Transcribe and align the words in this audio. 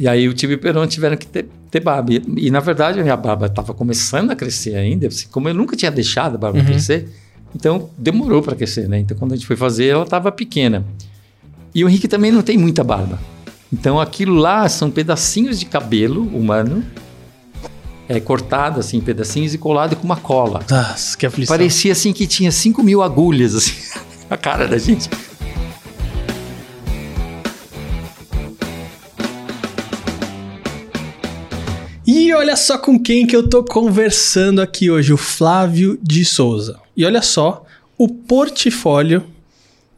E 0.00 0.08
aí 0.08 0.26
o 0.26 0.32
Tio 0.32 0.50
e 0.50 0.54
o 0.54 0.58
Perón 0.58 0.86
tiveram 0.86 1.14
que 1.14 1.26
ter, 1.26 1.46
ter 1.70 1.80
barba. 1.80 2.14
E, 2.14 2.22
e, 2.38 2.50
na 2.50 2.58
verdade 2.58 2.98
a 2.98 3.02
minha 3.02 3.16
barba 3.18 3.46
estava 3.46 3.74
começando 3.74 4.30
a 4.30 4.34
crescer 4.34 4.74
ainda, 4.74 5.08
assim, 5.08 5.26
como 5.30 5.46
eu 5.46 5.52
nunca 5.54 5.76
tinha 5.76 5.90
deixado 5.90 6.36
a 6.36 6.38
barba 6.38 6.58
Uhum. 6.58 6.64
crescer, 6.64 7.06
então 7.54 7.90
demorou 7.98 8.40
para 8.40 8.56
crescer, 8.56 8.88
né? 8.88 8.98
Então 8.98 9.14
quando 9.14 9.32
a 9.32 9.36
gente 9.36 9.46
foi 9.46 9.56
fazer, 9.56 9.88
ela 9.88 10.04
estava 10.04 10.32
pequena. 10.32 10.86
E 11.74 11.84
o 11.84 11.88
Henrique 11.88 12.08
também 12.08 12.32
não 12.32 12.40
tem 12.40 12.56
muita 12.56 12.82
barba. 12.82 13.20
Então 13.70 14.00
aquilo 14.00 14.34
lá 14.36 14.66
são 14.70 14.90
pedacinhos 14.90 15.60
de 15.60 15.66
cabelo 15.66 16.22
humano, 16.34 16.82
é, 18.08 18.18
cortado 18.18 18.80
assim, 18.80 18.96
em 18.96 19.00
pedacinhos 19.02 19.52
e 19.52 19.58
colado 19.58 19.96
com 19.96 20.04
uma 20.04 20.16
cola. 20.16 20.64
Nossa, 20.68 21.14
que 21.16 21.26
aflição. 21.26 21.54
Parecia 21.54 21.92
assim 21.92 22.12
que 22.14 22.26
tinha 22.26 22.50
5 22.50 22.82
mil 22.82 23.02
agulhas 23.02 23.54
assim, 23.54 23.74
na 24.30 24.38
cara 24.38 24.66
da 24.66 24.78
gente. 24.78 25.10
E 32.30 32.32
olha 32.32 32.54
só 32.54 32.78
com 32.78 32.96
quem 32.96 33.26
que 33.26 33.34
eu 33.34 33.48
tô 33.48 33.64
conversando 33.64 34.62
aqui 34.62 34.88
hoje, 34.88 35.12
o 35.12 35.16
Flávio 35.16 35.98
de 36.00 36.24
Souza. 36.24 36.78
E 36.96 37.04
olha 37.04 37.20
só 37.22 37.66
o 37.98 38.06
portfólio 38.06 39.24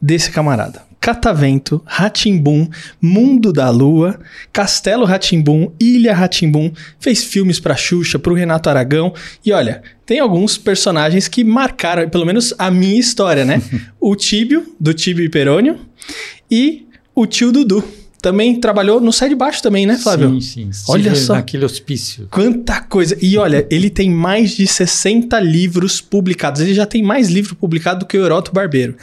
desse 0.01 0.31
camarada. 0.31 0.81
Catavento, 0.99 1.79
Ratimbum, 1.85 2.67
Mundo 2.99 3.53
da 3.53 3.69
Lua, 3.69 4.19
Castelo 4.51 5.05
Ratimbum, 5.05 5.71
Ilha 5.79 6.15
Ratimbum, 6.15 6.71
fez 6.99 7.23
filmes 7.23 7.59
pra 7.59 7.75
Xuxa, 7.75 8.17
pro 8.17 8.33
Renato 8.33 8.67
Aragão. 8.67 9.13
E 9.45 9.51
olha, 9.51 9.83
tem 10.03 10.19
alguns 10.19 10.57
personagens 10.57 11.27
que 11.27 11.43
marcaram, 11.43 12.09
pelo 12.09 12.25
menos 12.25 12.51
a 12.57 12.71
minha 12.71 12.99
história, 12.99 13.45
né? 13.45 13.61
o 14.01 14.15
Tíbio, 14.15 14.75
do 14.79 14.91
Tíbio 14.91 15.23
e 15.23 15.29
Perônio, 15.29 15.79
e 16.49 16.87
o 17.13 17.27
tio 17.27 17.51
Dudu. 17.51 17.83
Também 18.23 18.57
trabalhou 18.57 19.01
no 19.01 19.11
Sai 19.11 19.27
de 19.27 19.35
Baixo 19.35 19.61
também, 19.61 19.85
né, 19.85 19.97
Flávio? 19.97 20.39
Sim, 20.39 20.71
sim. 20.71 20.81
Olha 20.87 21.09
Estive 21.09 21.15
só. 21.17 21.33
Naquele 21.33 21.65
hospício. 21.65 22.25
Quanta 22.31 22.79
coisa. 22.79 23.17
E 23.21 23.37
olha, 23.37 23.67
ele 23.69 23.89
tem 23.89 24.09
mais 24.09 24.51
de 24.51 24.65
60 24.65 25.37
livros 25.41 25.99
publicados. 25.99 26.61
Ele 26.61 26.73
já 26.73 26.85
tem 26.85 27.03
mais 27.03 27.27
livro 27.29 27.53
publicado 27.53 27.99
do 27.99 28.05
que 28.05 28.17
o 28.17 28.23
Heroto 28.23 28.53
Barbeiro. 28.53 28.95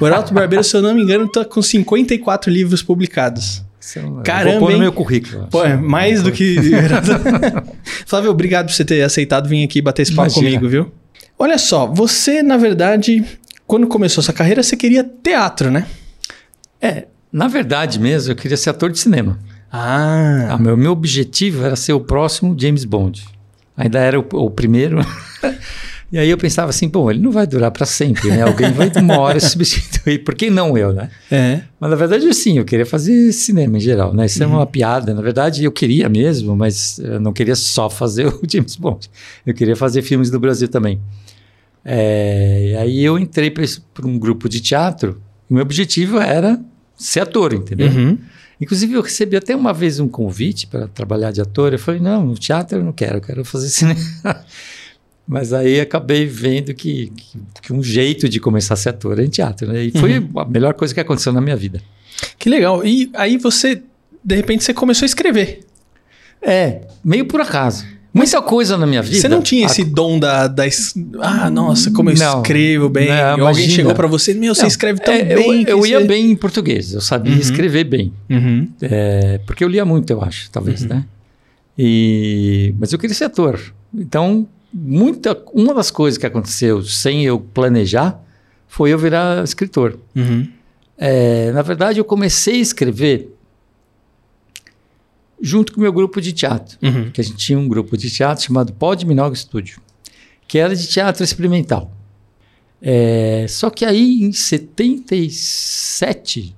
O 0.00 0.04
Heroto 0.06 0.34
Barbeiro, 0.34 0.64
se 0.64 0.76
eu 0.76 0.82
não 0.82 0.92
me 0.96 1.00
engano, 1.00 1.28
tá 1.30 1.44
com 1.44 1.62
54 1.62 2.50
livros 2.50 2.82
publicados. 2.82 3.62
Isso 3.80 4.00
é 4.00 4.02
um- 4.02 4.20
Caramba, 4.24 4.58
Vou 4.58 4.68
pôr 4.68 4.72
no 4.72 4.78
meu 4.80 4.92
currículo. 4.92 5.46
Pô, 5.48 5.64
é 5.64 5.76
mais 5.76 6.20
do 6.24 6.32
que. 6.32 6.56
Flávio, 8.04 8.32
obrigado 8.32 8.66
por 8.66 8.72
você 8.74 8.84
ter 8.84 9.00
aceitado 9.02 9.48
vir 9.48 9.62
aqui 9.62 9.80
bater 9.80 10.02
esse 10.02 10.12
papo 10.12 10.28
Imagina. 10.28 10.58
comigo, 10.58 10.68
viu? 10.68 10.92
Olha 11.38 11.56
só, 11.56 11.86
você, 11.86 12.42
na 12.42 12.56
verdade, 12.56 13.24
quando 13.64 13.86
começou 13.86 14.24
sua 14.24 14.34
carreira, 14.34 14.60
você 14.60 14.76
queria 14.76 15.04
teatro, 15.22 15.70
né? 15.70 15.86
É, 16.82 17.06
na 17.32 17.48
verdade 17.48 17.98
mesmo, 17.98 18.32
eu 18.32 18.36
queria 18.36 18.56
ser 18.56 18.70
ator 18.70 18.90
de 18.90 18.98
cinema. 18.98 19.38
Ah. 19.70 20.48
Ah, 20.50 20.58
meu, 20.58 20.76
meu 20.76 20.92
objetivo 20.92 21.64
era 21.64 21.76
ser 21.76 21.92
o 21.92 22.00
próximo 22.00 22.56
James 22.58 22.84
Bond. 22.84 23.24
Ainda 23.76 23.98
era 23.98 24.18
o, 24.18 24.24
o 24.32 24.50
primeiro. 24.50 24.98
e 26.10 26.18
aí 26.18 26.30
eu 26.30 26.38
pensava 26.38 26.70
assim, 26.70 26.88
bom, 26.88 27.10
ele 27.10 27.20
não 27.20 27.30
vai 27.30 27.46
durar 27.46 27.70
para 27.70 27.84
sempre, 27.84 28.30
né? 28.30 28.42
Alguém 28.42 28.72
vai 28.72 28.90
uma 28.96 29.18
hora 29.18 29.38
substituir. 29.40 30.20
Por 30.20 30.34
que 30.34 30.48
não 30.48 30.78
eu, 30.78 30.92
né? 30.92 31.10
É. 31.30 31.60
Mas 31.78 31.90
na 31.90 31.96
verdade, 31.96 32.32
sim, 32.32 32.56
eu 32.58 32.64
queria 32.64 32.86
fazer 32.86 33.32
cinema 33.32 33.76
em 33.76 33.80
geral, 33.80 34.14
né? 34.14 34.24
Isso 34.26 34.42
é 34.42 34.46
uma 34.46 34.66
piada. 34.66 35.12
Na 35.12 35.20
verdade, 35.20 35.62
eu 35.62 35.72
queria 35.72 36.08
mesmo, 36.08 36.56
mas 36.56 36.98
eu 36.98 37.20
não 37.20 37.32
queria 37.32 37.54
só 37.54 37.90
fazer 37.90 38.28
o 38.32 38.40
James 38.48 38.76
Bond. 38.76 39.10
Eu 39.44 39.52
queria 39.52 39.76
fazer 39.76 40.00
filmes 40.00 40.30
do 40.30 40.40
Brasil 40.40 40.68
também. 40.68 41.00
É, 41.84 42.70
e 42.70 42.76
aí 42.76 43.04
eu 43.04 43.18
entrei 43.18 43.50
para 43.50 44.06
um 44.06 44.18
grupo 44.18 44.48
de 44.48 44.60
teatro 44.60 45.20
e 45.48 45.54
meu 45.54 45.62
objetivo 45.62 46.18
era 46.18 46.60
ser 46.96 47.20
ator, 47.20 47.52
entendeu? 47.52 47.88
Uhum. 47.88 48.18
Inclusive, 48.60 48.94
eu 48.94 49.02
recebi 49.02 49.36
até 49.36 49.54
uma 49.54 49.72
vez 49.72 50.00
um 50.00 50.08
convite 50.08 50.66
para 50.66 50.88
trabalhar 50.88 51.30
de 51.30 51.40
ator. 51.40 51.72
Eu 51.72 51.78
falei, 51.78 52.00
não, 52.00 52.24
no 52.24 52.34
teatro 52.34 52.78
eu 52.78 52.84
não 52.84 52.92
quero, 52.92 53.18
eu 53.18 53.20
quero 53.20 53.44
fazer 53.44 53.68
cinema. 53.68 54.00
Mas 55.28 55.52
aí 55.52 55.80
acabei 55.80 56.24
vendo 56.24 56.72
que, 56.72 57.12
que, 57.16 57.38
que 57.62 57.72
um 57.72 57.82
jeito 57.82 58.28
de 58.28 58.38
começar 58.38 58.74
a 58.74 58.76
ser 58.76 58.90
ator 58.90 59.18
é 59.18 59.24
em 59.24 59.28
teatro, 59.28 59.70
né? 59.70 59.82
E 59.82 59.90
foi 59.90 60.24
a 60.36 60.44
melhor 60.44 60.72
coisa 60.74 60.94
que 60.94 61.00
aconteceu 61.00 61.32
na 61.32 61.40
minha 61.40 61.56
vida. 61.56 61.82
Que 62.38 62.48
legal. 62.48 62.86
E 62.86 63.10
aí 63.14 63.36
você, 63.36 63.82
de 64.24 64.36
repente, 64.36 64.62
você 64.62 64.72
começou 64.72 65.04
a 65.04 65.06
escrever. 65.06 65.60
É, 66.40 66.82
meio 67.04 67.26
por 67.26 67.40
acaso. 67.40 67.84
Muita 68.16 68.40
coisa 68.40 68.78
na 68.78 68.86
minha 68.86 69.02
vida. 69.02 69.16
Você 69.20 69.28
não 69.28 69.42
tinha 69.42 69.66
a- 69.66 69.70
esse 69.70 69.84
dom 69.84 70.18
da, 70.18 70.48
da 70.48 70.64
Ah, 71.20 71.50
nossa, 71.50 71.90
como 71.90 72.10
eu 72.10 72.16
Não. 72.16 72.40
escrevo 72.42 72.88
bem. 72.88 73.08
Não, 73.08 73.40
Ou 73.40 73.46
Alguém 73.48 73.68
chegou 73.68 73.94
pra 73.94 74.06
você, 74.06 74.32
meu, 74.34 74.54
você 74.54 74.62
Não, 74.62 74.68
escreve 74.68 75.00
tão 75.00 75.12
é, 75.14 75.22
bem. 75.22 75.62
Eu, 75.62 75.78
eu 75.78 75.86
ia 75.86 76.00
você- 76.00 76.06
bem 76.06 76.30
em 76.30 76.36
português, 76.36 76.94
eu 76.94 77.00
sabia 77.00 77.32
Uhum. 77.34 77.38
escrever 77.38 77.84
bem. 77.84 78.12
Uhum. 78.30 78.68
É, 78.80 79.38
porque 79.46 79.62
eu 79.62 79.68
lia 79.68 79.84
muito, 79.84 80.10
eu 80.10 80.22
acho, 80.22 80.50
talvez, 80.50 80.82
né? 80.84 81.04
E, 81.78 82.74
mas 82.78 82.92
eu 82.92 82.98
queria 82.98 83.14
ser 83.14 83.24
ator. 83.24 83.60
Então, 83.94 84.46
muita, 84.72 85.36
uma 85.52 85.74
das 85.74 85.90
coisas 85.90 86.16
que 86.16 86.26
aconteceu 86.26 86.82
sem 86.82 87.24
eu 87.24 87.38
planejar 87.38 88.18
foi 88.66 88.90
eu 88.92 88.98
virar 88.98 89.44
escritor. 89.44 89.98
Uhum. 90.14 90.48
É, 90.98 91.52
na 91.52 91.60
verdade, 91.62 91.98
eu 92.00 92.04
comecei 92.04 92.54
a 92.54 92.62
escrever 92.62 93.35
junto 95.40 95.72
com 95.72 95.78
o 95.78 95.82
meu 95.82 95.92
grupo 95.92 96.20
de 96.20 96.32
teatro. 96.32 96.76
Uhum. 96.82 97.10
Que 97.10 97.20
a 97.20 97.24
gente 97.24 97.36
tinha 97.36 97.58
um 97.58 97.68
grupo 97.68 97.96
de 97.96 98.10
teatro 98.10 98.44
chamado 98.44 98.72
Pod 98.72 99.06
Minogue 99.06 99.36
Studio, 99.36 99.80
que 100.46 100.58
era 100.58 100.74
de 100.74 100.86
teatro 100.86 101.24
experimental. 101.24 101.92
É, 102.80 103.46
só 103.48 103.70
que 103.70 103.84
aí, 103.84 104.22
em 104.22 104.32
77, 104.32 106.54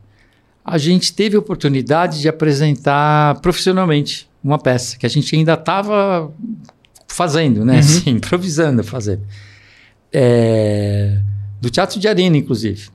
a 0.65 0.77
gente 0.77 1.15
teve 1.15 1.37
a 1.37 1.39
oportunidade 1.39 2.21
de 2.21 2.29
apresentar 2.29 3.41
profissionalmente 3.41 4.29
uma 4.43 4.59
peça 4.59 4.99
que 4.99 5.07
a 5.07 5.09
gente 5.09 5.35
ainda 5.35 5.55
estava 5.55 6.31
fazendo, 7.07 7.65
né? 7.65 7.75
Uhum. 7.75 7.79
Assim, 7.79 8.11
improvisando, 8.11 8.85
fazendo. 8.85 9.23
É, 10.13 11.21
do 11.61 11.71
Teatro 11.71 11.99
de 11.99 12.09
Arena, 12.09 12.37
inclusive. 12.37 12.89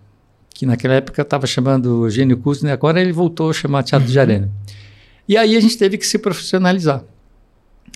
Que 0.54 0.66
naquela 0.66 0.96
época 0.96 1.22
estava 1.22 1.48
chamando 1.48 2.06
Eugênio 2.06 2.38
Kuzner, 2.38 2.72
agora 2.72 3.02
ele 3.02 3.12
voltou 3.12 3.50
a 3.50 3.54
chamar 3.54 3.84
Teatro 3.84 4.08
de 4.08 4.20
Arena. 4.20 4.50
E 5.28 5.38
aí 5.38 5.56
a 5.56 5.60
gente 5.60 5.78
teve 5.78 5.98
que 5.98 6.06
se 6.06 6.18
profissionalizar. 6.18 7.04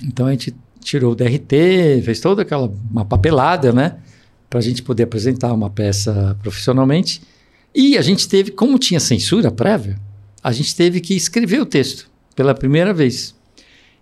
Então 0.04 0.28
a 0.28 0.32
gente 0.32 0.56
tirou 0.82 1.12
o 1.12 1.16
DRT, 1.16 2.02
fez 2.04 2.20
toda 2.20 2.42
aquela 2.42 2.72
uma 2.90 3.04
papelada, 3.04 3.74
né? 3.74 3.98
Para 4.50 4.60
a 4.60 4.62
gente 4.62 4.82
poder 4.82 5.04
apresentar 5.04 5.54
uma 5.54 5.70
peça 5.70 6.38
profissionalmente. 6.42 7.22
E 7.76 7.98
a 7.98 8.02
gente 8.02 8.28
teve, 8.28 8.52
como 8.52 8.80
tinha 8.80 9.00
censura 9.00 9.52
prévia, 9.52 10.00
a 10.44 10.52
gente 10.52 10.76
teve 10.76 11.02
que 11.02 11.14
escrever 11.16 11.62
o 11.62 11.66
texto 11.66 12.10
pela 12.36 12.54
primeira 12.54 12.94
vez. 12.94 13.36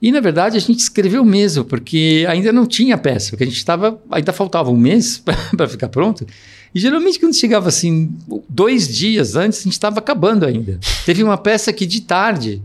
E 0.02 0.12
na 0.12 0.19
verdade 0.19 0.57
a 0.57 0.59
gente 0.59 0.80
escreveu 0.80 1.25
mesmo, 1.25 1.66
porque 1.66 2.25
ainda 2.30 2.52
não 2.52 2.66
tinha 2.68 2.97
peça, 2.97 3.31
porque 3.31 3.44
a 3.44 3.47
gente 3.47 3.57
estava, 3.57 4.00
ainda 4.12 4.31
faltava 4.31 4.69
um 4.69 4.78
mês 4.78 5.24
para 5.57 5.68
ficar 5.68 5.90
pronto. 5.90 6.28
E 6.74 6.80
geralmente 6.80 7.19
quando 7.19 7.34
chegava 7.34 7.69
assim, 7.69 8.13
dois 8.47 8.88
dias 8.88 9.36
antes, 9.36 9.59
a 9.59 9.63
gente 9.63 9.74
estava 9.74 10.00
acabando 10.00 10.46
ainda. 10.46 10.80
Teve 11.06 11.24
uma 11.24 11.38
peça 11.38 11.74
que 11.74 11.86
de 11.86 12.02
tarde, 12.02 12.62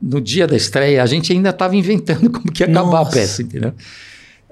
no 0.00 0.20
dia 0.20 0.46
da 0.46 0.56
estreia, 0.56 1.02
a 1.02 1.06
gente 1.06 1.32
ainda 1.32 1.50
estava 1.50 1.76
inventando 1.76 2.30
como 2.30 2.50
que 2.52 2.62
ia 2.62 2.68
acabar 2.70 2.90
Nossa. 2.90 3.10
a 3.10 3.12
peça, 3.12 3.42
entendeu? 3.42 3.72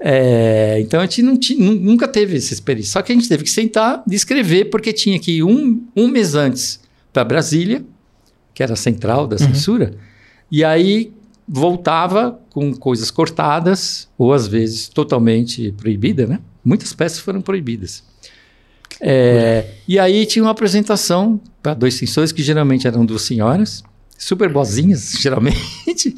É, 0.01 0.77
então 0.79 0.99
a 0.99 1.03
gente 1.03 1.21
não 1.21 1.37
ti- 1.37 1.55
nu- 1.55 1.75
nunca 1.75 2.07
teve 2.07 2.37
essa 2.37 2.53
experiência. 2.53 2.93
Só 2.93 3.01
que 3.01 3.11
a 3.11 3.15
gente 3.15 3.27
teve 3.27 3.43
que 3.43 3.49
sentar 3.49 4.03
e 4.09 4.15
escrever, 4.15 4.65
porque 4.69 4.93
tinha 4.93 5.19
que 5.19 5.37
ir 5.37 5.43
um, 5.43 5.83
um 5.95 6.07
mês 6.07 6.35
antes 6.35 6.79
para 7.11 7.23
Brasília, 7.25 7.83
que 8.53 8.63
era 8.63 8.73
a 8.73 8.77
central 8.77 9.27
da 9.27 9.37
censura, 9.37 9.93
e 10.51 10.63
aí 10.63 11.11
voltava 11.47 12.39
com 12.51 12.73
coisas 12.73 13.09
cortadas, 13.09 14.07
ou 14.17 14.31
às 14.33 14.47
vezes 14.47 14.87
totalmente 14.87 15.71
proibida, 15.73 16.25
né? 16.27 16.39
Muitas 16.63 16.93
peças 16.93 17.19
foram 17.19 17.41
proibidas. 17.41 18.03
É, 19.01 19.65
e 19.87 19.97
aí 19.97 20.25
tinha 20.25 20.43
uma 20.43 20.51
apresentação 20.51 21.39
para 21.63 21.73
dois 21.73 21.95
censores, 21.95 22.31
que 22.31 22.43
geralmente 22.43 22.85
eram 22.87 23.05
duas 23.05 23.23
senhoras, 23.23 23.83
super 24.19 24.51
boazinhas, 24.51 25.13
geralmente. 25.19 26.15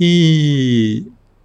E 0.00 1.04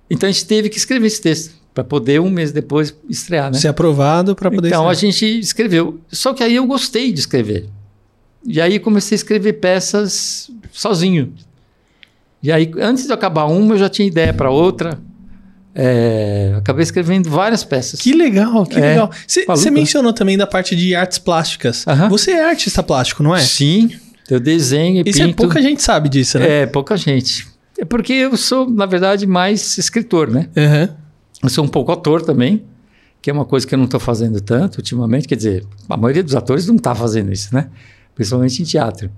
então 0.09 0.29
a 0.29 0.31
gente 0.31 0.45
teve 0.45 0.69
que 0.69 0.77
escrever 0.77 1.07
esse 1.07 1.21
texto 1.21 1.53
para 1.73 1.83
poder 1.83 2.19
um 2.19 2.29
mês 2.29 2.51
depois 2.51 2.95
estrear, 3.09 3.51
né? 3.51 3.57
Ser 3.57 3.67
aprovado 3.67 4.35
pra 4.35 4.49
poder. 4.49 4.67
Então 4.69 4.87
a 4.87 4.93
estrear. 4.93 5.11
gente 5.13 5.39
escreveu. 5.39 5.99
Só 6.11 6.33
que 6.33 6.43
aí 6.43 6.55
eu 6.55 6.65
gostei 6.65 7.11
de 7.11 7.19
escrever. 7.19 7.67
E 8.45 8.59
aí 8.61 8.79
comecei 8.79 9.15
a 9.15 9.17
escrever 9.17 9.53
peças 9.53 10.49
sozinho. 10.71 11.33
E 12.41 12.51
aí, 12.51 12.71
antes 12.79 13.05
de 13.05 13.11
acabar 13.11 13.45
uma, 13.45 13.73
eu 13.75 13.77
já 13.77 13.89
tinha 13.89 14.07
ideia 14.07 14.33
para 14.33 14.49
outra. 14.49 14.97
É, 15.75 16.53
acabei 16.57 16.83
escrevendo 16.83 17.29
várias 17.29 17.63
peças. 17.63 17.99
Que 17.99 18.13
legal, 18.13 18.65
que 18.65 18.77
É, 18.77 18.91
legal. 18.91 19.11
Você 19.27 19.45
né? 19.45 19.71
mencionou 19.71 20.13
também 20.13 20.37
da 20.37 20.47
parte 20.47 20.75
de 20.75 20.95
artes 20.95 21.19
plásticas. 21.19 21.85
Aham. 21.87 22.09
Você 22.09 22.31
é 22.31 22.49
artista 22.49 22.81
plástico, 22.81 23.21
não 23.21 23.35
é? 23.35 23.41
Sim, 23.41 23.91
eu 24.33 24.39
desenho 24.39 25.03
e 25.05 25.09
Isso 25.09 25.21
é 25.21 25.25
pinto. 25.25 25.37
pouca 25.37 25.61
gente 25.61 25.81
sabe 25.81 26.09
disso, 26.09 26.39
né? 26.39 26.61
É, 26.61 26.65
pouca 26.65 26.95
gente. 26.97 27.47
É 27.77 27.85
porque 27.85 28.13
eu 28.13 28.35
sou, 28.35 28.69
na 28.69 28.85
verdade, 28.85 29.25
mais 29.25 29.77
escritor, 29.77 30.29
né? 30.29 30.49
Aham. 30.55 30.95
Eu 31.41 31.49
sou 31.49 31.63
um 31.63 31.67
pouco 31.67 31.91
ator 31.91 32.21
também, 32.21 32.63
que 33.21 33.29
é 33.29 33.33
uma 33.33 33.45
coisa 33.45 33.65
que 33.65 33.73
eu 33.73 33.77
não 33.77 33.85
estou 33.85 33.99
fazendo 33.99 34.41
tanto 34.41 34.77
ultimamente. 34.77 35.27
Quer 35.27 35.35
dizer, 35.35 35.65
a 35.87 35.95
maioria 35.95 36.23
dos 36.23 36.35
atores 36.35 36.67
não 36.67 36.75
está 36.75 36.93
fazendo 36.93 37.31
isso, 37.31 37.53
né? 37.55 37.69
Principalmente 38.13 38.61
em 38.61 38.65
teatro. 38.65 39.09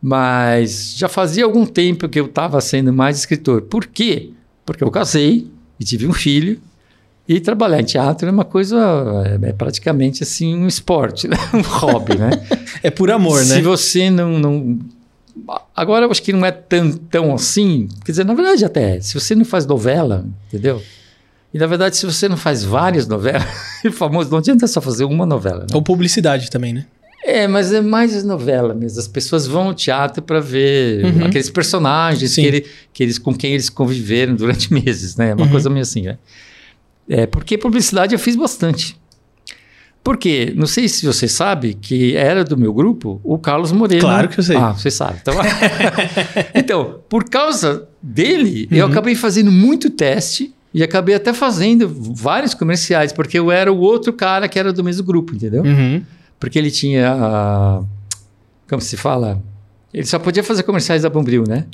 Mas 0.00 0.94
já 0.96 1.08
fazia 1.08 1.44
algum 1.44 1.64
tempo 1.64 2.08
que 2.08 2.20
eu 2.20 2.26
estava 2.26 2.60
sendo 2.60 2.92
mais 2.92 3.18
escritor. 3.18 3.62
Por 3.62 3.86
quê? 3.86 4.30
Porque 4.64 4.84
eu 4.84 4.90
casei 4.90 5.50
e 5.80 5.84
tive 5.84 6.06
um 6.06 6.12
filho. 6.12 6.60
E 7.28 7.40
trabalhar 7.40 7.80
em 7.80 7.84
teatro 7.84 8.28
é 8.28 8.30
uma 8.30 8.44
coisa, 8.44 8.76
é 9.42 9.52
praticamente 9.52 10.22
assim 10.22 10.54
um 10.56 10.66
esporte, 10.68 11.26
né? 11.26 11.36
um 11.52 11.60
hobby, 11.60 12.16
né? 12.16 12.30
É 12.82 12.90
por 12.90 13.10
amor, 13.10 13.40
Se 13.42 13.54
né? 13.56 13.62
você 13.62 14.08
não, 14.10 14.38
não... 14.38 14.78
Agora 15.74 16.06
eu 16.06 16.10
acho 16.10 16.22
que 16.22 16.32
não 16.32 16.46
é 16.46 16.52
tão, 16.52 16.92
tão 16.92 17.34
assim. 17.34 17.88
Quer 18.04 18.12
dizer, 18.12 18.24
na 18.24 18.32
verdade 18.32 18.64
até, 18.64 18.96
é. 18.96 19.00
se 19.00 19.12
você 19.12 19.34
não 19.34 19.44
faz 19.44 19.66
novela, 19.66 20.24
entendeu? 20.48 20.80
E 21.52 21.58
na 21.58 21.66
verdade, 21.66 21.96
se 21.96 22.04
você 22.06 22.28
não 22.28 22.36
faz 22.36 22.62
várias 22.64 23.06
novelas, 23.08 23.44
famoso, 23.92 24.30
não 24.30 24.38
adianta 24.38 24.66
só 24.66 24.80
fazer 24.80 25.04
uma 25.04 25.26
novela. 25.26 25.60
Né? 25.60 25.66
Ou 25.74 25.82
publicidade 25.82 26.50
também, 26.50 26.72
né? 26.72 26.86
É, 27.24 27.48
mas 27.48 27.72
é 27.72 27.80
mais 27.80 28.22
novela 28.22 28.72
mesmo. 28.72 29.00
As 29.00 29.08
pessoas 29.08 29.46
vão 29.48 29.68
ao 29.68 29.74
teatro 29.74 30.22
para 30.22 30.38
ver 30.38 31.04
Uhum. 31.04 31.24
aqueles 31.26 31.50
personagens 31.50 32.34
que, 32.36 32.40
ele, 32.40 32.66
que 32.92 33.02
eles, 33.02 33.18
com 33.18 33.34
quem 33.34 33.52
eles 33.52 33.68
conviveram 33.68 34.34
durante 34.36 34.72
meses, 34.74 35.16
né? 35.16 35.30
É 35.30 35.34
uma 35.34 35.44
Uhum. 35.44 35.50
coisa 35.50 35.68
meio 35.68 35.82
assim, 35.82 36.02
né? 36.02 36.18
É, 37.08 37.26
porque 37.26 37.56
publicidade 37.56 38.14
eu 38.14 38.18
fiz 38.18 38.34
bastante. 38.36 38.98
Porque, 40.02 40.52
não 40.56 40.66
sei 40.68 40.88
se 40.88 41.04
você 41.04 41.26
sabe, 41.26 41.74
que 41.74 42.14
era 42.16 42.44
do 42.44 42.56
meu 42.56 42.72
grupo 42.72 43.20
o 43.24 43.36
Carlos 43.38 43.72
Moreno. 43.72 44.02
Claro 44.02 44.28
que 44.28 44.38
eu 44.38 44.44
sei. 44.44 44.56
Ah, 44.56 44.72
você 44.72 44.90
sabe. 44.90 45.18
Então, 45.20 45.34
então 46.54 47.00
por 47.08 47.24
causa 47.28 47.88
dele, 48.02 48.68
eu 48.70 48.84
Uhum. 48.86 48.92
acabei 48.92 49.14
fazendo 49.16 49.50
muito 49.50 49.90
teste 49.90 50.54
e 50.72 50.82
acabei 50.82 51.14
até 51.14 51.32
fazendo 51.32 51.88
vários 51.88 52.54
comerciais, 52.54 53.12
porque 53.12 53.38
eu 53.38 53.50
era 53.50 53.72
o 53.72 53.78
outro 53.78 54.12
cara 54.12 54.46
que 54.48 54.58
era 54.58 54.72
do 54.72 54.84
mesmo 54.84 55.04
grupo, 55.04 55.34
entendeu? 55.34 55.62
Uhum. 55.64 56.02
Porque 56.38 56.58
ele 56.58 56.70
tinha. 56.70 57.10
a- 57.12 57.82
Como 58.68 58.80
se 58.82 58.96
fala? 58.96 59.42
Ele 59.92 60.06
só 60.06 60.18
podia 60.18 60.42
fazer 60.44 60.62
comerciais 60.64 61.02
da 61.02 61.08
Bombril, 61.10 61.44
né? 61.48 61.64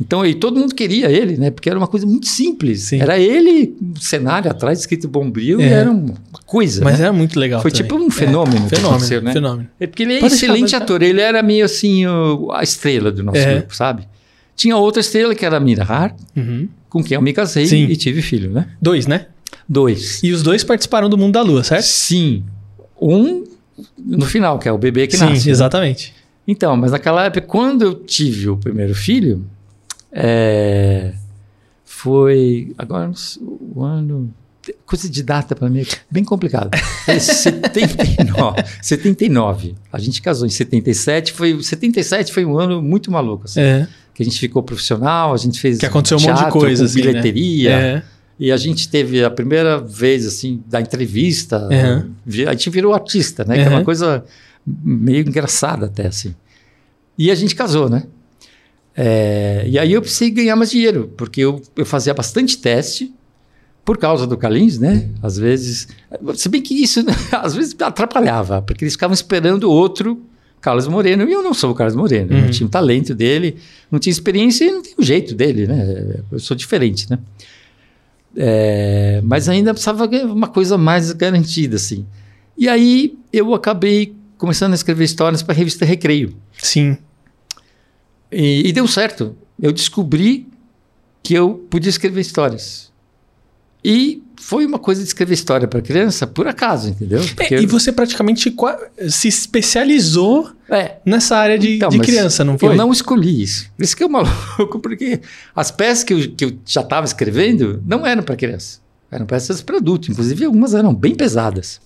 Então, 0.00 0.24
e 0.24 0.34
todo 0.34 0.58
mundo 0.58 0.74
queria 0.74 1.10
ele, 1.10 1.36
né? 1.36 1.50
Porque 1.50 1.68
era 1.68 1.78
uma 1.78 1.86
coisa 1.86 2.06
muito 2.06 2.26
simples. 2.26 2.84
Sim. 2.84 3.00
Era 3.02 3.18
ele, 3.18 3.76
um 3.82 3.96
cenário 4.00 4.50
atrás 4.50 4.80
escrito 4.80 5.06
Bombril, 5.06 5.60
e 5.60 5.64
É. 5.64 5.68
era 5.72 5.90
uma 5.90 6.14
coisa. 6.46 6.82
Mas 6.82 6.98
né? 6.98 7.04
era 7.04 7.12
muito 7.12 7.38
legal. 7.38 7.60
Foi 7.60 7.70
também. 7.70 7.82
tipo 7.86 7.96
um 8.02 8.10
fenômeno. 8.10 8.66
que 8.68 8.76
Fenômeno, 8.76 9.20
né? 9.22 9.32
fenômeno. 9.32 9.68
É 9.78 9.86
porque 9.86 10.02
ele 10.04 10.14
é 10.14 10.20
Pode 10.20 10.32
excelente 10.34 10.60
deixar. 10.62 10.78
ator. 10.78 11.02
Ele 11.02 11.20
era 11.20 11.42
meio 11.42 11.64
assim, 11.66 12.06
o- 12.06 12.50
a 12.52 12.62
estrela 12.62 13.12
do 13.12 13.22
nosso 13.22 13.38
É. 13.38 13.56
grupo, 13.58 13.76
sabe? 13.76 14.08
Tinha 14.56 14.76
outra 14.76 15.00
estrela 15.00 15.34
que 15.34 15.44
era 15.44 15.58
a 15.58 15.60
Mira 15.60 15.86
Uhum. 16.36 16.66
com 16.88 17.04
quem 17.04 17.14
eu 17.16 17.22
me 17.22 17.32
casei 17.34 17.66
Sim. 17.66 17.84
e 17.84 17.94
tive 17.96 18.22
filho, 18.22 18.50
né? 18.50 18.68
Dois, 18.80 19.06
né? 19.06 19.26
Dois. 19.68 20.22
E 20.22 20.32
os 20.32 20.42
dois 20.42 20.64
participaram 20.64 21.08
do 21.10 21.18
Mundo 21.18 21.34
da 21.34 21.42
Lua, 21.42 21.62
certo? 21.62 21.84
Sim. 21.84 22.42
Um 23.00 23.44
no 23.98 24.24
final, 24.26 24.58
que 24.58 24.68
é 24.68 24.72
o 24.72 24.78
bebê 24.78 25.06
que 25.06 25.16
Sim, 25.16 25.26
nasce. 25.26 25.46
né? 25.46 25.52
exatamente. 25.52 26.14
Então, 26.48 26.76
mas 26.76 26.90
naquela 26.90 27.24
época, 27.26 27.42
quando 27.46 27.82
eu 27.82 27.94
tive 27.94 28.48
o 28.48 28.56
primeiro 28.56 28.94
filho, 28.94 29.44
é, 30.12 31.12
foi. 31.84 32.72
Agora, 32.78 33.10
o 33.40 33.82
ano. 33.82 34.32
Coisa 34.84 35.08
de 35.08 35.22
data 35.22 35.56
para 35.56 35.70
mim 35.70 35.80
é 35.80 35.86
bem 36.10 36.22
complicado. 36.22 36.76
Foi 37.06 37.18
79, 37.18 38.62
79. 38.82 39.74
A 39.90 39.98
gente 39.98 40.20
casou 40.20 40.46
em 40.46 40.50
77. 40.50 41.32
Foi, 41.32 41.60
77 41.62 42.32
foi 42.32 42.44
um 42.44 42.58
ano 42.58 42.82
muito 42.82 43.10
maluco. 43.10 43.44
assim, 43.46 43.60
É. 43.60 43.88
Que 44.14 44.22
a 44.22 44.26
gente 44.26 44.38
ficou 44.38 44.62
profissional, 44.62 45.32
a 45.32 45.36
gente 45.38 45.58
fez. 45.58 45.78
Que 45.78 45.86
aconteceu 45.86 46.18
um 46.18 46.20
monte 46.20 46.32
de 46.32 46.38
teatro 46.40 46.58
coisa, 46.60 46.84
assim, 46.84 47.00
né? 47.00 47.06
bilheteria. 47.06 47.70
É. 47.70 48.02
E 48.38 48.52
a 48.52 48.56
gente 48.58 48.88
teve 48.88 49.24
a 49.24 49.30
primeira 49.30 49.78
vez, 49.78 50.26
assim, 50.26 50.62
da 50.66 50.80
entrevista, 50.80 51.66
Uhum. 51.70 52.10
vi- 52.24 52.46
a 52.46 52.52
gente 52.52 52.68
virou 52.70 52.92
artista, 52.92 53.44
né? 53.44 53.54
Que 53.56 53.62
é 53.62 53.68
uma 53.68 53.84
coisa 53.84 54.24
meio 54.66 55.26
engraçada 55.26 55.86
até, 55.86 56.06
assim. 56.06 56.34
E 57.16 57.30
a 57.30 57.34
gente 57.34 57.54
casou, 57.54 57.88
né? 57.88 58.04
É, 58.96 59.64
e 59.66 59.78
aí 59.78 59.92
eu 59.92 60.00
precisei 60.02 60.30
ganhar 60.30 60.56
mais 60.56 60.70
dinheiro, 60.70 61.12
porque 61.16 61.40
eu, 61.40 61.62
eu 61.76 61.86
fazia 61.86 62.12
bastante 62.12 62.58
teste 62.58 63.12
por 63.84 63.96
causa 63.96 64.26
do 64.26 64.36
Calins, 64.36 64.78
né? 64.78 65.08
Às 65.22 65.36
vezes... 65.38 65.88
Se 66.34 66.48
bem 66.48 66.60
que 66.60 66.74
isso, 66.74 67.00
às 67.32 67.54
vezes, 67.54 67.74
atrapalhava, 67.80 68.60
porque 68.62 68.84
eles 68.84 68.94
ficavam 68.94 69.14
esperando 69.14 69.70
outro 69.70 70.20
Carlos 70.60 70.86
Moreno, 70.86 71.26
e 71.26 71.32
eu 71.32 71.42
não 71.42 71.54
sou 71.54 71.70
o 71.70 71.74
Carlos 71.74 71.96
Moreno, 71.96 72.34
Uhum. 72.34 72.42
não 72.42 72.50
tinha 72.50 72.66
o 72.66 72.70
talento 72.70 73.14
dele, 73.14 73.56
não 73.90 73.98
tinha 73.98 74.10
experiência 74.12 74.64
e 74.66 74.70
não 74.70 74.82
tem 74.82 74.92
o 74.98 75.02
jeito 75.02 75.34
dele, 75.34 75.66
né? 75.66 76.16
Eu 76.30 76.38
sou 76.38 76.54
diferente, 76.54 77.08
né? 77.10 77.18
É, 78.36 79.20
mas 79.24 79.48
ainda 79.48 79.72
precisava 79.72 80.06
uma 80.26 80.48
coisa 80.48 80.76
mais 80.78 81.10
garantida, 81.12 81.76
assim. 81.76 82.06
E 82.56 82.68
aí 82.68 83.16
eu 83.32 83.54
acabei 83.54 84.14
começando 84.36 84.72
a 84.72 84.74
escrever 84.74 85.04
histórias 85.04 85.42
para 85.42 85.54
a 85.54 85.56
revista 85.56 85.84
Recreio. 85.84 86.34
Sim. 86.58 86.96
E, 88.32 88.68
e 88.68 88.72
deu 88.72 88.86
certo. 88.86 89.36
Eu 89.60 89.72
descobri 89.72 90.46
que 91.22 91.34
eu 91.34 91.66
podia 91.68 91.90
escrever 91.90 92.20
histórias. 92.20 92.90
E 93.84 94.22
foi 94.36 94.64
uma 94.64 94.78
coisa 94.78 95.02
de 95.02 95.08
escrever 95.08 95.34
história 95.34 95.68
para 95.68 95.80
criança 95.80 96.26
por 96.26 96.46
acaso, 96.46 96.88
entendeu? 96.88 97.20
É, 97.38 97.60
e 97.60 97.66
você 97.66 97.92
praticamente 97.92 98.54
se 99.08 99.28
especializou 99.28 100.50
É, 100.68 100.96
nessa 101.04 101.36
área 101.36 101.58
de, 101.58 101.76
Então, 101.76 101.88
de 101.88 101.98
criança, 101.98 102.44
não 102.44 102.58
foi? 102.58 102.70
Eu 102.70 102.76
não 102.76 102.92
escolhi 102.92 103.42
isso. 103.42 103.70
Isso 103.78 103.96
que 103.96 104.02
é 104.02 104.08
maluco, 104.08 104.78
porque 104.80 105.20
as 105.54 105.70
peças 105.70 106.04
que 106.04 106.12
eu, 106.12 106.30
que 106.32 106.44
eu 106.44 106.58
já 106.64 106.80
estava 106.80 107.06
escrevendo 107.06 107.82
não 107.86 108.06
eram 108.06 108.22
para 108.22 108.36
criança. 108.36 108.80
Eram 109.10 109.26
peças 109.26 109.60
para 109.60 109.78
adulto. 109.78 110.10
Inclusive, 110.10 110.44
algumas 110.44 110.74
eram 110.74 110.94
bem 110.94 111.14
pesadas. 111.14 111.80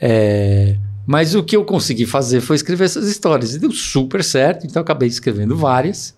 É, 0.00 0.76
mas 1.06 1.34
o 1.34 1.42
que 1.42 1.56
eu 1.56 1.64
consegui 1.64 2.04
fazer 2.04 2.40
foi 2.40 2.56
escrever 2.56 2.84
essas 2.84 3.08
histórias. 3.08 3.54
E 3.54 3.58
deu 3.58 3.70
super 3.70 4.24
certo, 4.24 4.66
então 4.66 4.82
acabei 4.82 5.08
escrevendo 5.08 5.56
várias. 5.56 6.14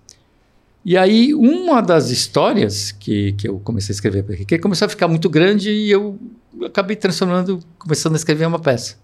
E 0.85 0.97
aí, 0.97 1.35
uma 1.35 1.83
das 1.83 2.09
histórias 2.09 2.91
que, 2.93 3.33
que 3.33 3.47
eu 3.47 3.59
comecei 3.59 3.93
a 3.93 3.97
escrever, 3.97 4.23
porque 4.23 4.59
começou 4.59 4.87
a 4.87 4.89
ficar 4.89 5.07
muito 5.07 5.29
grande 5.29 5.71
e 5.71 5.91
eu 5.91 6.19
acabei 6.65 6.97
transformando, 6.97 7.61
começando 7.79 8.15
a 8.15 8.17
escrever 8.17 8.47
uma 8.47 8.59
peça. 8.59 8.97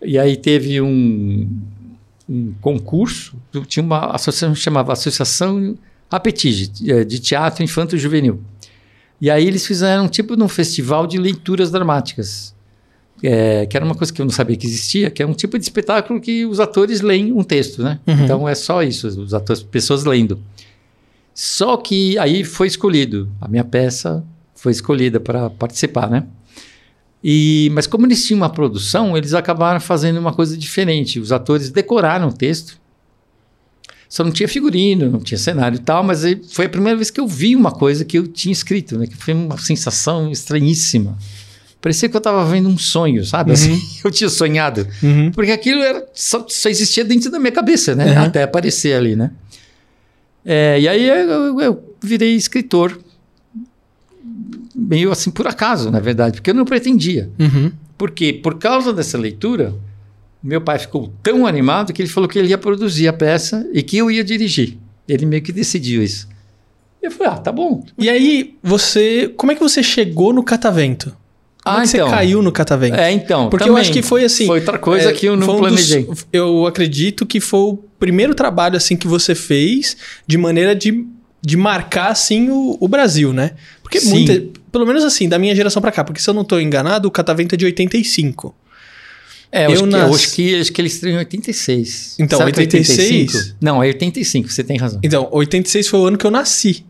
E 0.00 0.18
aí 0.18 0.36
teve 0.36 0.80
um, 0.80 1.60
um 2.26 2.54
concurso, 2.62 3.36
tinha 3.66 3.84
uma 3.84 4.06
associação 4.14 4.54
que 4.54 4.60
chamava 4.60 4.94
Associação 4.94 5.76
Apetige, 6.10 6.72
eh, 6.88 7.04
de 7.04 7.18
Teatro 7.18 7.62
Infanto 7.62 7.98
Juvenil. 7.98 8.40
E 9.20 9.30
aí 9.30 9.46
eles 9.46 9.66
fizeram 9.66 10.04
um 10.04 10.08
tipo 10.08 10.34
de 10.34 10.42
um 10.42 10.48
festival 10.48 11.06
de 11.06 11.18
leituras 11.18 11.70
dramáticas, 11.70 12.54
eh, 13.22 13.66
que 13.66 13.76
era 13.76 13.84
uma 13.84 13.94
coisa 13.94 14.12
que 14.12 14.20
eu 14.20 14.24
não 14.24 14.32
sabia 14.32 14.56
que 14.56 14.66
existia, 14.66 15.10
que 15.10 15.22
é 15.22 15.26
um 15.26 15.34
tipo 15.34 15.58
de 15.58 15.64
espetáculo 15.64 16.20
que 16.20 16.46
os 16.46 16.60
atores 16.60 17.00
leem 17.00 17.32
um 17.32 17.42
texto, 17.42 17.82
né? 17.82 18.00
Uhum. 18.06 18.24
Então 18.24 18.48
é 18.48 18.54
só 18.54 18.82
isso, 18.82 19.06
os 19.08 19.34
atores, 19.34 19.62
pessoas 19.62 20.04
lendo. 20.04 20.40
Só 21.34 21.76
que 21.76 22.18
aí 22.18 22.44
foi 22.44 22.66
escolhido, 22.66 23.30
a 23.40 23.48
minha 23.48 23.64
peça 23.64 24.24
foi 24.54 24.72
escolhida 24.72 25.18
para 25.18 25.48
participar, 25.50 26.10
né? 26.10 26.24
E, 27.22 27.70
mas 27.74 27.86
como 27.86 28.06
eles 28.06 28.26
tinham 28.26 28.38
uma 28.38 28.48
produção, 28.48 29.16
eles 29.16 29.34
acabaram 29.34 29.80
fazendo 29.80 30.18
uma 30.18 30.32
coisa 30.32 30.56
diferente. 30.56 31.20
Os 31.20 31.32
atores 31.32 31.70
decoraram 31.70 32.28
o 32.28 32.32
texto. 32.32 32.80
Só 34.08 34.24
não 34.24 34.32
tinha 34.32 34.48
figurino, 34.48 35.08
não 35.08 35.20
tinha 35.20 35.38
cenário 35.38 35.76
e 35.76 35.80
tal, 35.80 36.02
mas 36.02 36.22
foi 36.50 36.66
a 36.66 36.68
primeira 36.68 36.96
vez 36.96 37.10
que 37.10 37.20
eu 37.20 37.28
vi 37.28 37.54
uma 37.54 37.70
coisa 37.70 38.04
que 38.04 38.18
eu 38.18 38.26
tinha 38.26 38.52
escrito, 38.52 38.98
né? 38.98 39.06
Que 39.06 39.16
foi 39.16 39.34
uma 39.34 39.56
sensação 39.58 40.32
estranhíssima. 40.32 41.16
Parecia 41.80 42.08
que 42.08 42.16
eu 42.16 42.18
estava 42.18 42.44
vendo 42.44 42.68
um 42.68 42.76
sonho, 42.76 43.24
sabe? 43.24 43.52
Assim, 43.52 43.80
eu 44.04 44.10
tinha 44.10 44.28
sonhado. 44.28 44.86
Uhum. 45.02 45.30
Porque 45.32 45.50
aquilo 45.50 45.80
era, 45.82 46.06
só, 46.14 46.44
só 46.48 46.68
existia 46.68 47.04
dentro 47.04 47.30
da 47.30 47.38
minha 47.38 47.52
cabeça, 47.52 47.94
né? 47.94 48.12
Uhum. 48.18 48.24
Até 48.24 48.42
aparecer 48.42 48.94
ali, 48.94 49.16
né? 49.16 49.30
É, 50.44 50.78
e 50.80 50.88
aí 50.88 51.08
eu, 51.08 51.60
eu- 51.60 51.94
virei 52.02 52.34
escritor, 52.34 52.98
meio 54.74 55.10
assim 55.10 55.30
por 55.30 55.46
acaso, 55.46 55.90
na 55.90 56.00
verdade, 56.00 56.36
porque 56.36 56.50
eu 56.50 56.54
não 56.54 56.64
pretendia. 56.64 57.30
Uhum. 57.38 57.72
Porque 57.98 58.32
por 58.32 58.58
causa 58.58 58.92
dessa 58.92 59.18
leitura, 59.18 59.74
meu 60.42 60.60
pai 60.60 60.78
ficou 60.78 61.12
tão 61.22 61.46
animado 61.46 61.92
que 61.92 62.00
ele 62.02 62.08
falou 62.08 62.28
que 62.28 62.38
ele 62.38 62.48
ia 62.48 62.58
produzir 62.58 63.08
a 63.08 63.12
peça 63.12 63.66
e 63.72 63.82
que 63.82 63.98
eu 63.98 64.10
ia 64.10 64.24
dirigir. 64.24 64.78
Ele 65.08 65.26
meio 65.26 65.42
que 65.42 65.52
decidiu 65.52 66.02
isso. 66.02 66.28
Eu 67.02 67.10
falei, 67.10 67.32
ah, 67.32 67.36
tá 67.38 67.50
bom. 67.50 67.84
E 67.98 68.08
aí, 68.08 68.54
você. 68.62 69.32
Como 69.36 69.50
é 69.50 69.54
que 69.54 69.60
você 69.62 69.82
chegou 69.82 70.32
no 70.32 70.42
catavento? 70.42 71.14
Como 71.62 71.76
Ah, 71.76 71.82
é 71.82 71.86
que 71.86 71.96
então. 71.96 72.08
você 72.08 72.14
caiu 72.14 72.42
no 72.42 72.50
catavento? 72.50 72.96
É, 72.96 73.12
então. 73.12 73.50
Porque 73.50 73.64
eu 73.64 73.68
também 73.68 73.82
acho 73.82 73.92
que 73.92 74.00
foi 74.02 74.24
assim. 74.24 74.46
Foi 74.46 74.60
outra 74.60 74.78
coisa 74.78 75.10
é, 75.10 75.12
que 75.12 75.26
eu 75.26 75.36
não 75.36 75.46
um 75.46 75.50
dos- 75.50 75.58
planejei. 75.60 76.08
eu 76.32 76.66
acredito 76.66 77.26
que 77.26 77.38
foi 77.40 77.60
o 77.60 77.76
primeiro 77.98 78.34
trabalho 78.34 78.76
assim 78.76 78.96
que 78.96 79.06
você 79.06 79.34
fez 79.34 79.96
de 80.26 80.38
maneira 80.38 80.74
de, 80.74 81.04
de 81.42 81.56
marcar 81.58 82.08
assim 82.12 82.48
o, 82.48 82.78
o 82.80 82.88
Brasil, 82.88 83.32
né? 83.32 83.52
Porque 83.82 84.00
Sim. 84.00 84.10
muita, 84.10 84.42
pelo 84.72 84.86
menos 84.86 85.04
assim, 85.04 85.28
da 85.28 85.38
minha 85.38 85.54
geração 85.54 85.82
pra 85.82 85.92
cá, 85.92 86.02
porque 86.02 86.20
se 86.20 86.30
eu 86.30 86.34
não 86.34 86.44
tô 86.44 86.58
enganado, 86.58 87.06
o 87.08 87.10
catavento 87.10 87.54
é 87.54 87.58
de 87.58 87.66
85. 87.66 88.54
É, 89.52 89.66
eu, 89.66 89.70
Eu 89.70 89.72
acho, 89.74 89.82
que, 89.84 89.90
nas- 89.90 90.08
eu 90.08 90.14
acho 90.14 90.32
que 90.32 90.60
acho 90.60 90.72
que 90.72 90.80
ele 90.80 90.88
estreou 90.88 91.16
em 91.16 91.18
86. 91.18 92.16
Então, 92.20 92.38
Será 92.38 92.52
que 92.52 92.60
é 92.60 92.62
86? 92.62 93.10
85? 93.34 93.56
Não, 93.60 93.82
é 93.82 93.86
85, 93.88 94.48
você 94.48 94.62
tem 94.64 94.76
razão. 94.78 95.00
Então, 95.02 95.28
86 95.32 95.88
foi 95.88 96.00
o 96.00 96.06
ano 96.06 96.16
que 96.16 96.24
eu 96.24 96.30
nasci. 96.30 96.84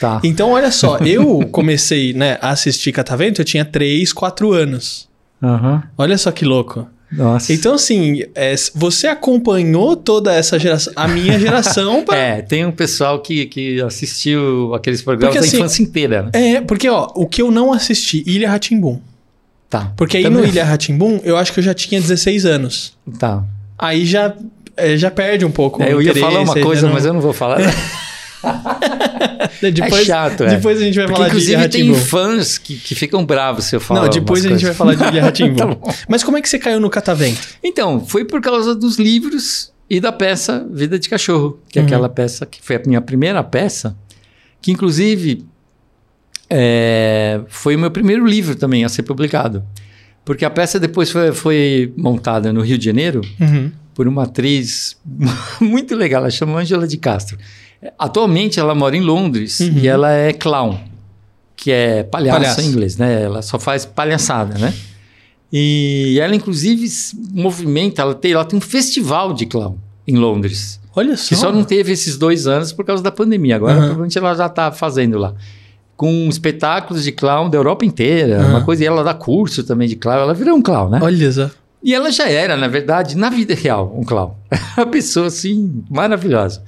Tá. 0.00 0.20
Então, 0.22 0.50
olha 0.52 0.70
só, 0.70 0.98
eu 0.98 1.40
comecei, 1.50 2.12
né, 2.12 2.38
a 2.40 2.50
assistir 2.50 2.92
catavento, 2.92 3.40
eu 3.40 3.44
tinha 3.44 3.64
3, 3.64 4.12
4 4.12 4.52
anos. 4.52 5.08
Aham. 5.42 5.82
Olha 5.96 6.16
só 6.16 6.30
que 6.30 6.44
louco. 6.44 6.88
Nossa. 7.10 7.52
Então, 7.54 7.74
assim, 7.74 8.22
é, 8.34 8.54
você 8.74 9.06
acompanhou 9.06 9.96
toda 9.96 10.32
essa 10.34 10.58
geração, 10.58 10.92
a 10.94 11.08
minha 11.08 11.38
geração. 11.40 12.04
Pra... 12.04 12.14
É, 12.18 12.42
tem 12.42 12.66
um 12.66 12.70
pessoal 12.70 13.18
que, 13.20 13.46
que 13.46 13.80
assistiu 13.80 14.74
aqueles 14.74 15.00
programas 15.00 15.34
Porque, 15.34 15.46
a 15.46 15.48
assim, 15.48 15.56
infância 15.56 15.82
inteira. 15.82 16.22
né? 16.24 16.30
É, 16.56 16.60
porque, 16.60 16.88
ó, 16.88 17.08
o 17.14 17.26
que 17.26 17.40
eu 17.40 17.50
não 17.50 17.72
assisti, 17.72 18.22
Ilha 18.26 18.50
Ratimbum. 18.50 19.00
Tá. 19.70 19.92
Porque 19.96 20.16
aí 20.18 20.22
Também- 20.24 20.42
no 20.42 20.46
Ilha 20.46 20.64
Ratimbum, 20.64 21.18
eu 21.24 21.36
acho 21.36 21.52
que 21.52 21.60
eu 21.60 21.64
já 21.64 21.72
tinha 21.74 22.00
16 22.00 22.44
anos. 22.44 22.92
Tá. 23.18 23.42
Aí 23.78 24.04
já, 24.04 24.34
é, 24.76 24.96
já 24.96 25.10
perde 25.10 25.44
um 25.46 25.50
pouco. 25.50 25.82
É, 25.82 25.86
o 25.86 25.90
eu 25.92 26.02
ia 26.02 26.14
falar 26.14 26.40
uma 26.40 26.54
coisa, 26.60 26.86
não- 26.86 26.94
mas 26.94 27.04
eu 27.06 27.12
não 27.14 27.20
vou 27.20 27.32
falar. 27.32 27.58
Depois, 29.60 30.02
é 30.02 30.04
chato, 30.04 30.44
é. 30.44 30.56
Depois 30.56 30.78
a 30.80 30.84
gente 30.84 30.94
vai 30.96 31.06
Porque, 31.06 31.16
falar 31.22 31.28
de 31.34 31.36
Ilha 31.36 31.54
inclusive, 31.64 31.68
tem 31.68 31.94
fãs 32.06 32.58
que, 32.58 32.76
que 32.76 32.94
ficam 32.94 33.24
bravos 33.24 33.64
se 33.64 33.74
eu 33.76 33.80
falar 33.80 34.02
Não, 34.02 34.08
depois 34.08 34.44
a 34.46 34.48
gente 34.50 34.64
vai 34.64 34.74
coisas. 34.74 34.96
falar 34.98 35.10
de 35.10 35.18
Ratimbum. 35.20 35.74
Tá. 35.74 35.94
Mas 36.08 36.22
como 36.22 36.36
é 36.36 36.42
que 36.42 36.48
você 36.48 36.58
caiu 36.58 36.78
no 36.80 36.88
catavento? 36.90 37.40
Então, 37.62 38.04
foi 38.06 38.24
por 38.24 38.40
causa 38.40 38.74
dos 38.74 38.98
livros 38.98 39.72
e 39.90 40.00
da 40.00 40.12
peça 40.12 40.66
Vida 40.70 40.98
de 40.98 41.08
Cachorro, 41.08 41.58
que 41.68 41.78
é 41.78 41.82
Uhum. 41.82 41.86
aquela 41.88 42.08
peça 42.08 42.44
que 42.46 42.60
foi 42.62 42.76
a 42.76 42.82
minha 42.86 43.00
primeira 43.00 43.42
peça, 43.42 43.96
que 44.60 44.70
inclusive 44.70 45.44
é, 46.50 47.40
foi 47.48 47.76
o 47.76 47.78
meu 47.78 47.90
primeiro 47.90 48.26
livro 48.26 48.54
também 48.54 48.84
a 48.84 48.88
ser 48.88 49.02
publicado. 49.02 49.62
Porque 50.24 50.44
a 50.44 50.50
peça 50.50 50.78
depois 50.78 51.10
foi, 51.10 51.32
foi 51.32 51.92
montada 51.96 52.52
no 52.52 52.60
Rio 52.60 52.76
de 52.78 52.84
Janeiro 52.84 53.20
Uhum. 53.40 53.70
por 53.94 54.06
uma 54.06 54.24
atriz 54.24 54.96
muito 55.60 55.94
legal, 55.96 56.20
ela 56.22 56.30
chama 56.30 56.58
Angela 56.60 56.86
de 56.86 56.96
Castro. 56.96 57.38
Atualmente 57.98 58.58
ela 58.58 58.74
mora 58.74 58.96
em 58.96 59.00
Londres 59.00 59.60
Uhum. 59.60 59.78
e 59.78 59.86
ela 59.88 60.10
é 60.12 60.32
clown, 60.32 60.78
que 61.56 61.70
é 61.70 62.02
palhaço, 62.02 62.38
Palhaço. 62.40 62.60
em 62.60 62.66
inglês, 62.66 62.96
né? 62.96 63.22
Ela 63.22 63.40
só 63.42 63.58
faz 63.58 63.84
palhaçada, 63.86 64.58
né? 64.58 64.74
E 65.52 66.18
ela 66.20 66.34
inclusive 66.34 66.86
movimenta, 67.32 68.02
ela 68.02 68.14
tem, 68.14 68.32
ela 68.32 68.44
tem 68.44 68.58
um 68.58 68.62
festival 68.62 69.32
de 69.32 69.46
clown 69.46 69.76
em 70.06 70.16
Londres, 70.16 70.80
Olha 70.94 71.16
só. 71.16 71.28
que 71.28 71.36
só 71.36 71.52
não 71.52 71.64
teve 71.64 71.92
esses 71.92 72.18
dois 72.18 72.46
anos 72.46 72.72
por 72.72 72.84
causa 72.84 73.02
da 73.02 73.10
pandemia. 73.10 73.56
Agora 73.56 73.72
Aham. 73.72 73.80
provavelmente 73.82 74.18
ela 74.18 74.34
já 74.34 74.46
está 74.46 74.70
fazendo 74.72 75.16
lá. 75.18 75.34
Com 75.96 76.28
espetáculos 76.28 77.02
de 77.02 77.12
clown 77.12 77.48
da 77.50 77.58
Europa 77.58 77.84
inteira, 77.84 78.40
Aham. 78.40 78.48
uma 78.50 78.64
coisa, 78.64 78.84
e 78.84 78.86
ela 78.86 79.02
dá 79.02 79.14
curso 79.14 79.62
também 79.64 79.88
de 79.88 79.96
clown, 79.96 80.18
ela 80.18 80.34
virou 80.34 80.56
um 80.56 80.62
clown, 80.62 80.90
né? 80.90 80.98
Olha 81.02 81.32
só. 81.32 81.50
E 81.82 81.94
ela 81.94 82.10
já 82.10 82.28
era, 82.28 82.56
na 82.56 82.66
verdade, 82.68 83.16
na 83.16 83.30
vida 83.30 83.54
real, 83.54 83.94
um 83.96 84.02
clown. 84.04 84.34
Uma 84.76 84.86
pessoa 84.86 85.26
assim, 85.28 85.82
maravilhosa. 85.88 86.62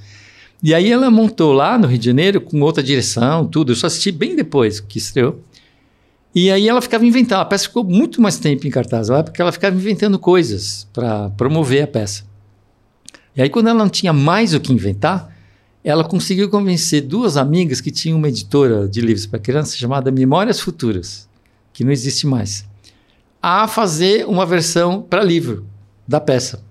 E 0.63 0.75
aí 0.75 0.91
ela 0.93 1.11
montou 1.11 1.53
lá 1.53 1.79
no 1.79 1.87
Rio 1.87 1.99
de 1.99 2.07
Janeiro 2.07 2.41
com 2.41 2.61
outra 2.61 2.83
direção, 2.83 3.47
tudo. 3.47 3.73
Eu 3.73 3.77
só 3.77 3.87
assisti 3.87 4.13
bem 4.13 4.37
depois 4.37 4.79
que 4.79 4.99
estreou. 4.99 5.41
E 6.35 6.51
aí 6.51 6.69
ela 6.69 6.83
ficava 6.83 7.07
inventando. 7.07 7.41
A 7.41 7.45
peça 7.45 7.65
ficou 7.65 7.83
muito 7.83 8.21
mais 8.21 8.39
tempo 8.39 8.67
em 8.67 8.71
cartaz 8.71 9.09
lá, 9.09 9.23
porque 9.23 9.41
ela 9.41 9.53
ficava 9.53 9.75
inventando 9.75 10.19
coisas 10.19 10.87
para 10.93 11.31
promover 11.31 11.83
a 11.83 11.87
peça. 11.87 12.25
E 13.35 13.43
aí, 13.43 13.49
quando 13.49 13.69
ela 13.69 13.79
não 13.79 13.89
tinha 13.89 14.13
mais 14.13 14.55
o 14.55 14.61
que 14.61 14.73
inventar, 14.73 15.35
ela 15.83 16.05
conseguiu 16.05 16.51
convencer 16.51 17.03
duas 17.03 17.37
amigas 17.37 17.81
que 17.81 17.91
tinham 17.91 18.19
uma 18.19 18.29
editora 18.29 18.87
de 18.87 19.01
livros 19.01 19.27
para 19.27 19.39
criança 19.39 19.77
chamada 19.77 20.11
Memórias 20.11 20.61
Futuras, 20.61 21.29
que 21.73 21.85
não 21.85 21.93
existe 21.93 22.27
mais 22.27 22.69
a 23.43 23.67
fazer 23.67 24.27
uma 24.27 24.45
versão 24.45 25.01
para 25.01 25.23
livro 25.23 25.65
da 26.07 26.21
peça. 26.21 26.63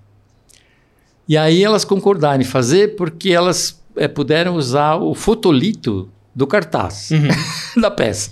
E 1.26 1.36
aí 1.36 1.62
elas 1.62 1.84
concordaram 1.84 2.42
em 2.42 2.44
fazer 2.44 2.96
porque 2.96 3.30
elas 3.30 3.79
eh, 3.96 4.08
puderam 4.08 4.54
usar 4.56 4.96
o 4.96 5.14
fotolito 5.14 6.08
do 6.34 6.46
cartaz 6.46 7.10
Uhum. 7.10 7.28
da 7.80 7.90
peça. 7.90 8.30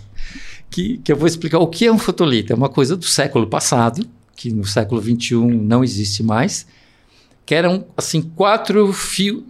Que, 0.70 0.98
que 0.98 1.10
eu 1.10 1.16
vou 1.16 1.26
explicar 1.26 1.58
o 1.58 1.66
que 1.66 1.86
é 1.86 1.92
um 1.92 1.98
fotolito. 1.98 2.52
É 2.52 2.56
uma 2.56 2.68
coisa 2.68 2.96
do 2.96 3.04
século 3.04 3.46
passado, 3.46 4.06
que 4.36 4.52
no 4.52 4.64
século 4.64 5.00
XXI 5.02 5.34
não 5.36 5.82
existe 5.82 6.22
mais, 6.22 6.66
que 7.46 7.54
eram 7.54 7.86
assim 7.96 8.20
quatro, 8.22 8.92
fio, 8.92 9.44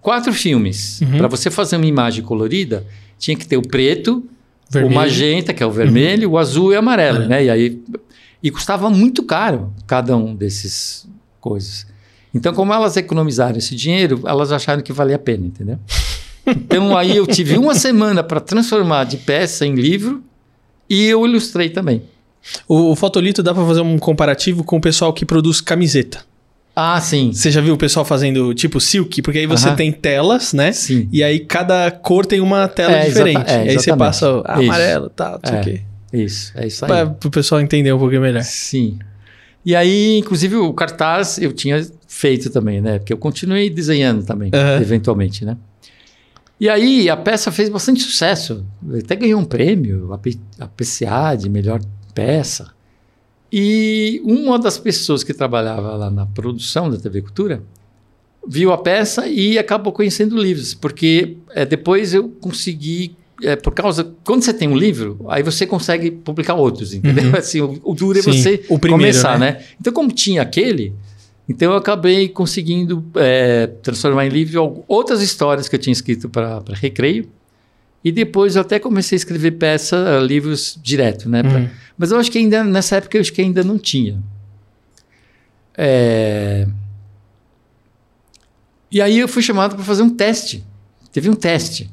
quatro 0.00 0.32
filmes. 0.32 1.00
Uhum. 1.02 1.18
Para 1.18 1.28
você 1.28 1.50
fazer 1.50 1.76
uma 1.76 1.86
imagem 1.86 2.24
colorida, 2.24 2.86
tinha 3.18 3.36
que 3.36 3.46
ter 3.46 3.56
o 3.58 3.62
preto, 3.62 4.24
Vermelho. 4.70 4.92
o 4.92 4.94
magenta, 4.96 5.52
que 5.52 5.62
é 5.62 5.66
o 5.66 5.70
vermelho, 5.70 6.30
o 6.30 6.38
azul 6.38 6.72
e 6.72 6.76
o 6.76 6.78
amarelo, 6.78 7.24
É. 7.24 7.28
né? 7.28 7.44
E 7.44 7.50
aí 7.50 7.82
e 8.42 8.50
custava 8.50 8.90
muito 8.90 9.22
caro 9.22 9.72
cada 9.86 10.16
um 10.16 10.34
desses 10.34 11.06
coisas. 11.40 11.86
Então, 12.34 12.52
como 12.54 12.72
elas 12.72 12.96
economizaram 12.96 13.58
esse 13.58 13.74
dinheiro, 13.74 14.22
elas 14.26 14.50
acharam 14.52 14.82
que 14.82 14.92
valia 14.92 15.16
a 15.16 15.18
pena, 15.18 15.46
entendeu? 15.46 15.78
Então, 16.46 16.96
aí 16.96 17.16
eu 17.16 17.26
tive 17.26 17.56
uma 17.58 17.74
semana 17.74 18.22
para 18.22 18.40
transformar 18.40 19.04
de 19.04 19.16
peça 19.18 19.64
em 19.66 19.74
livro 19.74 20.22
e 20.88 21.04
eu 21.06 21.24
ilustrei 21.26 21.70
também. 21.70 22.02
O, 22.66 22.90
o 22.90 22.96
fotolito 22.96 23.42
dá 23.42 23.54
pra 23.54 23.64
fazer 23.64 23.80
um 23.82 23.98
comparativo 23.98 24.64
com 24.64 24.76
o 24.78 24.80
pessoal 24.80 25.12
que 25.12 25.24
produz 25.24 25.60
camiseta. 25.60 26.24
Ah, 26.74 26.98
sim. 27.00 27.32
Você 27.32 27.50
já 27.50 27.60
viu 27.60 27.74
o 27.74 27.76
pessoal 27.76 28.02
fazendo 28.04 28.52
tipo 28.54 28.80
silk? 28.80 29.20
Porque 29.20 29.38
aí 29.40 29.46
você 29.46 29.68
Aham. 29.68 29.76
tem 29.76 29.92
telas, 29.92 30.54
né? 30.54 30.72
Sim. 30.72 31.06
E 31.12 31.22
aí 31.22 31.38
cada 31.40 31.90
cor 31.90 32.24
tem 32.24 32.40
uma 32.40 32.66
tela 32.66 32.94
É, 32.96 33.08
diferente. 33.08 33.48
é, 33.50 33.58
aí 33.68 33.74
você 33.78 33.94
passa 33.94 34.42
ah, 34.46 34.58
amarelo, 34.58 35.10
tal, 35.10 35.38
não 35.42 35.48
sei 35.50 35.58
É. 35.58 35.60
o 35.60 35.64
quê. 35.64 35.82
Isso, 36.14 36.52
é 36.56 36.66
isso 36.66 36.84
aí. 36.84 36.88
Pra, 36.88 37.06
pro 37.06 37.30
pessoal 37.30 37.60
entender 37.60 37.92
um 37.92 37.98
pouquinho 37.98 38.22
melhor. 38.22 38.42
Sim. 38.42 38.98
E 39.64 39.76
aí, 39.76 40.18
inclusive, 40.18 40.56
o 40.56 40.72
cartaz 40.72 41.38
eu 41.38 41.52
tinha 41.52 41.86
feito 42.12 42.50
também, 42.50 42.80
né? 42.80 42.98
Porque 42.98 43.12
eu 43.12 43.16
continuei 43.16 43.70
desenhando 43.70 44.22
também, 44.22 44.50
Aham. 44.52 44.80
eventualmente, 44.82 45.46
né? 45.46 45.56
E 46.60 46.68
aí, 46.68 47.08
a 47.08 47.16
peça 47.16 47.50
fez 47.50 47.68
bastante 47.68 48.02
sucesso. 48.02 48.64
Até 49.02 49.16
ganhou 49.16 49.40
um 49.40 49.44
prêmio, 49.44 50.12
a 50.60 50.68
PCA 50.68 51.34
de 51.34 51.48
melhor 51.48 51.80
peça. 52.14 52.70
E 53.50 54.20
uma 54.24 54.58
das 54.58 54.78
pessoas 54.78 55.24
que 55.24 55.32
trabalhava 55.32 55.96
lá 55.96 56.10
na 56.10 56.26
produção 56.26 56.88
da 56.90 56.98
TV 56.98 57.22
Cultura 57.22 57.62
viu 58.46 58.72
a 58.72 58.78
peça 58.78 59.26
e 59.26 59.58
acabou 59.58 59.92
conhecendo 59.92 60.36
livros, 60.36 60.74
porque 60.74 61.36
é, 61.50 61.64
depois 61.64 62.12
eu 62.12 62.28
consegui, 62.28 63.16
é, 63.42 63.56
por 63.56 63.72
causa, 63.72 64.12
quando 64.24 64.42
você 64.42 64.52
tem 64.52 64.68
um 64.68 64.76
livro, 64.76 65.24
aí 65.28 65.42
você 65.42 65.66
consegue 65.66 66.10
publicar 66.10 66.54
outros, 66.54 66.92
entendeu? 66.92 67.30
Uhum. 67.30 67.36
Assim, 67.38 67.60
o, 67.60 67.80
o 67.82 67.94
duro 67.94 68.18
é 68.18 68.22
Sim, 68.22 68.32
você 68.32 68.58
primeiro, 68.58 68.90
começar, 68.90 69.38
né? 69.38 69.52
né? 69.52 69.64
Então, 69.80 69.92
como 69.92 70.10
tinha 70.12 70.42
aquele, 70.42 70.92
então 71.48 71.72
eu 71.72 71.76
acabei 71.76 72.28
conseguindo 72.28 73.04
é, 73.16 73.66
transformar 73.66 74.26
em 74.26 74.28
livro 74.30 74.84
outras 74.88 75.20
histórias 75.22 75.68
que 75.68 75.74
eu 75.76 75.80
tinha 75.80 75.92
escrito 75.92 76.28
para 76.28 76.62
Recreio, 76.72 77.28
e 78.04 78.10
depois 78.10 78.56
eu 78.56 78.62
até 78.62 78.78
comecei 78.78 79.14
a 79.16 79.18
escrever 79.18 79.52
peça, 79.52 79.96
eh, 79.96 80.20
livros 80.26 80.76
direto, 80.82 81.28
né? 81.28 81.42
pra- 81.42 81.58
Uhum. 81.58 81.68
mas 81.96 82.10
eu 82.10 82.18
acho 82.18 82.30
que 82.32 82.38
ainda, 82.38 82.64
nessa 82.64 82.96
época, 82.96 83.16
eu 83.16 83.20
acho 83.20 83.32
que 83.32 83.40
ainda 83.40 83.62
não 83.62 83.78
tinha. 83.78 84.20
É, 85.76 86.66
E 88.90 89.00
aí 89.00 89.18
eu 89.18 89.26
fui 89.28 89.40
chamado 89.42 89.74
para 89.74 89.84
fazer 89.84 90.02
um 90.02 90.10
teste. 90.10 90.62
Teve 91.12 91.30
um 91.30 91.34
teste 91.34 91.88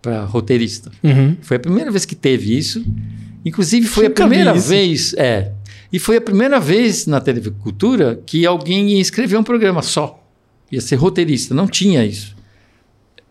para 0.00 0.22
roteirista. 0.24 0.90
Uhum. 1.02 1.36
Foi 1.42 1.56
a 1.56 1.60
primeira 1.60 1.90
vez 1.90 2.04
que 2.04 2.14
teve 2.14 2.56
isso. 2.56 2.84
Inclusive, 3.44 3.86
foi 3.86 4.04
Nunca 4.08 4.24
a 4.24 4.28
primeira 4.28 4.52
vez. 4.54 5.14
É. 5.14 5.52
E 5.92 5.98
foi 5.98 6.16
a 6.16 6.20
primeira 6.20 6.60
vez 6.60 7.06
na 7.06 7.20
TV 7.20 7.50
Cultura 7.50 8.20
que 8.26 8.44
alguém 8.44 8.90
ia 8.90 9.00
escrever 9.00 9.36
um 9.38 9.42
programa 9.42 9.80
só. 9.82 10.22
Ia 10.70 10.80
ser 10.80 10.96
roteirista. 10.96 11.54
Não 11.54 11.66
tinha 11.66 12.04
isso. 12.04 12.36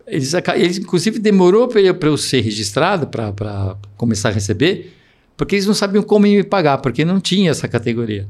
Eles, 0.06 0.32
eles 0.56 0.78
inclusive, 0.78 1.18
demorou 1.18 1.68
para 1.68 1.80
eu, 1.80 1.96
eu 2.00 2.16
ser 2.16 2.40
registrado, 2.40 3.06
para 3.06 3.76
começar 3.96 4.30
a 4.30 4.32
receber, 4.32 4.94
porque 5.36 5.54
eles 5.54 5.66
não 5.66 5.74
sabiam 5.74 6.02
como 6.02 6.22
me 6.26 6.42
pagar, 6.42 6.78
porque 6.78 7.04
não 7.04 7.20
tinha 7.20 7.50
essa 7.50 7.68
categoria. 7.68 8.26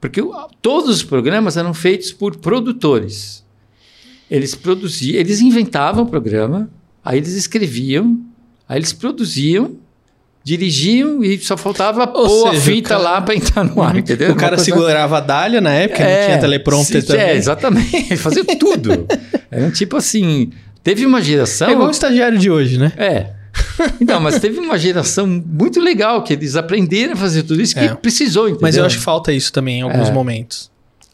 Porque 0.00 0.20
o- 0.20 0.32
todos 0.62 0.88
os 0.96 1.02
programas 1.04 1.56
eram 1.56 1.74
feitos 1.74 2.10
por 2.10 2.36
produtores. 2.36 3.44
Eles 4.30 4.54
produziam, 4.54 5.20
eles 5.20 5.40
inventavam 5.40 6.04
o 6.04 6.06
programa, 6.08 6.70
aí 7.04 7.18
eles 7.18 7.34
escreviam, 7.34 8.18
aí 8.68 8.78
eles 8.78 8.92
produziam, 8.92 9.76
dirigiam 10.42 11.22
e 11.22 11.38
só 11.38 11.56
faltava 11.56 12.06
pôr 12.06 12.48
a 12.48 12.50
seja, 12.52 12.58
o 12.58 12.60
fita 12.74 12.88
cara- 12.90 13.00
lá 13.02 13.20
para 13.20 13.34
entrar 13.34 13.64
no 13.64 13.82
ar, 13.82 13.96
entendeu? 13.96 14.32
O 14.32 14.36
cara 14.36 14.56
segurava 14.58 15.18
a 15.18 15.20
dália 15.20 15.60
na 15.60 15.72
época, 15.72 16.02
não 16.02 16.26
tinha 16.26 16.38
teleprompter 16.38 17.00
sim, 17.02 17.06
também. 17.08 17.22
É, 17.26 17.36
exatamente. 17.36 18.16
Fazia 18.18 18.44
tudo. 18.44 19.06
Era 19.50 19.64
um 19.66 19.70
tipo 19.70 19.96
assim. 19.96 20.50
Teve 20.82 21.04
uma 21.04 21.20
geração. 21.22 21.68
É 21.68 21.72
igual 21.72 21.88
o 21.88 21.90
estagiário 21.90 22.38
de 22.38 22.50
hoje, 22.50 22.78
né? 22.78 22.92
É. 22.96 23.26
Então, 24.00 24.18
mas 24.20 24.38
teve 24.38 24.58
uma 24.58 24.78
geração 24.78 25.26
muito 25.26 25.80
legal 25.80 26.22
que 26.22 26.32
eles 26.32 26.56
aprenderam 26.56 27.12
a 27.12 27.16
fazer 27.16 27.42
tudo 27.42 27.60
isso 27.60 27.74
que 27.74 27.80
É. 27.80 27.94
precisou, 27.94 28.44
entendeu? 28.44 28.62
Mas 28.62 28.76
eu 28.76 28.84
acho 28.84 28.96
que 28.96 29.02
falta 29.02 29.32
isso 29.32 29.52
também 29.52 29.80
em 29.80 29.82
alguns 29.82 30.08
É. 30.08 30.12
momentos. 30.12 30.70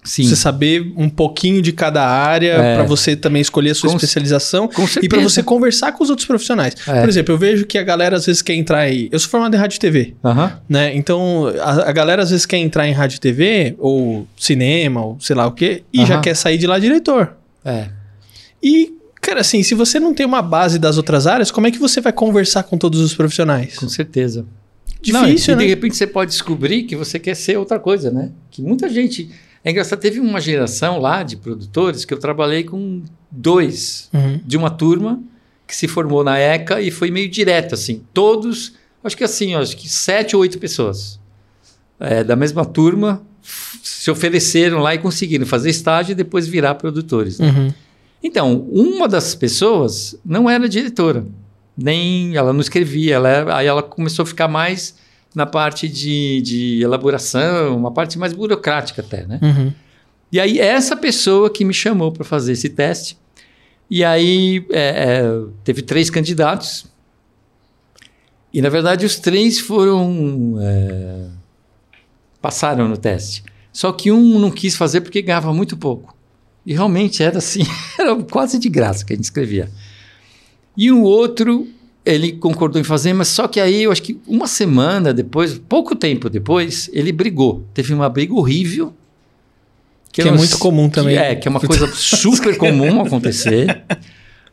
Sim. 0.06 0.22
Você 0.22 0.36
saber 0.36 0.92
um 0.96 1.08
pouquinho 1.10 1.60
de 1.60 1.72
cada 1.72 2.06
área 2.06 2.52
É. 2.52 2.74
pra 2.76 2.84
você 2.84 3.14
também 3.16 3.42
escolher 3.42 3.70
a 3.70 3.74
sua 3.74 3.90
Com- 3.90 3.96
especialização 3.96 4.70
e 5.02 5.08
pra 5.08 5.20
você 5.20 5.42
conversar 5.42 5.92
com 5.92 6.02
os 6.04 6.08
outros 6.10 6.26
profissionais. 6.26 6.74
É. 6.86 7.00
Por 7.00 7.08
exemplo, 7.08 7.34
eu 7.34 7.38
vejo 7.38 7.66
que 7.66 7.76
a 7.76 7.82
galera 7.82 8.16
às 8.16 8.24
vezes 8.24 8.40
quer 8.40 8.54
entrar 8.54 8.78
aí. 8.78 9.08
Eu 9.12 9.18
sou 9.18 9.28
formado 9.28 9.54
em 9.54 9.58
rádio 9.58 9.76
e 9.76 9.80
TV, 9.80 10.14
Aham. 10.24 10.60
né? 10.68 10.94
Então 10.96 11.48
a, 11.60 11.90
a 11.90 11.92
galera 11.92 12.22
às 12.22 12.30
vezes 12.30 12.46
quer 12.46 12.58
entrar 12.58 12.86
em 12.88 12.92
rádio 12.92 13.16
e 13.16 13.20
TV 13.20 13.74
ou 13.78 14.26
cinema 14.36 15.04
ou 15.04 15.18
sei 15.20 15.34
lá 15.36 15.46
o 15.46 15.52
quê 15.52 15.82
e 15.92 16.06
já 16.06 16.14
Aham. 16.14 16.22
quer 16.22 16.34
sair 16.36 16.56
de 16.56 16.66
lá 16.66 16.78
diretor. 16.78 17.36
É. 17.64 17.88
E 18.62 18.92
cara, 19.20 19.40
assim, 19.40 19.62
se 19.64 19.74
você 19.74 19.98
não 19.98 20.14
tem 20.14 20.24
uma 20.24 20.40
base 20.40 20.78
das 20.78 20.96
outras 20.96 21.26
áreas, 21.26 21.50
como 21.50 21.66
é 21.66 21.70
que 21.72 21.78
você 21.78 22.00
vai 22.00 22.12
conversar 22.12 22.62
com 22.62 22.78
todos 22.78 23.00
os 23.00 23.12
profissionais? 23.12 23.76
Com 23.76 23.88
certeza. 23.88 24.46
Difícil, 25.02 25.54
Não, 25.54 25.62
e 25.62 25.64
né? 25.64 25.68
de 25.68 25.74
repente 25.74 25.96
você 25.96 26.06
pode 26.06 26.30
descobrir 26.30 26.82
que 26.84 26.96
você 26.96 27.18
quer 27.18 27.34
ser 27.36 27.56
outra 27.58 27.78
coisa, 27.78 28.10
né? 28.10 28.30
Que 28.50 28.62
muita 28.62 28.88
gente. 28.88 29.30
É 29.64 29.70
engraçado, 29.70 29.98
teve 30.00 30.20
uma 30.20 30.40
geração 30.40 30.98
lá 31.00 31.22
de 31.22 31.36
produtores 31.36 32.04
que 32.04 32.14
eu 32.14 32.18
trabalhei 32.18 32.62
com 32.64 33.02
dois 33.30 34.08
Uhum. 34.12 34.40
de 34.44 34.56
uma 34.56 34.70
turma 34.70 35.20
que 35.66 35.74
se 35.74 35.88
formou 35.88 36.22
na 36.22 36.38
ECA 36.38 36.80
e 36.80 36.90
foi 36.90 37.10
meio 37.10 37.28
direto, 37.28 37.74
assim. 37.74 38.02
Todos, 38.14 38.74
acho 39.02 39.16
que 39.16 39.24
assim, 39.24 39.54
acho 39.54 39.76
que 39.76 39.88
sete 39.88 40.36
ou 40.36 40.42
oito 40.42 40.58
pessoas 40.58 41.18
é, 41.98 42.22
da 42.22 42.36
mesma 42.36 42.64
turma 42.64 43.20
se 43.82 44.10
ofereceram 44.10 44.78
lá 44.78 44.94
e 44.94 44.98
conseguiram 44.98 45.46
fazer 45.46 45.70
estágio 45.70 46.12
e 46.12 46.14
depois 46.14 46.46
virar 46.46 46.74
produtores. 46.76 47.38
né? 47.38 47.48
Uhum. 47.50 47.74
Então, 48.22 48.66
uma 48.72 49.08
das 49.08 49.34
pessoas 49.34 50.16
não 50.24 50.48
era 50.50 50.68
diretora, 50.68 51.24
nem 51.76 52.36
ela 52.36 52.52
não 52.52 52.60
escrevia, 52.60 53.16
ela 53.16 53.56
aí 53.56 53.66
ela 53.66 53.82
começou 53.82 54.22
a 54.22 54.26
ficar 54.26 54.48
mais 54.48 54.94
na 55.36 55.44
parte 55.44 55.86
de, 55.86 56.40
de 56.40 56.80
elaboração, 56.82 57.76
uma 57.76 57.90
parte 57.90 58.18
mais 58.18 58.32
burocrática 58.32 59.02
até, 59.02 59.26
né? 59.26 59.38
Uhum. 59.42 59.70
E 60.32 60.40
aí, 60.40 60.58
essa 60.58 60.96
pessoa 60.96 61.50
que 61.50 61.62
me 61.62 61.74
chamou 61.74 62.10
para 62.10 62.24
fazer 62.24 62.52
esse 62.52 62.70
teste. 62.70 63.18
E 63.90 64.02
aí, 64.02 64.64
é, 64.70 64.80
é, 64.80 65.22
teve 65.62 65.82
três 65.82 66.08
candidatos. 66.08 66.86
E, 68.50 68.62
na 68.62 68.70
verdade, 68.70 69.04
os 69.04 69.16
três 69.16 69.60
foram. 69.60 70.56
é, 70.58 71.26
passaram 72.40 72.88
no 72.88 72.96
teste. 72.96 73.44
Só 73.70 73.92
que 73.92 74.10
um 74.10 74.38
não 74.38 74.50
quis 74.50 74.74
fazer 74.74 75.02
porque 75.02 75.20
ganhava 75.20 75.52
muito 75.52 75.76
pouco. 75.76 76.16
E 76.64 76.72
realmente 76.72 77.22
era 77.22 77.36
assim, 77.36 77.60
era 78.00 78.16
quase 78.24 78.58
de 78.58 78.70
graça 78.70 79.04
que 79.04 79.12
a 79.12 79.16
gente 79.16 79.26
escrevia. 79.26 79.70
E 80.74 80.90
o 80.90 81.02
outro, 81.02 81.68
ele 82.06 82.32
concordou 82.34 82.80
em 82.80 82.84
fazer, 82.84 83.12
mas 83.12 83.26
só 83.26 83.48
que 83.48 83.58
aí, 83.58 83.82
eu 83.82 83.90
acho 83.90 84.00
que 84.00 84.18
uma 84.28 84.46
semana 84.46 85.12
depois, 85.12 85.58
pouco 85.58 85.96
tempo 85.96 86.30
depois, 86.30 86.88
ele 86.92 87.10
brigou. 87.10 87.64
Teve 87.74 87.92
uma 87.92 88.08
briga 88.08 88.32
horrível. 88.32 88.94
Que 90.12 90.22
eu 90.22 90.28
é 90.28 90.30
muito 90.30 90.56
comum 90.58 90.88
também. 90.88 91.16
que 91.16 91.22
é, 91.22 91.34
que 91.34 91.48
é 91.48 91.50
uma 91.50 91.60
coisa 91.60 91.88
super 91.92 92.56
comum 92.56 93.00
acontecer. 93.02 93.82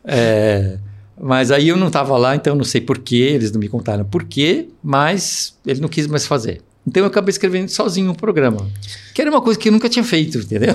É, 0.04 0.76
mas 1.18 1.50
aí 1.50 1.68
eu 1.68 1.76
não 1.78 1.86
estava 1.86 2.18
lá, 2.18 2.36
então 2.36 2.54
não 2.54 2.64
sei 2.64 2.80
porquê, 2.80 3.14
eles 3.14 3.50
não 3.50 3.58
me 3.58 3.68
contaram 3.68 4.04
porquê, 4.04 4.68
mas 4.82 5.56
ele 5.64 5.80
não 5.80 5.88
quis 5.88 6.06
mais 6.06 6.26
fazer. 6.26 6.60
Então 6.86 7.02
eu 7.02 7.06
acabei 7.06 7.30
escrevendo 7.30 7.70
sozinho 7.70 8.10
um 8.10 8.14
programa. 8.14 8.68
Que 9.14 9.22
era 9.22 9.30
uma 9.30 9.40
coisa 9.40 9.58
que 9.58 9.68
eu 9.68 9.72
nunca 9.72 9.88
tinha 9.88 10.04
feito, 10.04 10.36
entendeu? 10.36 10.74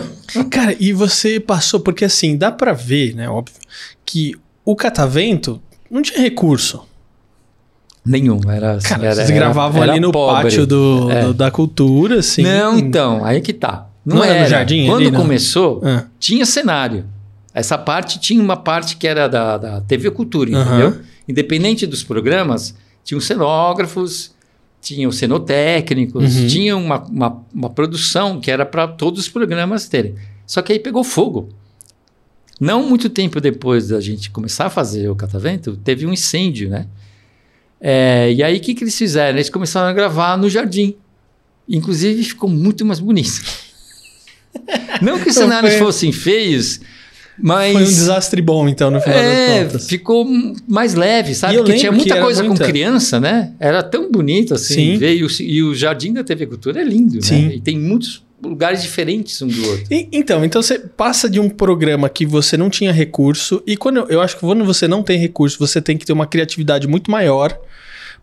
Cara, 0.50 0.76
e 0.80 0.92
você 0.94 1.40
passou, 1.40 1.80
porque 1.80 2.04
assim, 2.06 2.36
dá 2.36 2.52
pra 2.52 2.74
ver, 2.74 3.14
né, 3.14 3.30
óbvio, 3.30 3.54
que 4.04 4.34
o 4.66 4.76
catavento 4.76 5.62
não 5.90 6.02
tinha 6.02 6.20
recurso. 6.22 6.84
Nenhum. 8.06 8.40
Era, 8.50 8.74
assim, 8.74 8.88
Cara, 8.88 9.06
era, 9.06 9.16
vocês 9.16 9.30
era- 9.30 9.40
gravavam 9.40 9.84
era 9.84 9.92
ali 9.92 10.02
no 10.02 10.12
pobre. 10.12 10.44
pátio 10.44 10.66
do, 10.66 11.12
É. 11.12 11.24
do- 11.26 11.34
da 11.34 11.52
cultura, 11.52 12.20
assim. 12.20 12.42
Não, 12.44 12.78
então, 12.78 13.24
aí 13.24 13.42
que 13.42 13.54
tá. 13.54 13.88
Não, 14.06 14.18
Não 14.18 14.24
era 14.24 14.34
era. 14.36 14.44
no 14.46 14.50
jardim 14.50 14.88
Quando 14.88 15.08
ali, 15.08 15.12
começou, 15.12 15.82
Ah, 15.84 16.06
tinha 16.20 16.46
cenário. 16.46 17.06
Essa 17.54 17.78
parte 17.78 18.20
tinha 18.20 18.42
uma 18.42 18.56
parte 18.56 18.96
que 18.96 19.08
era 19.08 19.28
da, 19.28 19.58
da 19.58 19.82
TV 19.82 20.10
Cultura, 20.12 20.56
Aham. 20.56 20.78
entendeu? 20.80 21.02
Independente 21.28 21.86
dos 21.86 22.04
programas, 22.04 22.74
tinham 23.04 23.20
cenógrafos, 23.20 24.32
tinham 24.82 25.12
cenotécnicos, 25.12 26.36
Uhum. 26.38 26.48
tinha 26.48 26.78
uma, 26.78 27.04
uma, 27.04 27.38
uma 27.54 27.70
produção 27.70 28.40
que 28.40 28.50
era 28.50 28.66
para 28.66 28.88
todos 28.88 29.20
os 29.20 29.30
programas 29.30 29.88
terem. 29.90 30.16
Só 30.48 30.62
que 30.62 30.72
aí 30.72 30.80
pegou 30.80 31.04
fogo. 31.04 31.50
Não 32.60 32.88
muito 32.88 33.10
tempo 33.10 33.40
depois 33.40 33.88
da 33.88 34.02
gente 34.02 34.30
começar 34.30 34.66
a 34.66 34.70
fazer 34.70 35.10
o 35.10 35.16
Catavento, 35.16 35.78
teve 35.78 36.06
um 36.06 36.12
incêndio, 36.14 36.70
né? 36.70 36.88
É, 37.80 38.34
e 38.34 38.44
aí 38.44 38.58
o 38.58 38.60
que, 38.60 38.74
que 38.76 38.84
eles 38.84 38.98
fizeram? 38.98 39.38
Eles 39.38 39.50
começaram 39.50 39.88
a 39.88 39.94
gravar 39.94 40.38
no 40.38 40.50
jardim. 40.50 40.96
Inclusive 41.68 42.24
ficou 42.24 42.50
muito 42.50 42.86
mais 42.86 43.00
bonito. 43.00 43.42
Não 45.02 45.18
que 45.20 45.30
os 45.30 45.36
Então 45.38 45.48
cenários 45.48 45.76
fossem 45.76 46.12
feios, 46.12 46.82
mas. 47.38 47.72
Foi 47.74 47.82
um 47.82 47.86
desastre 47.86 48.42
bom, 48.42 48.68
então, 48.68 48.92
no 48.92 49.00
final 49.00 49.18
É, 49.18 49.64
das 49.64 49.72
contas. 49.72 49.88
ficou 49.88 50.28
mais 50.68 50.94
leve, 50.96 51.34
sabe? 51.36 51.56
Porque 51.58 51.74
tinha 51.76 51.92
que 51.92 51.96
muita 51.98 52.16
era 52.16 52.24
coisa 52.24 52.44
muita- 52.44 52.66
com 52.66 52.70
criança, 52.72 53.20
né? 53.20 53.54
Era 53.60 53.82
tão 53.82 54.12
bonito 54.12 54.54
assim. 54.54 54.74
Sim. 54.94 54.98
ver, 54.98 55.16
E, 55.16 55.24
o, 55.24 55.28
e 55.42 55.64
o 55.64 55.74
Jardim 55.76 56.12
da 56.14 56.24
TV 56.24 56.46
Cultura 56.48 56.82
é 56.82 56.84
lindo, 56.84 57.24
Sim. 57.24 57.48
né? 57.48 57.56
E 57.56 57.62
tem 57.62 57.78
muitos 57.80 58.24
lugares 58.42 58.82
diferentes 58.82 59.42
um 59.42 59.48
do 59.48 59.68
outro. 59.70 59.86
E- 59.92 60.08
então, 60.12 60.44
então 60.46 60.62
você 60.62 60.80
passa 60.80 61.30
de 61.30 61.40
um 61.40 61.50
programa 61.50 62.10
que 62.10 62.26
você 62.26 62.56
não 62.58 62.70
tinha 62.70 62.92
recurso, 62.92 63.62
e 63.66 63.76
quando 63.76 64.06
eu 64.10 64.22
acho 64.22 64.36
que 64.36 64.42
quando 64.42 64.64
você 64.66 64.88
não 64.88 65.04
tem 65.04 65.18
recurso, 65.20 65.58
você 65.60 65.82
tem 65.82 65.98
que 65.98 66.06
ter 66.06 66.14
uma 66.14 66.26
criatividade 66.28 66.88
muito 66.88 67.10
maior, 67.12 67.58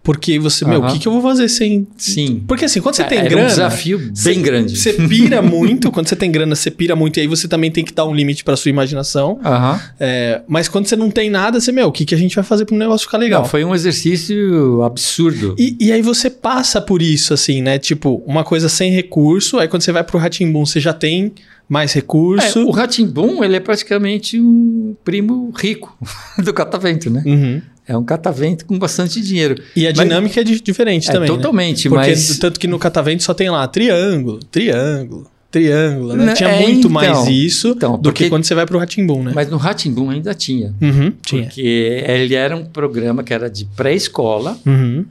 porque 0.07 0.38
você, 0.38 0.64
meu, 0.64 0.85
o 0.85 0.87
que, 0.87 1.01
que 1.01 1.09
eu 1.09 1.12
vou 1.12 1.21
fazer 1.21 1.49
sem. 1.49 1.85
Sim. 1.97 2.45
Porque 2.47 2.64
assim, 2.64 2.81
quando 2.81 2.95
você 2.95 3.03
tem 3.03 3.19
Era 3.19 3.29
grana. 3.29 3.42
um 3.45 3.49
desafio 3.49 3.99
bem 3.99 4.12
você- 4.14 4.35
grande. 4.37 4.77
Você 4.79 4.92
pira 4.92 5.42
muito, 5.42 5.90
quando 5.90 6.07
você 6.09 6.14
tem 6.14 6.31
grana, 6.31 6.55
você 6.55 6.71
pira 6.71 6.95
muito, 6.95 7.16
e 7.19 7.23
aí 7.23 7.27
você 7.27 7.49
também 7.49 7.73
tem 7.73 7.85
que 7.85 7.92
dar 7.92 8.07
um 8.07 8.14
limite 8.14 8.45
pra 8.45 8.55
sua 8.57 8.69
imaginação. 8.71 9.40
Aham. 9.45 9.81
É, 9.99 10.42
mas 10.47 10.69
quando 10.69 10.87
você 10.87 10.95
não 10.95 11.11
tem 11.11 11.29
nada, 11.29 11.59
você, 11.59 11.73
meu, 11.73 11.88
o 11.88 11.92
que, 11.92 12.05
que 12.05 12.14
a 12.14 12.19
gente 12.19 12.37
vai 12.37 12.45
fazer 12.45 12.64
para 12.66 12.77
um 12.77 12.79
negócio 12.79 13.05
ficar 13.05 13.19
legal? 13.19 13.42
Não, 13.42 13.49
foi 13.49 13.64
um 13.64 13.75
exercício 13.75 14.81
absurdo. 14.85 15.57
E, 15.59 15.77
e 15.81 15.90
aí 15.90 16.03
você 16.03 16.31
passa 16.31 16.81
por 16.81 17.03
isso, 17.03 17.35
assim, 17.35 17.61
né? 17.61 17.77
Tipo, 17.77 18.23
uma 18.25 18.45
coisa 18.45 18.69
sem 18.69 18.92
recurso, 18.92 19.59
aí 19.59 19.66
quando 19.66 19.83
você 19.83 19.90
vai 19.90 20.05
pro 20.05 20.19
Ratimbum, 20.19 20.64
você 20.64 20.79
já 20.79 20.92
tem 20.92 21.33
mais 21.69 21.92
recurso. 21.92 22.61
É, 22.61 22.62
o 22.62 22.71
Ratimbum, 22.71 23.42
ele 23.42 23.57
é 23.57 23.61
praticamente 23.61 24.38
um 24.40 24.95
primo 25.05 25.51
rico 25.57 25.99
do 26.38 26.55
catavento, 26.55 27.11
né? 27.11 27.25
Uhum. 27.27 27.62
É 27.88 27.96
um 27.96 28.03
catavento 28.05 28.64
com 28.66 28.79
bastante 28.79 29.20
dinheiro. 29.20 29.62
E 29.77 29.87
a 29.87 29.90
Mas- 29.90 29.99
dinâmica 29.99 30.40
é 30.40 30.44
di- 30.44 30.61
diferente 30.61 31.09
É, 31.09 31.12
também. 31.12 31.31
né? 31.31 31.37
totalmente, 31.37 31.88
Porque 31.88 32.09
mas... 32.09 32.38
tanto 32.38 32.59
que 32.59 32.66
no 32.66 32.79
catavento 32.79 33.22
só 33.22 33.33
tem 33.33 33.49
lá 33.49 33.66
triângulo, 33.68 34.40
triângulo, 34.51 35.31
triângulo, 35.51 36.16
né? 36.16 36.25
Né, 36.27 36.35
Tinha 36.35 36.49
é, 36.51 36.62
muito 36.62 36.79
então, 36.81 36.90
mais 36.90 37.29
isso 37.29 37.68
então, 37.68 37.92
do 37.96 38.03
porque- 38.03 38.25
que 38.25 38.31
quando 38.31 38.44
você 38.44 38.55
vai 38.55 38.66
pro 38.66 38.79
Ratimbum, 38.79 39.22
né? 39.22 39.33
Mas 39.35 39.49
no 39.49 39.57
Ratimbum 39.57 40.11
ainda 40.11 40.35
tinha. 40.35 40.75
Uhum, 40.83 41.12
tinha. 41.22 41.44
Porque 41.44 41.61
ele 41.61 42.35
era 42.35 42.57
um 42.57 42.64
programa 42.64 43.22
que 43.22 43.33
era 43.33 43.49
de 43.49 43.64
pré-escola 43.77 44.59
Uhum. 44.66 45.05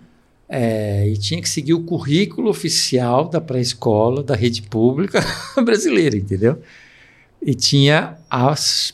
é, 0.50 1.08
e 1.08 1.18
tinha 1.18 1.42
que 1.42 1.50
seguir 1.50 1.74
o 1.74 1.80
currículo 1.82 2.50
oficial 2.50 3.30
da 3.30 3.40
pré-escola 3.40 4.22
da 4.22 4.36
rede 4.36 4.62
pública 4.62 5.24
brasileira, 5.64 6.18
entendeu? 6.18 6.58
E 7.46 7.54
tinha 7.54 8.16
as 8.30 8.92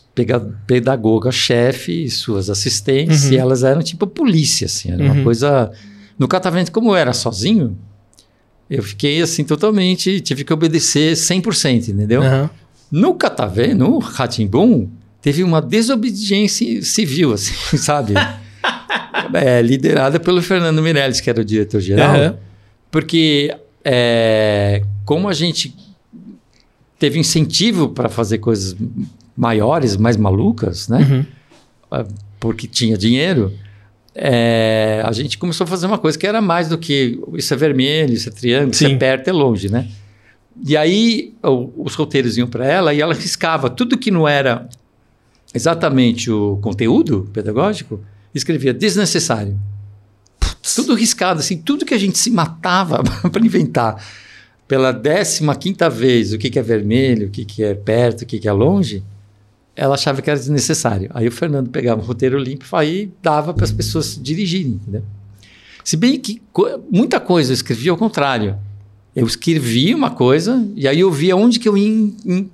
pedagoga-chefe 0.67 2.03
e 2.03 2.09
suas 2.09 2.49
assistentes, 2.49 3.25
Uhum. 3.27 3.31
e 3.33 3.37
elas 3.37 3.63
eram 3.63 3.81
tipo 3.81 4.05
polícia, 4.05 4.65
assim, 4.65 4.91
era 4.91 5.03
Uhum. 5.03 5.11
uma 5.13 5.23
coisa... 5.23 5.71
No 6.19 6.27
catavento, 6.27 6.71
como 6.71 6.91
eu 6.91 6.95
era 6.95 7.13
sozinho, 7.13 7.77
eu 8.69 8.83
fiquei 8.83 9.21
assim 9.21 9.43
totalmente, 9.43 10.19
tive 10.21 10.43
que 10.43 10.53
obedecer 10.53 11.15
100%, 11.15 11.89
entendeu? 11.89 12.21
Aham. 12.21 12.49
No 12.91 13.13
catavento, 13.15 13.75
no 13.77 13.97
Ratimbum, 13.99 14.89
teve 15.21 15.43
uma 15.43 15.61
desobediência 15.61 16.81
civil, 16.83 17.33
assim, 17.33 17.53
sabe? 17.77 18.13
É, 19.33 19.61
liderada 19.61 20.19
pelo 20.19 20.41
Fernando 20.41 20.81
Meirelles, 20.81 21.21
que 21.21 21.29
era 21.29 21.41
o 21.41 21.45
diretor-geral. 21.45 22.37
Porque, 22.91 23.55
é, 23.83 24.83
como 25.05 25.27
a 25.29 25.33
gente 25.33 25.73
teve 27.01 27.17
incentivo 27.17 27.89
para 27.89 28.07
fazer 28.09 28.37
coisas 28.37 28.75
maiores, 29.35 29.97
mais 29.97 30.15
malucas, 30.17 30.87
né? 30.87 31.25
Uhum. 31.89 32.05
Porque 32.39 32.67
tinha 32.67 32.95
dinheiro, 32.95 33.51
é, 34.13 35.01
a 35.03 35.11
gente 35.11 35.39
começou 35.39 35.63
a 35.63 35.67
fazer 35.67 35.87
uma 35.87 35.97
coisa 35.97 36.15
que 36.15 36.27
era 36.27 36.39
mais 36.41 36.69
do 36.69 36.77
que 36.77 37.19
isso 37.33 37.51
é 37.55 37.57
vermelho, 37.57 38.13
isso 38.13 38.29
é 38.29 38.31
triângulo, 38.31 38.69
isso 38.71 38.85
Sim. 38.85 38.93
é 38.93 38.97
perto, 38.97 39.27
é 39.29 39.31
longe, 39.33 39.67
né? 39.67 39.87
E 40.63 40.77
aí 40.77 41.33
o- 41.41 41.71
os 41.75 41.95
roteiros 41.95 42.37
iam 42.37 42.47
para 42.47 42.67
ela 42.67 42.93
e 42.93 43.01
ela 43.01 43.15
riscava 43.15 43.67
tudo 43.67 43.97
que 43.97 44.11
não 44.11 44.27
era 44.27 44.69
exatamente 45.55 46.29
o 46.29 46.57
conteúdo 46.61 47.27
pedagógico, 47.33 47.99
escrevia 48.33 48.75
desnecessário. 48.75 49.57
Tudo 50.75 50.93
riscado, 50.93 51.39
assim, 51.39 51.57
tudo 51.57 51.83
que 51.83 51.95
a 51.95 51.97
gente 51.97 52.19
se 52.19 52.29
matava 52.29 53.01
para 53.31 53.43
inventar 53.43 53.95
pela 54.71 54.93
15 54.93 55.41
quinta 55.59 55.89
vez 55.89 56.31
o 56.31 56.37
que, 56.37 56.49
que 56.49 56.57
é 56.57 56.61
vermelho, 56.61 57.27
o 57.27 57.29
que, 57.29 57.43
que 57.43 57.61
é 57.61 57.73
perto, 57.73 58.21
o 58.21 58.25
que, 58.25 58.39
que 58.39 58.47
é 58.47 58.53
longe, 58.53 59.03
ela 59.75 59.95
achava 59.95 60.21
que 60.21 60.29
era 60.29 60.39
desnecessário. 60.39 61.09
Aí 61.13 61.27
o 61.27 61.31
Fernando 61.31 61.69
pegava 61.69 61.99
um 62.01 62.05
roteiro 62.05 62.37
limpo 62.39 62.63
e 62.81 63.11
dava 63.21 63.53
para 63.53 63.65
as 63.65 63.71
pessoas 63.73 64.17
dirigirem, 64.17 64.71
entendeu? 64.81 65.03
Se 65.83 65.97
bem 65.97 66.17
que 66.17 66.41
co- 66.53 66.79
muita 66.89 67.19
coisa 67.19 67.51
eu 67.51 67.53
escrevia 67.53 67.91
ao 67.91 67.97
contrário. 67.97 68.55
Eu 69.13 69.27
escrevia 69.27 69.93
uma 69.93 70.11
coisa 70.11 70.65
e 70.73 70.87
aí 70.87 71.01
eu 71.01 71.11
via 71.11 71.35
onde 71.35 71.59
que 71.59 71.67
eu 71.67 71.77
ia 71.77 71.85
in- 71.89 72.15
in- 72.25 72.49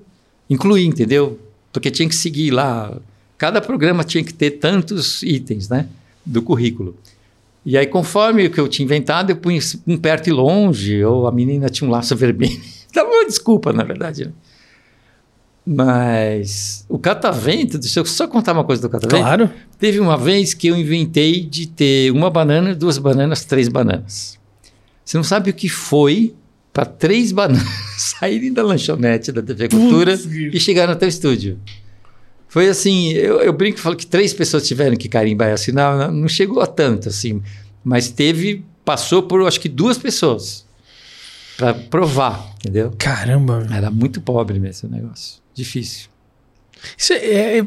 incluir, 0.49 0.85
entendeu? 0.87 1.39
Porque 1.71 1.91
tinha 1.91 2.09
que 2.09 2.15
seguir 2.15 2.49
lá. 2.49 2.97
Cada 3.37 3.61
programa 3.61 4.03
tinha 4.03 4.23
que 4.23 4.33
ter 4.33 4.51
tantos 4.51 5.21
itens, 5.21 5.69
né? 5.69 5.87
Do 6.25 6.41
currículo. 6.41 6.95
E 7.69 7.77
aí, 7.77 7.85
conforme 7.85 8.45
o 8.45 8.49
que 8.49 8.61
eu 8.61 8.65
tinha 8.69 8.85
inventado, 8.85 9.29
eu 9.29 9.35
punha 9.35 9.59
um 9.85 9.97
perto 9.97 10.27
e 10.27 10.31
longe, 10.31 11.03
ou 11.03 11.27
a 11.27 11.33
menina 11.33 11.67
tinha 11.67 11.85
um 11.85 11.91
laço 11.91 12.15
vermelho. 12.15 12.57
Dava 12.95 13.09
uma 13.09 13.25
desculpa, 13.25 13.73
na 13.73 13.83
verdade. 13.83 14.23
né? 14.23 14.31
Mas 15.65 16.85
o 16.87 16.97
catavento, 16.97 17.77
deixa 17.77 17.99
eu 17.99 18.05
só 18.05 18.25
contar 18.25 18.53
uma 18.53 18.63
coisa 18.63 18.81
do 18.81 18.89
catavento. 18.89 19.21
Claro. 19.21 19.51
Teve 19.77 19.99
uma 19.99 20.15
vez 20.15 20.53
que 20.53 20.67
eu 20.67 20.77
inventei 20.77 21.43
de 21.43 21.67
ter 21.67 22.09
uma 22.13 22.29
banana, 22.29 22.73
duas 22.73 22.97
bananas, 22.97 23.43
três 23.43 23.67
bananas. 23.67 24.39
Você 25.03 25.17
não 25.17 25.25
sabe 25.25 25.49
o 25.49 25.53
que 25.53 25.67
foi 25.67 26.33
para 26.71 26.85
três 26.85 27.33
bananas 27.35 27.67
saírem 27.97 28.53
da 28.53 28.63
lanchonete 28.63 29.29
da 29.33 29.41
TV 29.41 29.67
Cultura 29.67 30.17
Putz, 30.17 30.25
e 30.31 30.57
chegaram 30.57 30.93
até 30.93 31.05
o 31.05 31.09
estúdio. 31.09 31.59
Foi 32.57 32.69
assim, 32.69 33.09
eu, 33.11 33.39
eu 33.39 33.53
brinco 33.53 33.77
e 33.77 33.81
falo 33.81 33.95
que 33.95 34.07
três 34.07 34.33
pessoas 34.33 34.67
tiveram 34.67 34.97
que 34.97 35.07
carimbar 35.07 35.49
e 35.49 35.51
assinar, 35.51 35.95
não- 35.95 36.21
não 36.21 36.27
chegou 36.27 36.59
a 36.59 36.65
tanto, 36.65 37.07
assim, 37.07 37.39
mas 37.83 38.09
teve, 38.09 38.65
passou 38.83 39.21
por 39.21 39.45
acho 39.47 39.59
que 39.59 39.69
duas 39.69 39.95
pessoas 39.95 40.65
para 41.55 41.75
provar, 41.75 42.55
entendeu? 42.55 42.91
Caramba. 42.97 43.67
Era 43.71 43.91
muito 43.91 44.19
pobre 44.19 44.59
mesmo 44.59 44.89
o 44.89 44.91
negócio, 44.91 45.39
difícil. 45.53 46.07
Isso 46.97 47.13
é, 47.13 47.59
é, 47.59 47.65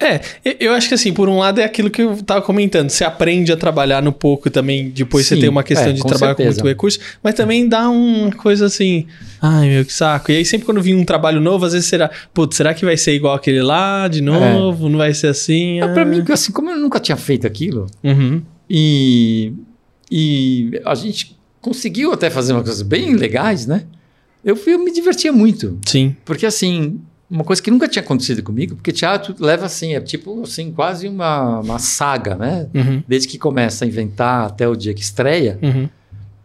é, 0.00 0.20
eu 0.60 0.72
acho 0.72 0.88
que 0.88 0.94
assim, 0.94 1.12
por 1.12 1.28
um 1.28 1.38
lado 1.38 1.60
é 1.60 1.64
aquilo 1.64 1.88
que 1.88 2.02
eu 2.02 2.20
tava 2.22 2.42
comentando. 2.42 2.90
Você 2.90 3.04
aprende 3.04 3.52
a 3.52 3.56
trabalhar 3.56 4.02
no 4.02 4.12
pouco 4.12 4.50
também, 4.50 4.90
depois 4.90 5.26
você 5.26 5.34
Sim, 5.36 5.40
tem 5.42 5.48
uma 5.50 5.62
questão 5.62 5.88
é, 5.88 5.92
de 5.92 6.02
com 6.02 6.08
trabalhar 6.08 6.34
com 6.34 6.42
certeza. 6.42 6.56
muito 6.62 6.68
recurso, 6.68 6.98
mas 7.22 7.34
também 7.34 7.68
dá 7.68 7.88
uma 7.88 8.32
coisa 8.32 8.66
assim, 8.66 9.06
ai 9.40 9.68
meu, 9.68 9.84
que 9.84 9.92
saco. 9.92 10.30
E 10.32 10.36
aí 10.36 10.44
sempre 10.44 10.66
quando 10.66 10.82
vinha 10.82 10.96
um 10.96 11.04
trabalho 11.04 11.40
novo, 11.40 11.64
às 11.64 11.72
vezes 11.72 11.88
será, 11.88 12.10
putz, 12.34 12.56
será 12.56 12.74
que 12.74 12.84
vai 12.84 12.96
ser 12.96 13.14
igual 13.14 13.34
aquele 13.34 13.62
lá 13.62 14.08
de 14.08 14.20
novo? 14.20 14.88
Não 14.88 14.98
vai 14.98 15.14
ser 15.14 15.28
assim? 15.28 15.80
É. 15.80 15.84
Ah. 15.84 16.04
mim, 16.04 16.22
assim, 16.30 16.52
como 16.52 16.70
eu 16.70 16.76
nunca 16.76 16.98
tinha 17.00 17.16
feito 17.16 17.46
aquilo, 17.46 17.86
Uhum. 18.02 18.42
E, 18.68 19.52
e 20.10 20.80
a 20.84 20.94
gente 20.94 21.36
conseguiu 21.60 22.12
até 22.12 22.30
fazer 22.30 22.52
umas 22.52 22.64
coisas 22.64 22.82
bem 22.82 23.14
legais, 23.14 23.66
né? 23.66 23.84
Eu, 24.44 24.56
fui- 24.56 24.74
eu 24.74 24.78
me 24.78 24.92
divertia 24.92 25.32
muito. 25.32 25.78
Sim. 25.86 26.14
Porque, 26.24 26.44
assim, 26.46 27.00
uma 27.34 27.42
coisa 27.42 27.60
que 27.60 27.68
nunca 27.68 27.88
tinha 27.88 28.00
acontecido 28.02 28.44
comigo, 28.44 28.76
porque 28.76 28.92
teatro 28.92 29.34
leva, 29.40 29.66
assim, 29.66 29.92
é 29.92 30.00
tipo, 30.00 30.42
assim, 30.44 30.70
quase 30.70 31.08
uma, 31.08 31.58
uma 31.58 31.80
saga, 31.80 32.36
né? 32.36 32.68
Uhum. 32.72 33.02
Desde 33.08 33.26
que 33.26 33.38
começa 33.38 33.84
a 33.84 33.88
inventar 33.88 34.46
até 34.46 34.68
o 34.68 34.76
dia 34.76 34.94
que 34.94 35.02
estreia. 35.02 35.58
Uhum. 35.60 35.88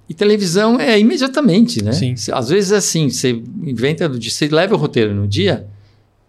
E 0.10 0.16
televisão 0.16 0.80
é 0.80 1.00
imediatamente, 1.00 1.84
né? 1.84 1.92
Sim. 1.92 2.16
Às 2.34 2.50
vezes, 2.50 2.72
assim, 2.72 3.08
você 3.08 3.40
inventa 3.64 4.10
você 4.10 4.48
leva 4.48 4.74
o 4.74 4.78
roteiro 4.80 5.14
no 5.14 5.28
dia, 5.28 5.68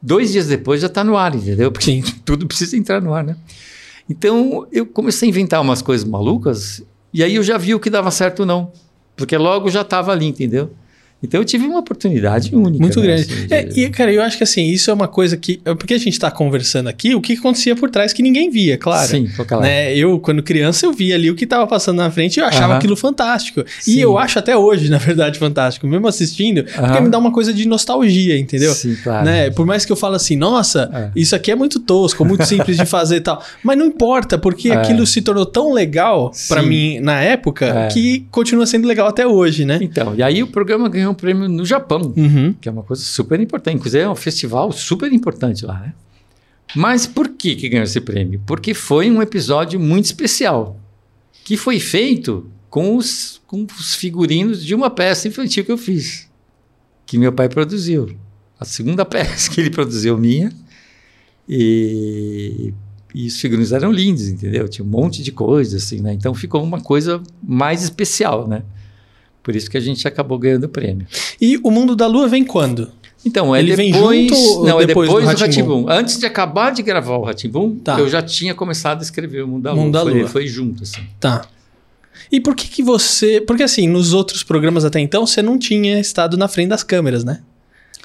dois 0.03 0.31
dias 0.31 0.47
depois 0.47 0.83
já 0.83 0.89
está 0.89 1.03
no 1.03 1.17
ar, 1.17 1.35
entendeu? 1.35 1.73
Porque 1.73 2.03
tudo 2.23 2.47
precisa 2.47 2.77
entrar 2.77 3.01
no 3.01 3.15
ar, 3.15 3.25
né? 3.25 3.37
Então, 4.11 4.67
eu 4.71 4.85
comecei 4.85 5.27
a 5.27 5.31
inventar 5.31 5.63
umas 5.63 5.81
coisas 5.81 6.07
malucas, 6.07 6.85
e 7.15 7.25
aí 7.25 7.37
eu 7.37 7.43
já 7.43 7.57
vi 7.57 7.75
o 7.75 7.81
que 7.81 7.89
dava 7.89 8.11
certo 8.11 8.41
ou 8.41 8.47
não. 8.47 8.71
Porque 9.17 9.39
logo 9.39 9.71
já 9.71 9.81
estava 9.81 10.13
ali, 10.13 10.27
entendeu? 10.27 10.71
Então, 11.23 11.41
eu 11.41 11.45
tive 11.45 11.67
uma 11.67 11.79
oportunidade 11.81 12.55
única. 12.55 12.79
Muito 12.83 13.01
né, 13.01 13.07
grande. 13.07 13.23
assim, 13.23 13.47
É, 13.51 13.63
de- 13.65 13.81
e, 13.81 13.91
cara, 13.91 14.13
eu 14.13 14.23
acho 14.23 14.37
que 14.39 14.43
assim, 14.45 14.67
isso 14.69 14.91
é 14.91 14.95
uma 14.95 15.09
coisa 15.09 15.37
que. 15.37 15.61
é 15.65 15.75
Porque 15.75 15.95
a 15.95 15.99
gente 15.99 16.19
tá 16.19 16.31
conversando 16.31 16.89
aqui, 16.89 17.15
o 17.15 17.21
que 17.21 17.35
acontecia 17.35 17.75
por 17.77 17.91
trás 17.91 18.13
que 18.13 18.23
ninguém 18.23 18.51
via, 18.51 18.77
claro. 18.79 19.09
Sim, 19.09 19.29
lá. 19.51 19.61
Né? 19.61 19.95
Eu, 19.97 20.19
quando 20.19 20.43
criança, 20.43 20.87
eu 20.87 20.93
via 20.93 21.15
ali 21.15 21.31
o 21.31 21.35
que 21.35 21.47
tava 21.47 21.67
passando 21.67 21.99
na 21.99 22.11
frente 22.11 22.37
e 22.37 22.41
eu 22.41 22.47
achava 22.47 22.67
Aham. 22.69 22.77
aquilo 22.79 22.97
fantástico. 22.97 23.65
Sim. 23.81 23.93
E 23.97 24.01
eu 24.01 24.17
acho 24.19 24.39
até 24.39 24.57
hoje, 24.57 24.89
na 24.91 24.99
verdade, 24.99 25.39
fantástico. 25.39 25.87
Mesmo 25.87 26.07
assistindo, 26.09 26.65
porque 26.65 26.79
Aham. 26.81 27.01
me 27.03 27.09
dá 27.09 27.19
uma 27.19 27.33
coisa 27.33 27.53
de 27.53 27.67
nostalgia, 27.69 28.39
entendeu? 28.39 28.73
Sim, 28.75 28.97
claro. 29.03 29.25
Né? 29.27 29.51
Por 29.51 29.67
mais 29.67 29.85
que 29.85 29.93
eu 29.93 29.97
fale 29.97 30.17
assim, 30.17 30.37
nossa, 30.37 30.91
É. 30.93 31.11
isso 31.19 31.35
aqui 31.37 31.51
é 31.51 31.55
muito 31.55 31.81
tosco, 31.81 32.25
muito 32.25 32.45
simples 32.47 32.77
de 32.77 32.87
fazer 32.87 33.17
e 33.17 33.21
tal. 33.21 33.43
Mas 33.63 33.77
não 33.79 33.87
importa, 33.87 34.39
porque 34.39 34.69
É. 34.71 34.75
aquilo 34.75 35.07
se 35.07 35.21
tornou 35.23 35.45
tão 35.47 35.73
legal 35.73 36.33
pra 36.49 36.63
Sim. 36.63 36.69
mim 36.69 37.01
na 37.01 37.21
época 37.21 37.67
É. 37.67 37.89
que 37.89 38.25
continua 38.31 38.67
sendo 38.67 38.87
legal 38.87 39.07
até 39.09 39.27
hoje, 39.27 39.65
né? 39.65 39.79
Então, 39.83 40.15
e 40.15 40.23
aí 40.23 40.43
o 40.43 40.47
programa 40.47 40.89
ganhou 40.89 41.10
um 41.11 41.15
prêmio 41.15 41.49
no 41.49 41.65
Japão. 41.65 42.13
Uhum. 42.17 42.55
que 42.55 42.69
é 42.69 42.73
uma 42.73 42.83
coisa 42.83 43.03
super 43.03 43.41
importante. 43.41 43.77
Inclusive, 43.77 44.05
é 44.05 44.09
um 44.09 44.17
festival 44.17 44.73
super 44.73 45.13
importante 45.13 45.65
lá, 45.67 45.79
né? 45.79 45.95
Mas 46.75 47.07
por 47.07 47.29
que, 47.29 47.57
que 47.57 47.69
ganhou 47.69 47.85
esse 47.85 48.01
prêmio? 48.01 48.41
Porque 48.47 48.75
foi 48.75 49.11
um 49.11 49.21
episódio 49.21 49.81
muito 49.81 50.05
especial, 50.05 50.79
que 51.45 51.57
foi 51.57 51.81
feito 51.81 52.49
com 52.69 52.97
os, 52.97 53.41
com 53.47 53.67
os 53.79 53.95
figurinos 53.95 54.65
de 54.65 54.75
uma 54.75 54.89
peça 54.89 55.27
infantil 55.27 55.65
que 55.65 55.73
eu 55.73 55.79
fiz, 55.79 56.29
que 57.05 57.19
meu 57.19 57.33
pai 57.33 57.49
produziu. 57.49 58.17
A 58.59 58.65
segunda 58.65 59.05
peça 59.07 59.51
que 59.51 59.61
ele 59.61 59.71
produziu 59.71 60.17
minha. 60.17 60.53
E, 61.49 62.73
e 63.13 63.27
os 63.27 63.41
figurinos 63.41 63.73
eram 63.73 63.91
lindos, 63.91 64.29
entendeu? 64.29 64.69
Tinha 64.69 64.85
um 64.85 64.89
monte 64.89 65.23
de 65.23 65.33
coisa, 65.33 65.79
assim, 65.79 66.01
né? 66.01 66.13
Então 66.13 66.33
ficou 66.33 66.63
uma 66.63 66.81
coisa 66.81 67.21
mais 67.43 67.83
especial, 67.83 68.47
né? 68.47 68.63
Por 69.43 69.57
isso 69.57 69.71
que 69.71 69.77
a 69.77 69.81
gente 69.81 70.07
acabou 70.07 70.39
ganhando 70.39 70.65
o 70.65 70.69
prêmio. 70.69 71.07
E 71.41 71.59
o 71.63 71.71
Mundo 71.71 71.97
da 71.97 72.07
Lua 72.07 72.29
vem 72.29 72.45
quando? 72.45 72.91
Então, 73.25 73.55
é 73.55 73.59
Ele 73.59 73.77
vem 73.77 73.93
depois, 73.93 74.29
junto 74.31 74.35
ou 74.41 74.67
não, 74.67 74.81
é 74.81 74.87
depois 74.87 75.09
depois 75.09 75.27
do? 75.27 75.41
Ratimbum. 75.41 75.87
Antes 75.89 76.19
de 76.19 76.25
acabar 76.27 76.71
de 76.73 76.83
gravar 76.83 77.17
o 77.17 77.25
Ratimbum, 77.25 77.77
Tá. 77.77 77.99
eu 77.99 78.09
já 78.09 78.23
tinha 78.23 78.55
começado 78.55 79.01
a 79.01 79.03
escrever 79.03 79.43
o 79.45 79.49
Mundo 79.49 79.63
da 79.65 79.73
Lua. 79.73 79.83
Mundo 79.85 79.93
da 79.93 80.03
foi, 80.03 80.19
Lua. 80.21 80.29
foi 80.29 80.47
junto, 80.47 80.83
assim. 80.85 81.03
Tá. 81.19 81.43
E 82.33 82.41
por 82.41 82.55
que 82.55 82.67
que 82.69 82.83
você... 82.83 83.41
Porque 83.41 83.63
assim, 83.63 83.87
nos 83.89 84.13
outros 84.15 84.43
programas 84.43 84.85
até 84.85 85.01
então, 85.01 85.27
você 85.27 85.43
não 85.43 85.59
tinha 85.59 85.99
estado 86.01 86.37
na 86.37 86.49
frente 86.49 86.69
das 86.69 86.83
câmeras, 86.83 87.25
né? 87.25 87.41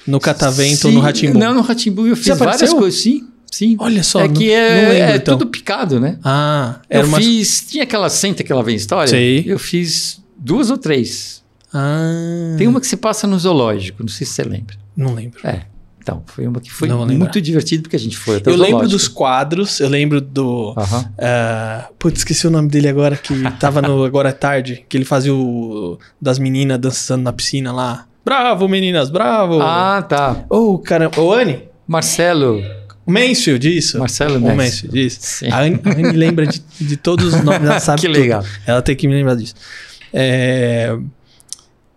No 0.05 0.19
Catavento 0.19 0.87
ou 0.87 0.93
no 0.93 0.99
Sim, 0.99 1.05
Ratimbum. 1.05 1.39
Não, 1.39 1.53
no 1.53 1.61
Ratimbum 1.61 2.07
eu 2.07 2.15
fiz 2.15 2.37
várias 2.37 2.73
coisas, 2.73 3.01
sim. 3.01 3.23
Sim. 3.51 3.77
Olha 3.79 4.03
só, 4.03 4.19
é 4.21 4.27
não- 4.27 4.33
que 4.33 4.47
não 4.47 4.53
é, 4.53 4.69
lembro, 4.89 4.93
é 5.13 5.15
então. 5.15 5.37
tudo 5.37 5.49
picado, 5.49 5.97
né? 5.99 6.19
Ah, 6.23 6.81
era 6.89 7.03
Eu 7.03 7.07
uma... 7.07 7.17
fiz. 7.19 7.65
Tinha 7.69 7.83
aquela 7.83 8.09
senta 8.09 8.43
que 8.43 8.51
ela 8.51 8.61
vem 8.61 8.75
história? 8.75 9.07
Sei. 9.07 9.45
Eu 9.47 9.57
fiz 9.57 10.19
duas 10.45 10.69
ou 10.69 10.77
três. 10.77 11.43
Ah, 11.73 12.55
Tem 12.57 12.67
uma 12.67 12.79
que 12.79 12.87
se 12.87 12.95
passa 12.95 13.27
no 13.27 13.37
zoológico, 13.37 14.01
não 14.03 14.07
sei 14.09 14.25
se 14.25 14.33
você 14.33 14.43
lembra. 14.43 14.75
não 14.95 15.13
lembro. 15.13 15.39
É. 15.43 15.63
Então, 16.01 16.21
foi 16.27 16.45
uma 16.45 16.61
que 16.61 16.71
foi 16.71 16.87
muito 16.87 17.41
divertido 17.41 17.81
porque 17.81 17.95
a 17.95 17.99
gente 17.99 18.15
foi 18.15 18.37
até 18.37 18.51
Eu 18.51 18.53
o 18.53 18.57
lembro 18.57 18.71
zoológico. 18.87 18.91
dos 18.97 19.07
quadros, 19.07 19.79
eu 19.79 19.89
lembro 19.89 20.21
do... 20.21 20.73
Aham. 20.77 21.11
ah, 21.17 21.89
putz, 21.97 22.19
esqueci 22.19 22.45
o 22.45 22.51
nome 22.51 22.69
dele 22.69 22.87
agora, 22.87 23.17
que 23.17 23.33
tava 23.59 23.81
no 23.81 24.03
Agora 24.05 24.29
é 24.29 24.31
Tarde, 24.31 24.85
que 24.87 24.95
ele 24.95 25.03
fazia 25.03 25.33
o... 25.33 25.97
das 26.21 26.37
meninas 26.37 26.77
dançando 26.79 27.23
na 27.23 27.33
piscina 27.33 27.71
lá. 27.73 28.05
Bravo, 28.23 28.67
meninas, 28.69 29.09
bravo! 29.09 29.59
Ah, 29.59 30.03
tá. 30.07 30.45
Oh, 30.47 30.77
caramba. 30.77 31.19
Ô, 31.19 31.33
Anne, 31.33 31.63
Marcelo. 31.87 32.61
o 33.05 33.11
Mansfield, 33.11 33.75
isso. 33.77 33.97
Marcelo 33.97 34.37
O 34.37 34.41
Messi. 34.41 34.55
Mansfield, 34.57 35.05
isso. 35.07 35.17
Sim. 35.21 35.49
A 35.49 35.61
Anne, 35.61 35.79
lembra 36.13 36.45
de, 36.45 36.61
de 36.79 36.97
todos 36.97 37.33
os 37.33 37.43
nomes, 37.43 37.67
ela 37.67 37.79
sabe 37.81 38.01
Que 38.01 38.07
tudo. 38.07 38.19
legal. 38.19 38.43
Ela 38.67 38.81
tem 38.83 38.95
que 38.95 39.07
me 39.07 39.13
lembrar 39.15 39.33
disso. 39.35 39.55
É, 40.17 40.97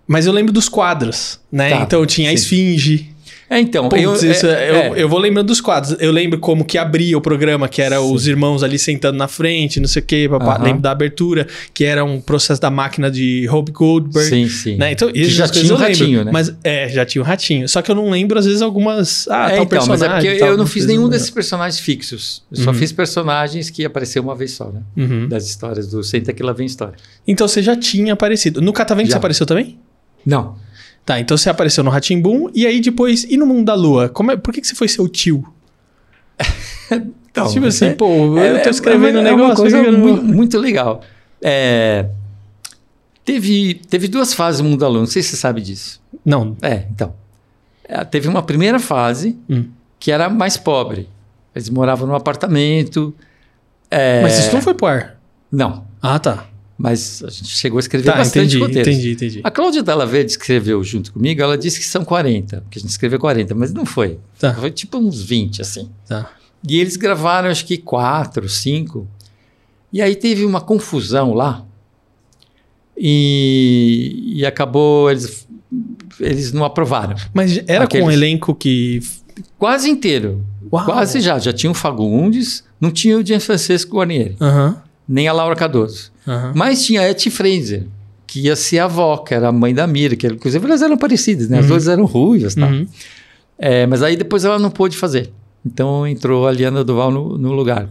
Mas 0.06 0.26
eu 0.26 0.32
lembro 0.32 0.52
dos 0.52 0.68
quadros, 0.68 1.38
né? 1.52 1.70
Tá, 1.70 1.82
então 1.82 2.04
tinha 2.04 2.30
a 2.30 2.30
sim. 2.30 2.34
Esfinge. 2.34 3.14
É, 3.50 3.58
então, 3.60 3.88
eu, 3.96 4.12
isso 4.14 4.46
é, 4.46 4.50
é- 4.68 4.70
eu, 4.70 4.94
é. 4.94 5.02
eu 5.02 5.08
vou 5.08 5.18
lembrando 5.18 5.46
dos 5.46 5.60
quadros. 5.60 5.96
Eu 6.00 6.12
lembro 6.12 6.38
como 6.38 6.64
que 6.64 6.76
abria 6.76 7.16
o 7.16 7.20
programa, 7.20 7.66
que 7.68 7.80
era 7.80 8.00
os 8.00 8.26
irmãos 8.26 8.62
ali 8.62 8.78
sentando 8.78 9.16
na 9.16 9.26
frente, 9.26 9.80
não 9.80 9.88
sei 9.88 10.02
o 10.02 10.04
quê. 10.04 10.26
papá. 10.30 10.58
Lembro 10.62 10.82
da 10.82 10.90
abertura, 10.90 11.46
que 11.72 11.82
era 11.84 12.04
um 12.04 12.20
processo 12.20 12.60
da 12.60 12.70
máquina 12.70 13.10
de 13.10 13.48
Hope 13.50 13.72
Goldberg. 13.72 14.28
Sim, 14.28 14.48
sim. 14.48 14.76
Né? 14.76 14.92
Então, 14.92 15.08
essas 15.14 15.32
já 15.32 15.48
tinha 15.48 15.64
eu 15.64 15.76
um 15.76 15.78
lembro. 15.78 15.88
ratinho, 15.98 16.24
né? 16.24 16.30
Mas 16.32 16.54
é, 16.62 16.88
já 16.90 17.06
tinha 17.06 17.22
o 17.22 17.24
ratinho. 17.24 17.66
Só 17.68 17.80
que 17.80 17.90
eu 17.90 17.94
não 17.94 18.10
lembro, 18.10 18.38
às 18.38 18.44
vezes, 18.44 18.60
algumas. 18.60 19.26
Ah, 19.28 19.50
É, 19.50 19.54
tal 19.56 19.64
então, 19.64 19.78
mas 19.78 19.88
personagem. 19.88 20.28
é 20.28 20.32
porque 20.32 20.40
tal, 20.40 20.48
eu 20.50 20.56
não 20.58 20.66
fiz 20.66 20.84
nenhum 20.86 21.02
não 21.02 21.08
desses 21.08 21.30
personagens 21.30 21.80
fixos. 21.80 22.42
Eu 22.52 22.58
só 22.62 22.70
Uhum. 22.70 22.74
fiz 22.76 22.92
personagens 22.92 23.70
que 23.70 23.84
apareceram 23.84 24.26
uma 24.26 24.34
vez 24.34 24.50
só, 24.52 24.70
né? 24.70 24.82
Uhum. 24.96 25.26
Das 25.26 25.46
histórias 25.48 25.86
do 25.88 26.02
Senta 26.04 26.32
que 26.34 26.42
lá 26.42 26.52
vem 26.52 26.66
história. 26.66 26.94
Então 27.26 27.48
você 27.48 27.62
já 27.62 27.74
tinha 27.74 28.12
aparecido. 28.12 28.60
No 28.60 28.72
Catavento 28.74 29.08
Já. 29.08 29.12
você 29.14 29.18
apareceu 29.18 29.46
também? 29.46 29.78
Não. 30.26 30.56
Tá, 31.08 31.18
então 31.18 31.38
você 31.38 31.48
apareceu 31.48 31.82
no 31.82 31.88
Ratimbum 31.88 32.50
e 32.54 32.66
aí 32.66 32.82
depois, 32.82 33.24
e 33.24 33.38
no 33.38 33.46
Mundo 33.46 33.64
da 33.64 33.74
Lua? 33.74 34.10
Como 34.10 34.30
é, 34.30 34.36
por 34.36 34.52
que, 34.52 34.60
que 34.60 34.66
você 34.66 34.74
foi 34.74 34.88
seu 34.88 35.08
tio? 35.08 35.42
Então, 37.30 37.48
tipo 37.50 37.64
assim, 37.64 37.86
é- 37.86 37.94
pô, 37.94 38.06
eu 38.36 38.38
é- 38.38 38.58
tô 38.58 38.68
escrevendo 38.68 39.16
é, 39.16 39.22
um 39.22 39.26
é 39.26 39.30
negócio 39.30 39.46
uma 39.46 39.56
coisa 39.56 39.76
aqui 39.80 39.88
que 39.88 39.94
eu 39.94 39.98
não- 39.98 40.06
muito, 40.06 40.22
muito 40.24 40.58
legal. 40.58 41.00
É, 41.40 42.10
teve, 43.24 43.80
teve 43.88 44.06
duas 44.06 44.34
fases 44.34 44.60
no 44.60 44.68
Mundo 44.68 44.80
da 44.80 44.88
Lua, 44.88 45.00
não 45.00 45.06
sei 45.06 45.22
se 45.22 45.30
você 45.30 45.36
sabe 45.36 45.62
disso. 45.62 45.98
Não. 46.22 46.56
É, 46.60 46.84
então. 46.90 47.14
É, 47.84 48.04
teve 48.04 48.28
uma 48.28 48.42
primeira 48.42 48.78
fase 48.78 49.34
Hum. 49.48 49.64
que 49.98 50.12
era 50.12 50.28
mais 50.28 50.58
pobre. 50.58 51.08
Eles 51.54 51.70
moravam 51.70 52.06
num 52.06 52.14
apartamento. 52.14 53.14
é, 53.90 54.20
Mas 54.20 54.38
isso 54.38 54.52
não 54.54 54.60
foi 54.60 54.74
pro 54.74 54.86
ar. 54.88 55.18
Não, 55.50 55.86
Ah, 56.02 56.18
tá. 56.18 56.44
Mas 56.78 57.22
a 57.24 57.28
gente 57.28 57.48
chegou 57.48 57.76
a 57.78 57.80
escrever 57.80 58.04
Tá, 58.04 58.16
bastante 58.18 58.56
entendi, 58.56 58.58
roteiros. 58.58 58.88
entendi, 58.94 59.10
entendi. 59.12 59.40
A 59.42 59.50
Cláudia 59.50 59.82
Dalla 59.82 60.06
Verde 60.06 60.30
escreveu 60.30 60.82
junto 60.84 61.12
comigo, 61.12 61.42
ela 61.42 61.58
disse 61.58 61.78
que 61.80 61.84
são 61.84 62.04
40, 62.04 62.64
que 62.70 62.78
a 62.78 62.80
gente 62.80 62.90
escreveu 62.90 63.18
40, 63.18 63.52
mas 63.54 63.72
não 63.72 63.84
foi. 63.84 64.18
Tá. 64.38 64.54
Foi 64.54 64.70
tipo 64.70 64.96
uns 64.96 65.20
20, 65.20 65.60
assim. 65.60 65.90
Tá. 66.06 66.30
E 66.68 66.78
eles 66.80 66.96
gravaram, 66.96 67.50
acho 67.50 67.66
que 67.66 67.76
quatro, 67.78 68.48
cinco. 68.48 69.06
E 69.92 70.00
aí 70.00 70.14
teve 70.14 70.44
uma 70.44 70.60
confusão 70.60 71.34
lá. 71.34 71.64
E, 72.96 74.34
e 74.40 74.46
acabou, 74.46 75.10
eles, 75.10 75.46
eles 76.20 76.52
não 76.52 76.64
aprovaram. 76.64 77.16
Mas 77.32 77.58
era 77.66 77.86
com 77.86 77.98
um 77.98 78.00
Aqueles- 78.02 78.14
elenco 78.14 78.54
que. 78.54 79.00
Quase 79.56 79.88
inteiro. 79.88 80.44
Uau. 80.72 80.84
Quase 80.84 81.20
já. 81.20 81.38
Já 81.38 81.52
tinha 81.52 81.70
o 81.70 81.74
Fagundes, 81.74 82.64
não 82.80 82.90
tinha 82.90 83.16
o 83.16 83.24
Gianfrancesco 83.24 83.96
Guarnieri, 83.96 84.36
Aham. 84.40 84.82
nem 85.08 85.28
a 85.28 85.32
Laura 85.32 85.54
Cardoso. 85.54 86.10
Aham. 86.28 86.52
Mas 86.54 86.84
tinha 86.84 87.00
a 87.00 87.10
Etty 87.10 87.30
Fraser, 87.30 87.86
que 88.26 88.40
ia 88.42 88.54
ser 88.56 88.78
a 88.80 88.84
avó, 88.84 89.16
que 89.18 89.34
era 89.34 89.48
a 89.48 89.52
mãe 89.52 89.74
da 89.74 89.86
Mira, 89.86 90.14
que 90.16 90.26
inclusive 90.26 90.64
elas 90.66 90.82
eram 90.82 90.96
parecidas, 90.96 91.48
né? 91.48 91.58
As 91.58 91.64
Uhum. 91.64 91.70
duas 91.70 91.88
eram 91.88 92.04
ruivas 92.04 92.52
e 92.52 92.56
tal. 92.60 92.70
Uhum. 92.70 92.86
É, 93.58 93.86
mas 93.86 94.02
aí 94.02 94.16
depois 94.16 94.44
ela 94.44 94.58
não 94.58 94.70
pôde 94.70 94.96
fazer. 94.96 95.30
Então 95.66 96.06
entrou 96.06 96.46
a 96.46 96.52
Liana 96.52 96.84
Duval 96.84 97.10
no, 97.10 97.36
no 97.38 97.52
lugar. 97.52 97.88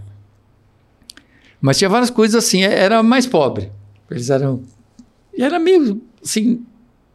Mas 1.59 1.77
tinha 1.77 1.89
várias 1.89 2.09
coisas 2.09 2.35
assim, 2.43 2.63
é- 2.63 2.79
era 2.79 3.01
mais 3.03 3.25
pobre. 3.25 3.71
Eles 4.09 4.29
eram. 4.29 4.61
E 5.35 5.43
era 5.43 5.59
meio 5.59 6.01
assim. 6.23 6.61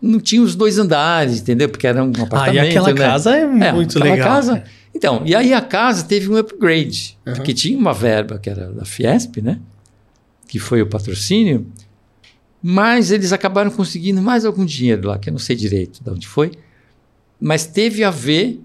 não 0.01 0.19
tinha 0.19 0.43
os 0.43 0.57
dois 0.57 0.79
andares, 0.79 1.41
entendeu? 1.41 1.69
Porque 1.69 1.87
era 1.87 2.03
um 2.03 2.09
apartamento. 2.11 2.59
Ah, 2.61 2.65
e 2.65 2.69
aquela 2.71 2.89
né? 2.89 2.95
casa 2.95 3.37
é, 3.37 3.73
muito 3.73 3.97
aquela 3.99 4.15
legal. 4.15 4.29
Casa, 4.29 4.65
então, 4.95 5.23
e 5.25 5.33
aí 5.35 5.55
a 5.55 5.61
casa 5.61 6.03
teve 6.05 6.29
um 6.29 6.37
upgrade, 6.37 7.17
Uhum. 7.25 7.35
porque 7.35 7.55
tinha 7.55 7.79
uma 7.79 7.95
verba 7.95 8.37
que 8.39 8.51
era 8.51 8.73
da 8.73 8.85
Fiesp, 8.85 9.41
né? 9.41 9.59
Que 10.53 10.59
foi 10.59 10.83
o 10.83 10.87
patrocínio, 10.87 11.67
mas 12.63 13.11
eles 13.11 13.33
acabaram 13.33 13.71
conseguindo 13.71 14.21
mais 14.21 14.45
algum 14.45 14.67
dinheiro 14.67 15.09
lá, 15.09 15.19
que 15.19 15.31
eu 15.31 15.33
não 15.33 15.39
sei 15.39 15.57
direito 15.57 16.05
de 16.05 16.11
onde 16.11 16.29
foi, 16.29 16.51
mas 17.41 17.65
teve 17.65 18.05
a 18.05 18.11
ver 18.11 18.61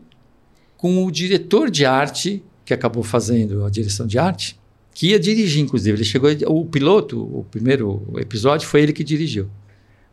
com 0.76 1.06
o 1.06 1.10
diretor 1.10 1.72
de 1.72 1.86
arte, 1.86 2.44
que 2.66 2.74
acabou 2.74 3.04
fazendo 3.04 3.64
a 3.64 3.70
direção 3.70 4.06
de 4.06 4.20
arte, 4.20 4.60
que 4.94 5.12
ia 5.12 5.18
dirigir, 5.18 5.64
inclusive. 5.64 5.96
Ele 5.96 6.04
chegou, 6.04 6.30
o 6.48 6.66
piloto, 6.66 7.22
o 7.22 7.46
primeiro 7.50 8.06
episódio, 8.18 8.68
foi 8.68 8.82
ele 8.82 8.92
que 8.92 9.02
dirigiu. 9.02 9.48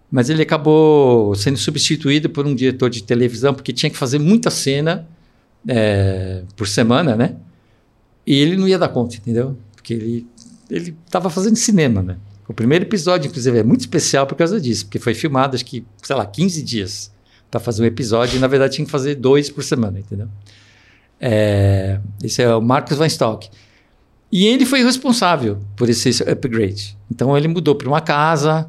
Mas 0.08 0.30
ele 0.30 0.42
acabou 0.42 1.34
sendo 1.34 1.58
substituído 1.58 2.30
por 2.30 2.46
um 2.46 2.54
diretor 2.54 2.88
de 2.88 3.02
televisão, 3.02 3.52
porque 3.52 3.72
tinha 3.72 3.90
que 3.90 3.96
fazer 3.96 4.20
muita 4.20 4.48
cena 4.48 5.08
é, 5.66 6.44
por 6.54 6.68
semana, 6.68 7.16
né? 7.16 7.34
E 8.24 8.36
ele 8.36 8.56
não 8.56 8.68
ia 8.68 8.78
dar 8.78 8.90
conta, 8.90 9.16
entendeu? 9.16 9.58
Porque 9.74 9.92
ele 9.92 10.26
ele 10.70 10.96
estava 11.06 11.30
fazendo 11.30 11.56
cinema, 11.56 12.02
né? 12.02 12.16
O 12.48 12.52
primeiro 12.52 12.84
episódio, 12.84 13.28
inclusive, 13.28 13.58
é 13.58 13.62
muito 13.62 13.80
especial 13.80 14.26
por 14.26 14.34
causa 14.34 14.60
disso, 14.60 14.86
porque 14.86 14.98
foi 14.98 15.14
filmado, 15.14 15.54
acho 15.56 15.64
que, 15.64 15.84
sei 16.02 16.14
lá, 16.14 16.26
15 16.26 16.62
dias 16.62 17.10
para 17.50 17.58
fazer 17.60 17.82
um 17.82 17.86
episódio, 17.86 18.36
e 18.36 18.40
na 18.40 18.46
verdade 18.46 18.74
tinha 18.74 18.84
que 18.84 18.90
fazer 18.90 19.14
dois 19.14 19.48
por 19.48 19.62
semana, 19.62 19.98
entendeu? 19.98 20.28
É, 21.20 22.00
esse 22.22 22.42
é 22.42 22.54
o 22.54 22.60
Marcos 22.60 22.98
Weinstock. 22.98 23.48
E 24.30 24.46
ele 24.46 24.66
foi 24.66 24.82
responsável 24.82 25.58
por 25.76 25.88
esse 25.88 26.10
upgrade. 26.24 26.98
Então 27.10 27.36
ele 27.36 27.48
mudou 27.48 27.74
para 27.76 27.88
uma 27.88 28.00
casa, 28.00 28.68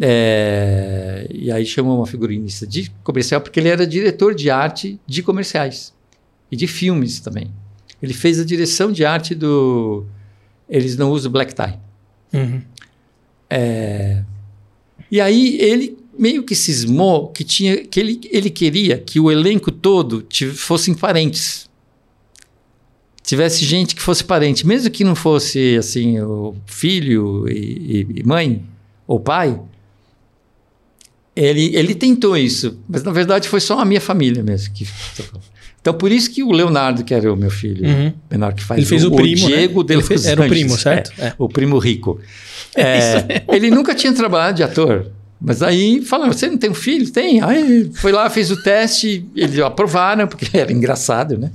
é, 0.00 1.26
e 1.30 1.50
aí 1.50 1.64
chamou 1.64 1.96
uma 1.98 2.06
figurinista 2.06 2.66
de 2.66 2.90
comercial, 3.02 3.40
porque 3.40 3.60
ele 3.60 3.68
era 3.68 3.86
diretor 3.86 4.34
de 4.34 4.50
arte 4.50 5.00
de 5.06 5.22
comerciais 5.22 5.94
e 6.50 6.56
de 6.56 6.66
filmes 6.66 7.20
também. 7.20 7.50
Ele 8.02 8.14
fez 8.14 8.40
a 8.40 8.44
direção 8.44 8.92
de 8.92 9.04
arte 9.04 9.34
do. 9.34 10.04
Eles 10.70 10.96
não 10.96 11.10
usam 11.10 11.30
black 11.32 11.54
tie. 11.54 11.74
Uhum. 12.32 12.62
É, 13.50 14.22
e 15.10 15.20
aí 15.20 15.58
ele 15.60 15.98
meio 16.16 16.44
que 16.44 16.54
cismou 16.54 17.28
que 17.28 17.42
tinha 17.42 17.84
que 17.84 17.98
ele, 17.98 18.20
ele 18.30 18.48
queria 18.50 18.96
que 18.98 19.18
o 19.18 19.30
elenco 19.30 19.70
todo 19.72 20.24
fossem 20.54 20.94
parentes. 20.94 21.68
Tivesse 23.22 23.64
gente 23.64 23.94
que 23.94 24.02
fosse 24.02 24.22
parente, 24.24 24.66
mesmo 24.66 24.90
que 24.90 25.04
não 25.04 25.14
fosse 25.14 25.76
assim 25.78 26.20
o 26.20 26.54
filho 26.66 27.48
e, 27.48 27.52
e- 27.54 28.20
e 28.20 28.22
mãe 28.22 28.64
ou 29.06 29.18
pai. 29.20 29.60
Ele, 31.34 31.74
ele 31.76 31.94
tentou 31.94 32.36
isso, 32.36 32.78
mas 32.88 33.02
na 33.02 33.12
verdade 33.12 33.48
foi 33.48 33.60
só 33.60 33.78
a 33.78 33.84
minha 33.84 34.00
família 34.00 34.42
mesmo 34.42 34.72
que. 34.74 34.86
Então 35.80 35.94
por 35.94 36.12
isso 36.12 36.30
que 36.30 36.42
o 36.42 36.52
Leonardo, 36.52 37.02
que 37.02 37.14
era 37.14 37.32
o 37.32 37.36
meu 37.36 37.50
filho 37.50 37.86
Uhum. 37.88 38.12
menor 38.30 38.52
que 38.52 38.62
faz 38.62 38.78
Ele 38.78 38.86
fez 38.86 39.04
o, 39.04 39.10
primo, 39.10 39.46
Diego 39.48 39.80
né? 39.82 39.86
de 39.88 39.96
Los 39.96 40.26
Era 40.26 40.42
o 40.42 40.48
primo, 40.48 40.76
certo? 40.76 41.10
É, 41.18 41.26
É. 41.28 41.34
o 41.38 41.48
primo 41.48 41.78
rico. 41.78 42.20
É, 42.76 43.42
ele 43.52 43.68
nunca 43.70 43.94
tinha 43.96 44.12
trabalhado 44.12 44.56
de 44.58 44.62
ator. 44.62 45.10
Mas 45.40 45.60
aí 45.62 46.02
falaram, 46.02 46.32
você 46.32 46.48
não 46.48 46.56
tem 46.58 46.70
um 46.70 46.74
filho? 46.74 47.10
Tem. 47.10 47.42
Aí 47.42 47.90
foi 47.94 48.12
lá, 48.12 48.30
fez 48.30 48.50
o 48.50 48.62
teste, 48.62 49.26
eles 49.34 49.58
aprovaram, 49.58 50.28
porque 50.28 50.46
era 50.56 50.70
engraçado, 50.72 51.36
né? 51.36 51.50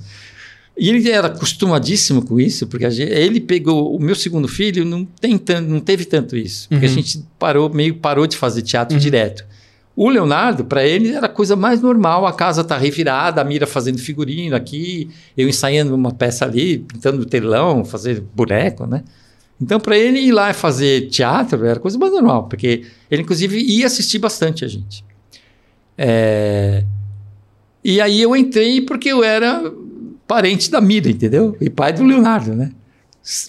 E 0.78 0.90
ele 0.90 1.10
era 1.10 1.28
acostumadíssimo 1.28 2.26
com 2.26 2.38
isso, 2.38 2.68
porque 2.68 2.90
gente- 2.90 3.10
ele 3.14 3.40
pegou 3.40 3.96
o 3.96 4.00
meu 4.02 4.14
segundo 4.16 4.46
filho, 4.48 4.84
não, 4.84 5.06
tem 5.06 5.38
tanto, 5.38 5.70
não 5.70 5.80
teve 5.80 6.04
tanto 6.04 6.36
isso, 6.36 6.68
porque 6.68 6.86
Uhum. 6.86 6.92
a 6.92 6.96
gente 6.96 7.24
parou, 7.40 7.70
meio 7.70 7.96
parou 7.96 8.28
de 8.28 8.36
fazer 8.36 8.62
teatro 8.62 8.98
direto. 9.00 9.46
O 9.96 10.10
Leonardo, 10.10 10.66
para 10.66 10.86
ele, 10.86 11.14
era 11.14 11.28
a 11.28 11.30
coisa 11.30 11.56
mais 11.56 11.82
normal. 11.82 12.26
A 12.26 12.34
casa 12.34 12.64
tá 12.64 12.78
revirada, 12.78 13.40
a 13.40 13.44
Mira 13.46 13.66
fazendo 13.66 13.98
figurino 13.98 14.56
aqui, 14.56 15.10
eu 15.38 15.48
ensaiando 15.48 15.96
uma 15.96 16.12
peça 16.14 16.44
ali, 16.44 16.80
pintando 16.80 17.26
telão, 17.26 17.86
fazer 17.86 18.22
boneco, 18.36 18.86
né? 18.86 19.04
Então, 19.62 19.80
para 19.80 19.98
ele 19.98 20.20
ir 20.20 20.34
lá 20.34 20.50
e 20.50 20.54
fazer 20.54 21.08
teatro 21.10 21.66
era 21.66 21.80
coisa 21.80 21.98
mais 21.98 22.12
normal, 22.12 22.44
porque 22.50 22.84
ele, 23.10 23.22
inclusive, 23.22 23.58
ia 23.58 23.86
assistir 23.86 24.20
bastante 24.20 24.66
a 24.66 24.68
gente. 24.68 25.04
É, 25.98 26.84
E 27.84 28.02
aí 28.02 28.22
eu 28.22 28.36
entrei 28.36 28.82
porque 28.82 29.10
eu 29.10 29.24
era 29.24 29.72
parente 30.28 30.70
da 30.70 30.82
Mira, 30.82 31.10
entendeu? 31.10 31.56
E 31.62 31.70
pai 31.70 31.94
do 31.94 32.04
Leonardo, 32.04 32.54
né? 32.54 32.72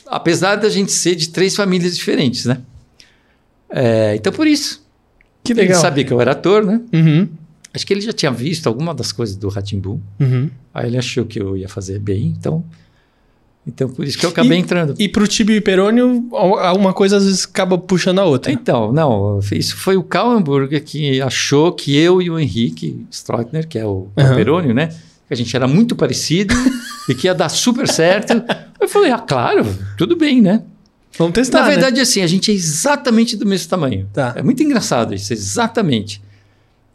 Apesar 0.07 0.57
da 0.57 0.69
gente 0.69 0.93
ser 0.93 1.17
de 1.17 1.31
três 1.31 1.57
famílias 1.57 1.97
diferentes, 1.97 2.45
né? 2.45 2.59
É, 3.71 4.15
Então, 4.15 4.33
por 4.33 4.47
isso. 4.47 4.86
Que 5.47 5.53
Ele 5.53 5.63
legal. 5.63 5.81
sabia 5.81 6.05
que 6.05 6.13
eu 6.13 6.21
era 6.21 6.33
ator, 6.33 6.65
né? 6.65 6.81
Uhum. 6.93 7.29
Acho 7.75 7.87
que 7.87 7.93
ele 7.93 8.01
já 8.01 8.13
tinha 8.13 8.31
visto 8.33 8.67
alguma 8.67 8.95
das 8.95 9.13
coisas 9.13 9.37
do 9.37 9.49
Ratimbu. 9.49 10.01
Uhum. 10.19 10.49
Aí 10.73 10.87
ele 10.89 10.97
achou 10.99 11.25
que 11.27 11.41
eu 11.41 11.57
ia 11.57 11.69
fazer 11.69 11.99
bem, 11.99 12.35
então. 12.39 12.65
Então, 13.67 13.89
por 13.89 14.05
isso 14.07 14.17
que 14.17 14.25
eu 14.25 14.31
acabei 14.31 14.57
E- 14.57 14.61
entrando. 14.61 14.95
E 14.99 15.09
pro 15.09 15.27
Tibio 15.27 15.57
e 15.57 15.61
Perônio, 15.61 16.25
uma 16.77 16.93
coisa 16.93 17.17
às 17.17 17.25
vezes 17.25 17.45
acaba 17.45 17.77
puxando 17.77 18.21
a 18.21 18.25
outra. 18.25 18.53
Então, 18.53 18.93
não, 18.93 19.41
isso 19.53 19.77
foi 19.77 19.97
o 19.97 20.05
Karl 20.05 20.31
Hamburger 20.31 20.83
que 20.85 21.21
achou 21.21 21.73
que 21.73 21.97
eu 21.97 22.23
e 22.23 22.31
o 22.31 22.39
Henrique 22.39 23.05
Stroitner, 23.11 23.67
que 23.67 23.77
é 23.79 23.85
o 23.85 24.07
Aham. 24.17 24.37
Perônio, 24.37 24.73
né? 24.73 24.89
Que 25.27 25.35
a 25.35 25.37
gente 25.37 25.55
era 25.57 25.67
muito 25.67 25.97
parecido 25.97 26.55
e 27.11 27.15
que 27.15 27.27
ia 27.27 27.35
dar 27.35 27.49
super 27.49 27.89
certo. 27.89 28.41
Eu 28.81 28.89
falei, 28.89 29.11
ah, 29.11 29.19
claro, 29.19 29.67
tudo 29.99 30.15
bem, 30.17 30.41
né? 30.41 30.63
Vamos 31.19 31.33
testar, 31.35 31.61
Na 31.61 31.67
né? 31.69 31.75
verdade, 31.75 32.01
assim, 32.01 32.21
a 32.23 32.27
gente 32.27 32.51
é 32.51 32.55
exatamente 32.55 33.37
do 33.37 33.47
mesmo 33.47 33.69
tamanho. 33.69 34.09
Tá. 34.13 34.35
É 34.37 34.43
muito 34.43 34.63
engraçado 34.63 35.15
isso, 35.15 35.33
exatamente. 35.33 36.23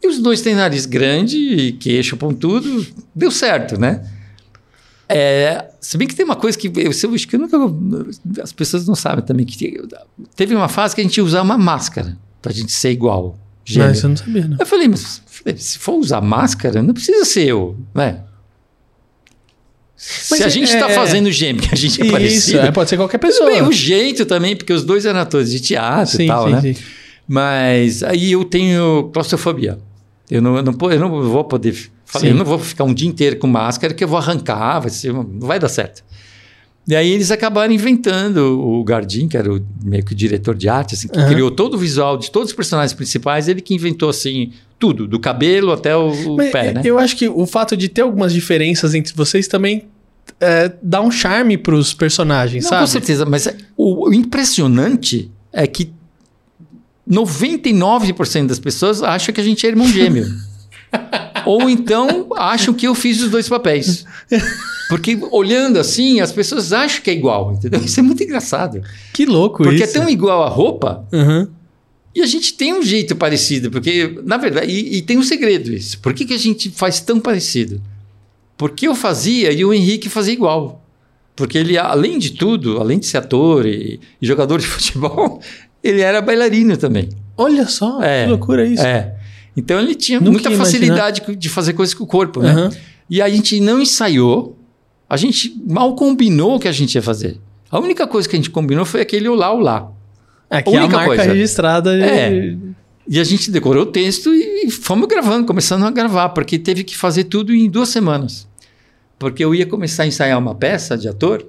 E 0.03 0.07
os 0.07 0.19
dois 0.19 0.41
têm 0.41 0.55
nariz 0.55 0.85
grande 0.85 1.37
e 1.37 1.71
queixo 1.73 2.17
pontudo, 2.17 2.85
deu 3.15 3.31
certo, 3.31 3.79
né? 3.79 4.03
É, 5.07 5.65
se 5.79 5.97
bem 5.97 6.07
que 6.07 6.15
tem 6.15 6.23
uma 6.25 6.35
coisa 6.37 6.57
que 6.57 6.67
eu, 6.67 6.73
eu 6.83 7.13
acho 7.13 7.27
que 7.27 7.35
eu 7.35 7.39
nunca, 7.39 7.57
as 8.41 8.53
pessoas 8.53 8.87
não 8.87 8.95
sabem 8.95 9.23
também 9.25 9.45
que 9.45 9.77
teve 10.35 10.55
uma 10.55 10.69
fase 10.69 10.95
que 10.95 11.01
a 11.01 11.03
gente 11.03 11.17
ia 11.17 11.23
usar 11.23 11.41
uma 11.41 11.57
máscara 11.57 12.17
pra 12.41 12.51
gente 12.53 12.71
ser 12.71 12.91
igual. 12.91 13.37
gêmeo. 13.65 13.89
Mas 13.89 14.01
eu 14.01 14.09
não 14.09 14.15
sabia, 14.17 14.47
não. 14.47 14.57
Eu 14.59 14.65
falei, 14.65 14.87
mas 14.87 15.21
se 15.57 15.77
for 15.77 15.95
usar 15.95 16.21
máscara, 16.21 16.81
não 16.81 16.93
precisa 16.93 17.25
ser 17.25 17.47
eu, 17.47 17.75
né? 17.93 18.21
Mas 20.29 20.39
se 20.39 20.43
a 20.43 20.47
é- 20.47 20.49
gente 20.49 20.73
está 20.73 20.89
é- 20.89 20.95
fazendo 20.95 21.31
gêmeo, 21.31 21.61
que 21.61 21.73
a 21.73 21.77
gente 21.77 22.01
é 22.01 22.05
Isso, 22.05 22.11
parecido, 22.11 22.59
é, 22.59 22.71
pode 22.71 22.89
ser 22.89 22.97
qualquer 22.97 23.19
pessoa. 23.19 23.49
bem, 23.49 23.61
o 23.61 23.71
jeito 23.71 24.25
também, 24.25 24.55
porque 24.55 24.73
os 24.73 24.83
dois 24.83 25.05
eram 25.05 25.19
atores 25.19 25.51
de 25.51 25.59
teatro 25.59 26.17
sim, 26.17 26.23
e 26.23 26.27
tal, 26.27 26.47
sim, 26.47 26.53
né? 26.53 26.61
sim. 26.61 26.75
Mas 27.27 28.01
aí 28.03 28.31
eu 28.31 28.43
tenho 28.43 29.09
claustrofobia. 29.13 29.77
Eu 30.29 30.41
não, 30.41 30.57
eu 30.57 30.63
não, 30.63 30.91
eu 30.91 30.99
não 30.99 31.23
vou 31.23 31.43
poder. 31.43 31.75
Falei, 32.05 32.31
eu 32.31 32.35
não 32.35 32.43
vou 32.43 32.57
ficar 32.59 32.83
um 32.83 32.93
dia 32.93 33.07
inteiro 33.07 33.37
com 33.37 33.47
máscara 33.47 33.93
que 33.93 34.03
eu 34.03 34.07
vou 34.07 34.17
arrancar, 34.17 34.79
vai 34.79 34.89
ser, 34.89 35.13
não 35.13 35.39
vai 35.39 35.59
dar 35.59 35.69
certo. 35.69 36.03
E 36.87 36.95
aí 36.95 37.09
eles 37.11 37.31
acabaram 37.31 37.71
inventando 37.71 38.59
o 38.59 38.83
Gardim, 38.83 39.27
que 39.27 39.37
era 39.37 39.53
o, 39.53 39.63
meio 39.83 40.03
que 40.03 40.13
o 40.13 40.15
diretor 40.15 40.55
de 40.55 40.67
arte, 40.67 40.95
assim, 40.95 41.07
que 41.07 41.17
Aham. 41.17 41.29
criou 41.29 41.51
todo 41.51 41.75
o 41.75 41.77
visual 41.77 42.17
de 42.17 42.31
todos 42.31 42.49
os 42.49 42.55
personagens 42.55 42.93
principais, 42.93 43.47
ele 43.47 43.61
que 43.61 43.73
inventou 43.73 44.09
assim 44.09 44.51
tudo, 44.81 45.07
do 45.07 45.19
cabelo 45.19 45.71
até 45.71 45.95
o, 45.95 46.35
pé, 46.51 46.73
né? 46.73 46.81
Eu 46.83 46.97
acho 46.97 47.15
que 47.15 47.29
o 47.29 47.45
fato 47.45 47.77
de 47.77 47.87
ter 47.87 48.01
algumas 48.01 48.33
diferenças 48.33 48.95
entre 48.95 49.13
vocês 49.13 49.47
também 49.47 49.85
é, 50.39 50.71
dá 50.81 50.99
um 51.01 51.11
charme 51.11 51.55
pros 51.55 51.93
personagens, 51.93 52.63
Não, 52.63 52.69
sabe? 52.71 52.81
com 52.81 52.87
certeza, 52.87 53.23
mas 53.25 53.47
o, 53.77 54.09
o 54.09 54.13
impressionante 54.13 55.31
é 55.53 55.67
que 55.67 55.93
99% 57.09 58.47
das 58.47 58.59
pessoas 58.59 59.03
acham 59.03 59.33
que 59.33 59.39
a 59.39 59.43
gente 59.43 59.65
é 59.65 59.69
irmão 59.69 59.87
gêmeo. 59.87 60.25
Ou 61.45 61.69
então 61.69 62.27
acham 62.37 62.73
que 62.73 62.87
eu 62.87 62.93
fiz 62.95 63.21
os 63.21 63.29
dois 63.29 63.47
papéis. 63.49 64.05
Porque 64.89 65.17
olhando 65.31 65.79
assim, 65.79 66.19
as 66.19 66.31
pessoas 66.31 66.73
acham 66.73 67.01
que 67.01 67.09
é 67.09 67.13
igual, 67.13 67.53
entendeu? 67.53 67.79
Isso 67.81 67.99
é 67.99 68.03
muito 68.03 68.23
engraçado. 68.23 68.81
Que 69.13 69.25
louco 69.25 69.63
Porque 69.63 69.83
isso. 69.83 69.97
é 69.97 69.99
tão 70.01 70.09
igual 70.09 70.43
a 70.43 70.49
roupa 70.49 71.05
Uhum. 71.11 71.47
E 72.13 72.21
a 72.21 72.25
gente 72.25 72.53
tem 72.55 72.73
um 72.73 72.81
jeito 72.81 73.15
parecido. 73.15 73.71
Porque, 73.71 74.19
na 74.23 74.37
verdade, 74.37 74.71
e, 74.71 74.97
e 74.97 75.01
tem 75.01 75.17
um 75.17 75.23
segredo 75.23 75.73
isso. 75.73 75.99
Por 75.99 76.13
que, 76.13 76.25
que 76.25 76.33
a 76.33 76.37
gente 76.37 76.69
faz 76.69 76.99
tão 76.99 77.19
parecido? 77.19 77.81
Porque 78.57 78.87
eu 78.87 78.95
fazia 78.95 79.51
e 79.51 79.63
o 79.65 79.73
Henrique 79.73 80.09
fazia 80.09 80.33
igual. 80.33 80.83
Porque 81.35 81.57
ele, 81.57 81.77
além 81.77 82.19
de 82.19 82.31
tudo, 82.31 82.79
além 82.79 82.99
de 82.99 83.07
ser 83.07 83.17
ator 83.17 83.65
e, 83.65 83.99
e 84.21 84.27
jogador 84.27 84.59
de 84.59 84.67
futebol, 84.67 85.41
ele 85.83 86.01
era 86.01 86.21
bailarino 86.21 86.77
também. 86.77 87.09
Olha 87.37 87.67
só, 87.67 88.01
É, 88.03 88.25
que 88.25 88.29
loucura 88.29 88.65
isso. 88.67 88.83
É. 88.83 89.15
Então 89.55 89.79
ele 89.79 89.95
tinha 89.95 90.19
Nunca 90.19 90.31
muita 90.31 90.49
imaginar. 90.49 90.65
facilidade 90.65 91.21
de 91.35 91.49
fazer 91.49 91.73
coisas 91.73 91.93
com 91.93 92.03
o 92.03 92.07
corpo, 92.07 92.41
né? 92.41 92.51
Aham. 92.51 92.69
E 93.09 93.21
a 93.21 93.29
gente 93.29 93.59
não 93.59 93.81
ensaiou, 93.81 94.57
a 95.09 95.17
gente 95.17 95.53
mal 95.67 95.93
combinou 95.95 96.55
o 96.55 96.59
que 96.59 96.67
a 96.67 96.71
gente 96.71 96.95
ia 96.95 97.01
fazer. 97.01 97.37
A 97.69 97.79
única 97.79 98.05
coisa 98.07 98.29
que 98.29 98.35
a 98.35 98.39
gente 98.39 98.49
combinou 98.49 98.85
foi 98.85 99.01
aquele 99.01 99.27
olá, 99.27 99.51
olá. 99.51 99.91
Aqui 100.51 100.69
é 100.75 100.77
a 100.77 100.81
única 100.81 100.95
marca 100.97 101.15
coisa. 101.15 101.33
registrada. 101.33 101.95
de- 101.97 102.03
É. 102.03 102.57
E 103.07 103.19
a 103.19 103.23
gente 103.23 103.49
decorou 103.49 103.83
o 103.83 103.85
texto 103.87 104.33
e 104.33 104.69
fomos 104.69 105.07
gravando, 105.07 105.45
começando 105.47 105.83
a 105.85 105.91
gravar, 105.91 106.29
porque 106.29 106.59
teve 106.59 106.83
que 106.83 106.95
fazer 106.95 107.23
tudo 107.25 107.53
em 107.53 107.69
duas 107.69 107.89
semanas. 107.89 108.47
Porque 109.17 109.43
eu 109.43 109.53
ia 109.55 109.65
começar 109.65 110.03
a 110.03 110.07
ensaiar 110.07 110.37
uma 110.37 110.53
peça 110.55 110.97
de 110.97 111.07
ator 111.07 111.45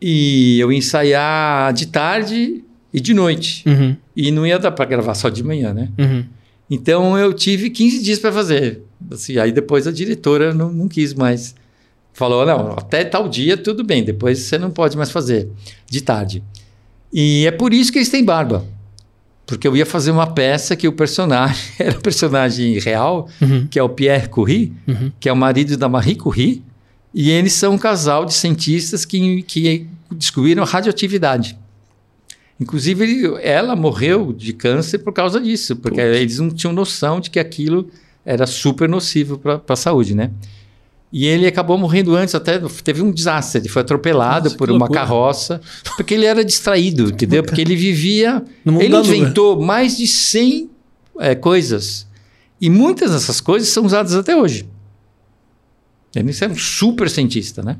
e 0.00 0.58
eu 0.60 0.70
ia 0.72 0.78
ensaiar 0.78 1.72
de 1.72 1.86
tarde 1.86 2.64
e 2.92 3.00
de 3.00 3.14
noite. 3.14 3.62
Uhum, 3.68 3.96
E 4.16 4.30
não 4.30 4.46
ia 4.46 4.58
dar 4.58 4.70
para 4.72 4.84
gravar 4.84 5.14
só 5.14 5.28
de 5.28 5.42
manhã, 5.42 5.72
né? 5.72 5.88
uhum. 5.98 6.24
Então 6.70 7.16
eu 7.18 7.32
tive 7.34 7.68
15 7.68 8.02
dias 8.02 8.18
para 8.18 8.32
fazer. 8.32 8.82
Assim, 9.10 9.36
aí 9.38 9.52
depois 9.52 9.86
a 9.86 9.92
diretora 9.92 10.54
não, 10.54 10.72
não 10.72 10.88
quis 10.88 11.12
mais. 11.12 11.54
Falou: 12.12 12.44
não, 12.46 12.72
até 12.72 13.04
tal 13.04 13.28
dia 13.28 13.56
tudo 13.56 13.84
bem, 13.84 14.02
depois 14.02 14.38
você 14.38 14.56
não 14.56 14.70
pode 14.70 14.96
mais 14.96 15.10
fazer 15.10 15.48
de 15.90 16.00
tarde. 16.00 16.42
E 17.16 17.46
é 17.46 17.52
por 17.52 17.72
isso 17.72 17.92
que 17.92 17.98
eles 17.98 18.08
têm 18.08 18.24
barba. 18.24 18.66
Porque 19.46 19.68
eu 19.68 19.76
ia 19.76 19.86
fazer 19.86 20.10
uma 20.10 20.26
peça 20.26 20.74
que 20.74 20.88
o 20.88 20.92
personagem 20.92 21.62
era 21.78 21.96
o 21.96 22.00
personagem 22.00 22.78
real, 22.80 23.28
Uhum. 23.40 23.66
que 23.70 23.78
é 23.78 23.82
o 23.82 23.88
Pierre 23.88 24.28
Curie, 24.28 24.72
Uhum. 24.88 25.12
que 25.20 25.28
é 25.28 25.32
o 25.32 25.36
marido 25.36 25.76
da 25.76 25.88
Marie 25.88 26.16
Curie, 26.16 26.62
e 27.14 27.30
eles 27.30 27.52
são 27.52 27.74
um 27.74 27.78
casal 27.78 28.24
de 28.24 28.34
cientistas 28.34 29.04
que, 29.04 29.42
que 29.42 29.86
descobriram 30.10 30.62
a 30.64 30.66
radioatividade. 30.66 31.56
Inclusive, 32.58 33.34
ela 33.42 33.74
morreu 33.76 34.32
de 34.32 34.52
câncer 34.52 34.98
por 34.98 35.12
causa 35.12 35.40
disso, 35.40 35.76
porque 35.76 36.00
Putz. 36.00 36.16
eles 36.16 36.38
não 36.38 36.50
tinham 36.50 36.72
noção 36.72 37.20
de 37.20 37.30
que 37.30 37.38
aquilo 37.38 37.88
era 38.24 38.46
super 38.46 38.88
nocivo 38.88 39.38
para 39.38 39.60
a 39.68 39.76
saúde, 39.76 40.14
né? 40.14 40.30
E 41.16 41.26
ele 41.26 41.46
acabou 41.46 41.78
morrendo 41.78 42.16
antes, 42.16 42.34
até 42.34 42.58
teve 42.82 43.00
um 43.00 43.12
desastre. 43.12 43.60
Ele 43.60 43.68
foi 43.68 43.82
atropelado 43.82 44.46
Nossa, 44.46 44.56
por 44.56 44.68
uma 44.68 44.80
loucura. 44.80 44.98
carroça, 44.98 45.60
porque 45.96 46.12
ele 46.12 46.24
era 46.24 46.44
distraído, 46.44 47.04
entendeu? 47.04 47.44
Porque 47.44 47.60
ele 47.60 47.76
vivia. 47.76 48.42
Ele 48.66 48.88
da 48.88 48.98
inventou 48.98 49.62
mais 49.62 49.96
de 49.96 50.08
100 50.08 50.68
é, 51.20 51.36
coisas. 51.36 52.04
E 52.60 52.68
muitas 52.68 53.12
dessas 53.12 53.40
coisas 53.40 53.68
são 53.68 53.84
usadas 53.84 54.12
até 54.16 54.34
hoje. 54.34 54.68
Ele 56.16 56.32
era 56.40 56.52
um 56.52 56.56
super 56.56 57.08
cientista, 57.08 57.62
né? 57.62 57.76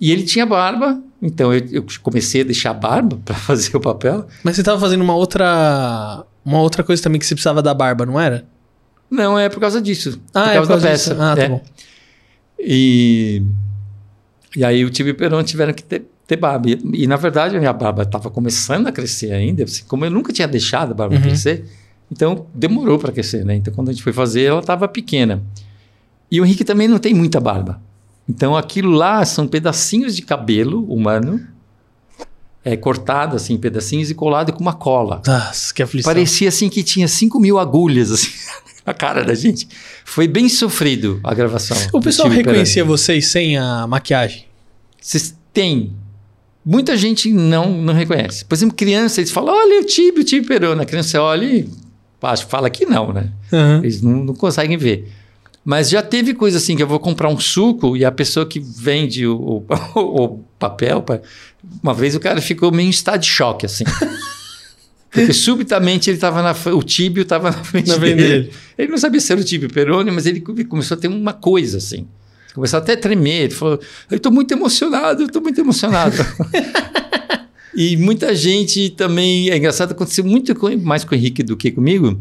E 0.00 0.12
ele 0.12 0.22
tinha 0.22 0.46
barba, 0.46 1.02
então 1.20 1.52
eu, 1.52 1.66
eu 1.72 1.86
comecei 2.00 2.42
a 2.42 2.44
deixar 2.44 2.70
a 2.70 2.74
barba 2.74 3.18
para 3.26 3.34
fazer 3.34 3.76
o 3.76 3.80
papel. 3.80 4.24
Mas 4.44 4.54
você 4.54 4.62
tava 4.62 4.78
fazendo 4.78 5.00
uma 5.00 5.16
outra. 5.16 6.24
Uma 6.44 6.60
outra 6.60 6.84
coisa 6.84 7.02
também 7.02 7.18
que 7.18 7.26
você 7.26 7.34
precisava 7.34 7.60
da 7.60 7.74
barba, 7.74 8.06
não 8.06 8.20
era? 8.20 8.46
Não, 9.10 9.36
é 9.36 9.48
por 9.48 9.58
causa 9.58 9.82
disso. 9.82 10.20
Ah, 10.32 10.44
por 10.44 10.50
é 10.50 10.54
causa 10.54 10.60
por 10.60 10.66
da 10.66 10.68
causa 10.68 10.86
peça. 10.86 11.10
disso. 11.10 11.22
Ah, 11.22 11.34
tá 11.34 11.42
é. 11.42 11.48
bom. 11.48 11.64
E, 12.58 13.42
e 14.56 14.64
aí 14.64 14.84
o 14.84 14.90
Tibi 14.90 15.10
e 15.18 15.26
o 15.26 15.42
tiveram 15.42 15.72
que 15.72 15.82
ter, 15.82 16.04
ter 16.26 16.36
barba. 16.36 16.70
E, 16.70 16.78
e, 16.94 17.06
na 17.06 17.16
verdade 17.16 17.56
a 17.56 17.58
minha 17.58 17.72
barba 17.72 18.02
estava 18.02 18.30
começando 18.30 18.86
a 18.86 18.92
crescer 18.92 19.32
ainda. 19.32 19.64
assim, 19.64 19.84
como 19.86 20.04
eu 20.04 20.10
nunca 20.10 20.32
tinha 20.32 20.48
deixado 20.48 20.92
a 20.92 20.94
barba 20.94 21.16
Uhum. 21.16 21.22
crescer, 21.22 21.64
então 22.10 22.46
demorou 22.54 22.98
para 22.98 23.12
crescer, 23.12 23.44
né? 23.44 23.54
Então 23.56 23.72
quando 23.74 23.88
a 23.90 23.92
gente 23.92 24.02
foi 24.02 24.12
fazer, 24.12 24.44
ela 24.44 24.60
estava 24.60 24.88
pequena. 24.88 25.42
E 26.30 26.40
o 26.40 26.44
Henrique 26.44 26.64
também 26.64 26.88
não 26.88 26.98
tem 26.98 27.14
muita 27.14 27.40
barba. 27.40 27.80
Então 28.28 28.56
aquilo 28.56 28.90
lá 28.90 29.24
são 29.24 29.46
pedacinhos 29.46 30.16
de 30.16 30.22
cabelo 30.22 30.84
humano, 30.92 31.40
é, 32.64 32.76
cortado 32.76 33.36
assim, 33.36 33.54
em 33.54 33.58
pedacinhos 33.58 34.10
e 34.10 34.14
colado 34.14 34.52
com 34.52 34.60
uma 34.60 34.74
cola. 34.74 35.22
Nossa, 35.24 35.72
que 35.72 35.82
aflição. 35.82 36.10
Parecia 36.12 36.48
assim 36.48 36.68
que 36.68 36.82
tinha 36.82 37.06
5 37.06 37.38
mil 37.38 37.58
agulhas 37.60 38.10
assim, 38.10 38.30
na 38.86 38.94
cara 38.94 39.24
da 39.24 39.34
gente. 39.34 39.66
Foi 40.04 40.28
bem 40.28 40.48
sofrido 40.48 41.20
a 41.24 41.34
gravação. 41.34 41.76
O 41.92 42.00
pessoal 42.00 42.28
reconhecia 42.52 42.84
vocês 42.84 43.26
sem 43.26 43.58
a 43.58 43.86
maquiagem? 43.86 44.44
Vocês 45.00 45.34
têm. 45.52 45.92
Muita 46.64 46.96
gente 46.96 47.30
não, 47.32 47.70
não 47.82 47.94
reconhece. 47.94 48.44
Por 48.44 48.54
exemplo, 48.54 48.74
criança, 48.76 49.20
eles 49.20 49.30
falam: 49.30 49.54
olha 49.54 49.80
o 49.80 49.84
Tibi, 49.84 50.20
o 50.20 50.24
Tibi 50.24 50.46
Peroni. 50.46 50.82
A 50.82 50.84
criança 50.86 51.20
olha 51.22 51.44
e 51.44 51.68
fala 52.48 52.68
que 52.70 52.84
não, 52.86 53.12
né? 53.12 53.30
Aham. 53.52 53.80
Eles 53.82 54.00
não, 54.02 54.24
não 54.24 54.34
conseguem 54.34 54.76
ver. 54.76 55.12
Mas 55.64 55.88
já 55.90 56.00
teve 56.00 56.32
coisa 56.32 56.58
assim 56.58 56.76
que 56.76 56.82
eu 56.82 56.86
vou 56.86 57.00
comprar 57.00 57.28
um 57.28 57.38
suco 57.40 57.96
e 57.96 58.04
a 58.04 58.12
pessoa 58.12 58.46
que 58.46 58.60
vende 58.60 59.26
o, 59.26 59.36
o, 59.36 59.64
o 60.00 60.28
papel, 60.58 61.02
pa- 61.02 61.20
uma 61.82 61.92
vez 61.92 62.14
o 62.14 62.20
cara 62.20 62.40
ficou 62.40 62.70
meio 62.70 62.86
em 62.86 62.90
estado 62.90 63.20
de 63.20 63.26
choque, 63.28 63.66
assim. 63.66 63.84
Porque 65.10 65.32
subitamente 65.32 66.10
ele 66.10 66.16
estava 66.16 66.42
na 66.42 66.54
o 66.74 66.82
tíbio 66.82 67.22
estava 67.22 67.50
na 67.50 67.64
frente 67.64 67.88
Na 67.88 67.96
dele. 67.96 68.14
dele. 68.22 68.50
Ele 68.76 68.88
não 68.88 68.98
sabia 68.98 69.20
se 69.20 69.32
era 69.32 69.40
o 69.40 69.44
tíbio 69.44 69.68
Peroni, 69.72 70.10
mas 70.10 70.26
ele 70.26 70.40
come- 70.40 70.64
começou 70.64 70.96
a 70.96 71.00
ter 71.00 71.08
uma 71.08 71.32
coisa 71.32 71.78
assim. 71.78 72.06
Começou 72.54 72.78
até 72.78 72.92
a 72.92 72.96
tremer. 72.96 73.44
Ele 73.44 73.54
falou: 73.54 73.80
Eu 74.10 74.16
estou 74.16 74.30
muito 74.32 74.52
emocionado, 74.52 75.22
eu 75.22 75.26
estou 75.26 75.40
muito 75.42 75.58
emocionado. 75.60 76.16
e 77.74 77.96
muita 77.96 78.34
gente 78.34 78.90
também. 78.90 79.50
É 79.50 79.56
engraçado, 79.56 79.92
aconteceu 79.92 80.24
muito 80.24 80.54
com- 80.54 80.76
mais 80.78 81.04
com 81.04 81.14
o 81.14 81.18
Henrique 81.18 81.42
do 81.42 81.56
que 81.56 81.70
comigo. 81.70 82.20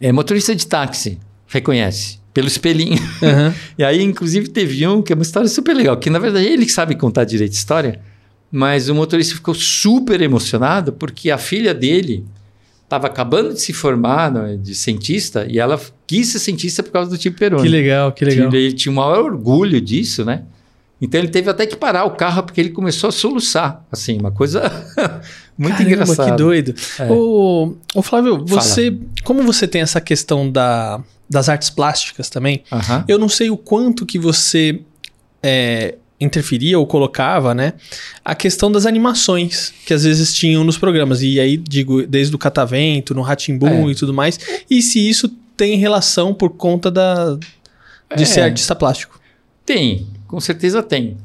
É, 0.00 0.10
motorista 0.12 0.54
de 0.54 0.66
táxi 0.66 1.18
reconhece 1.46 2.18
pelo 2.34 2.48
espelhinho. 2.48 2.98
Aham. 3.22 3.54
E 3.78 3.84
aí, 3.84 4.02
inclusive, 4.02 4.48
teve 4.48 4.86
um 4.86 5.02
que 5.02 5.12
é 5.12 5.14
uma 5.14 5.22
história 5.22 5.48
super 5.48 5.74
legal, 5.74 5.96
que 5.96 6.10
na 6.10 6.18
verdade 6.18 6.46
ele 6.46 6.64
que 6.66 6.72
sabe 6.72 6.94
contar 6.96 7.24
direito 7.24 7.52
a 7.52 7.54
história, 7.54 8.00
mas 8.52 8.90
o 8.90 8.94
motorista 8.94 9.34
ficou 9.34 9.54
super 9.54 10.20
emocionado 10.20 10.92
porque 10.92 11.30
a 11.30 11.38
filha 11.38 11.72
dele 11.72 12.26
estava 12.84 13.06
acabando 13.06 13.54
de 13.54 13.60
se 13.62 13.72
formar 13.72 14.30
né, 14.30 14.58
de 14.60 14.74
cientista 14.74 15.46
e 15.48 15.58
ela 15.58 15.80
quis 16.06 16.28
ser 16.28 16.38
cientista 16.38 16.82
por 16.82 16.92
causa 16.92 17.08
do 17.08 17.16
tipo 17.16 17.38
Peroni. 17.38 17.62
Que 17.62 17.68
legal, 17.70 18.12
que 18.12 18.22
legal. 18.26 18.52
Ele 18.52 18.70
tinha 18.74 18.92
o 18.92 18.94
maior 18.94 19.24
orgulho 19.24 19.80
disso, 19.80 20.22
né? 20.22 20.42
Então 21.00 21.18
ele 21.18 21.28
teve 21.28 21.48
até 21.48 21.66
que 21.66 21.74
parar 21.74 22.04
o 22.04 22.10
carro 22.10 22.42
porque 22.42 22.60
ele 22.60 22.68
começou 22.68 23.08
a 23.08 23.10
soluçar, 23.10 23.82
assim, 23.90 24.18
uma 24.18 24.30
coisa 24.30 24.60
muito 25.56 25.78
Caramba, 25.78 25.90
engraçada. 25.90 26.30
que 26.30 26.36
doido. 26.36 26.74
É. 26.98 27.10
Ô, 27.10 27.74
ô, 27.94 28.02
Flávio, 28.02 28.44
você, 28.46 28.96
como 29.24 29.42
você 29.42 29.66
tem 29.66 29.80
essa 29.80 30.00
questão 30.00 30.48
da, 30.48 31.02
das 31.28 31.48
artes 31.48 31.70
plásticas 31.70 32.28
também, 32.28 32.62
Aham. 32.70 33.04
eu 33.08 33.18
não 33.18 33.28
sei 33.28 33.48
o 33.50 33.56
quanto 33.56 34.04
que 34.04 34.18
você 34.18 34.80
é, 35.42 35.96
interferia 36.22 36.78
ou 36.78 36.86
colocava, 36.86 37.54
né? 37.54 37.72
A 38.24 38.34
questão 38.34 38.70
das 38.70 38.86
animações 38.86 39.72
que 39.86 39.92
às 39.92 40.04
vezes 40.04 40.32
tinham 40.34 40.62
nos 40.64 40.78
programas. 40.78 41.22
E 41.22 41.40
aí, 41.40 41.56
digo, 41.56 42.06
desde 42.06 42.34
o 42.34 42.38
Catavento, 42.38 43.14
no 43.14 43.22
Ratimbum 43.22 43.88
É. 43.88 43.92
e 43.92 43.94
tudo 43.94 44.14
mais. 44.14 44.38
E 44.70 44.80
se 44.82 44.98
isso 45.08 45.28
tem 45.56 45.76
relação 45.76 46.32
por 46.32 46.50
conta 46.50 46.90
da, 46.90 47.34
de 48.16 48.22
É. 48.22 48.24
ser 48.24 48.40
artista 48.42 48.74
plástico. 48.74 49.20
Tem, 49.66 50.06
com 50.26 50.40
certeza 50.40 50.82
tem. 50.82 51.16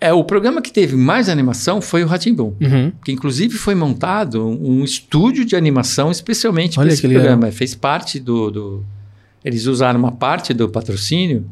É, 0.00 0.12
o 0.14 0.24
programa 0.24 0.62
que 0.62 0.72
teve 0.72 0.96
mais 0.96 1.28
animação 1.28 1.80
foi 1.82 2.02
o 2.02 2.06
Ratimbum. 2.06 2.54
Uhum. 2.60 2.90
que 3.04 3.12
inclusive 3.12 3.54
foi 3.56 3.74
montado 3.74 4.46
um 4.46 4.82
estúdio 4.82 5.44
de 5.44 5.54
animação 5.54 6.10
especialmente 6.10 6.76
para 6.76 6.88
esse 6.88 7.06
legal. 7.06 7.22
programa. 7.22 7.52
Fez 7.52 7.74
parte 7.74 8.18
do, 8.18 8.50
do- 8.50 8.84
Eles 9.44 9.66
usaram 9.66 9.98
uma 10.00 10.12
parte 10.12 10.52
do 10.54 10.68
patrocínio 10.70 11.44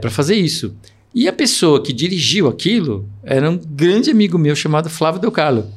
para 0.00 0.10
fazer 0.10 0.36
isso. 0.36 0.74
E 1.14 1.28
a 1.28 1.32
pessoa 1.32 1.82
que 1.82 1.92
dirigiu 1.92 2.48
aquilo 2.48 3.08
era 3.22 3.50
um 3.50 3.56
grande 3.56 4.10
amigo 4.10 4.38
meu 4.38 4.54
chamado 4.54 4.88
Flávio 4.88 5.20
Del 5.20 5.32
Carlo, 5.32 5.70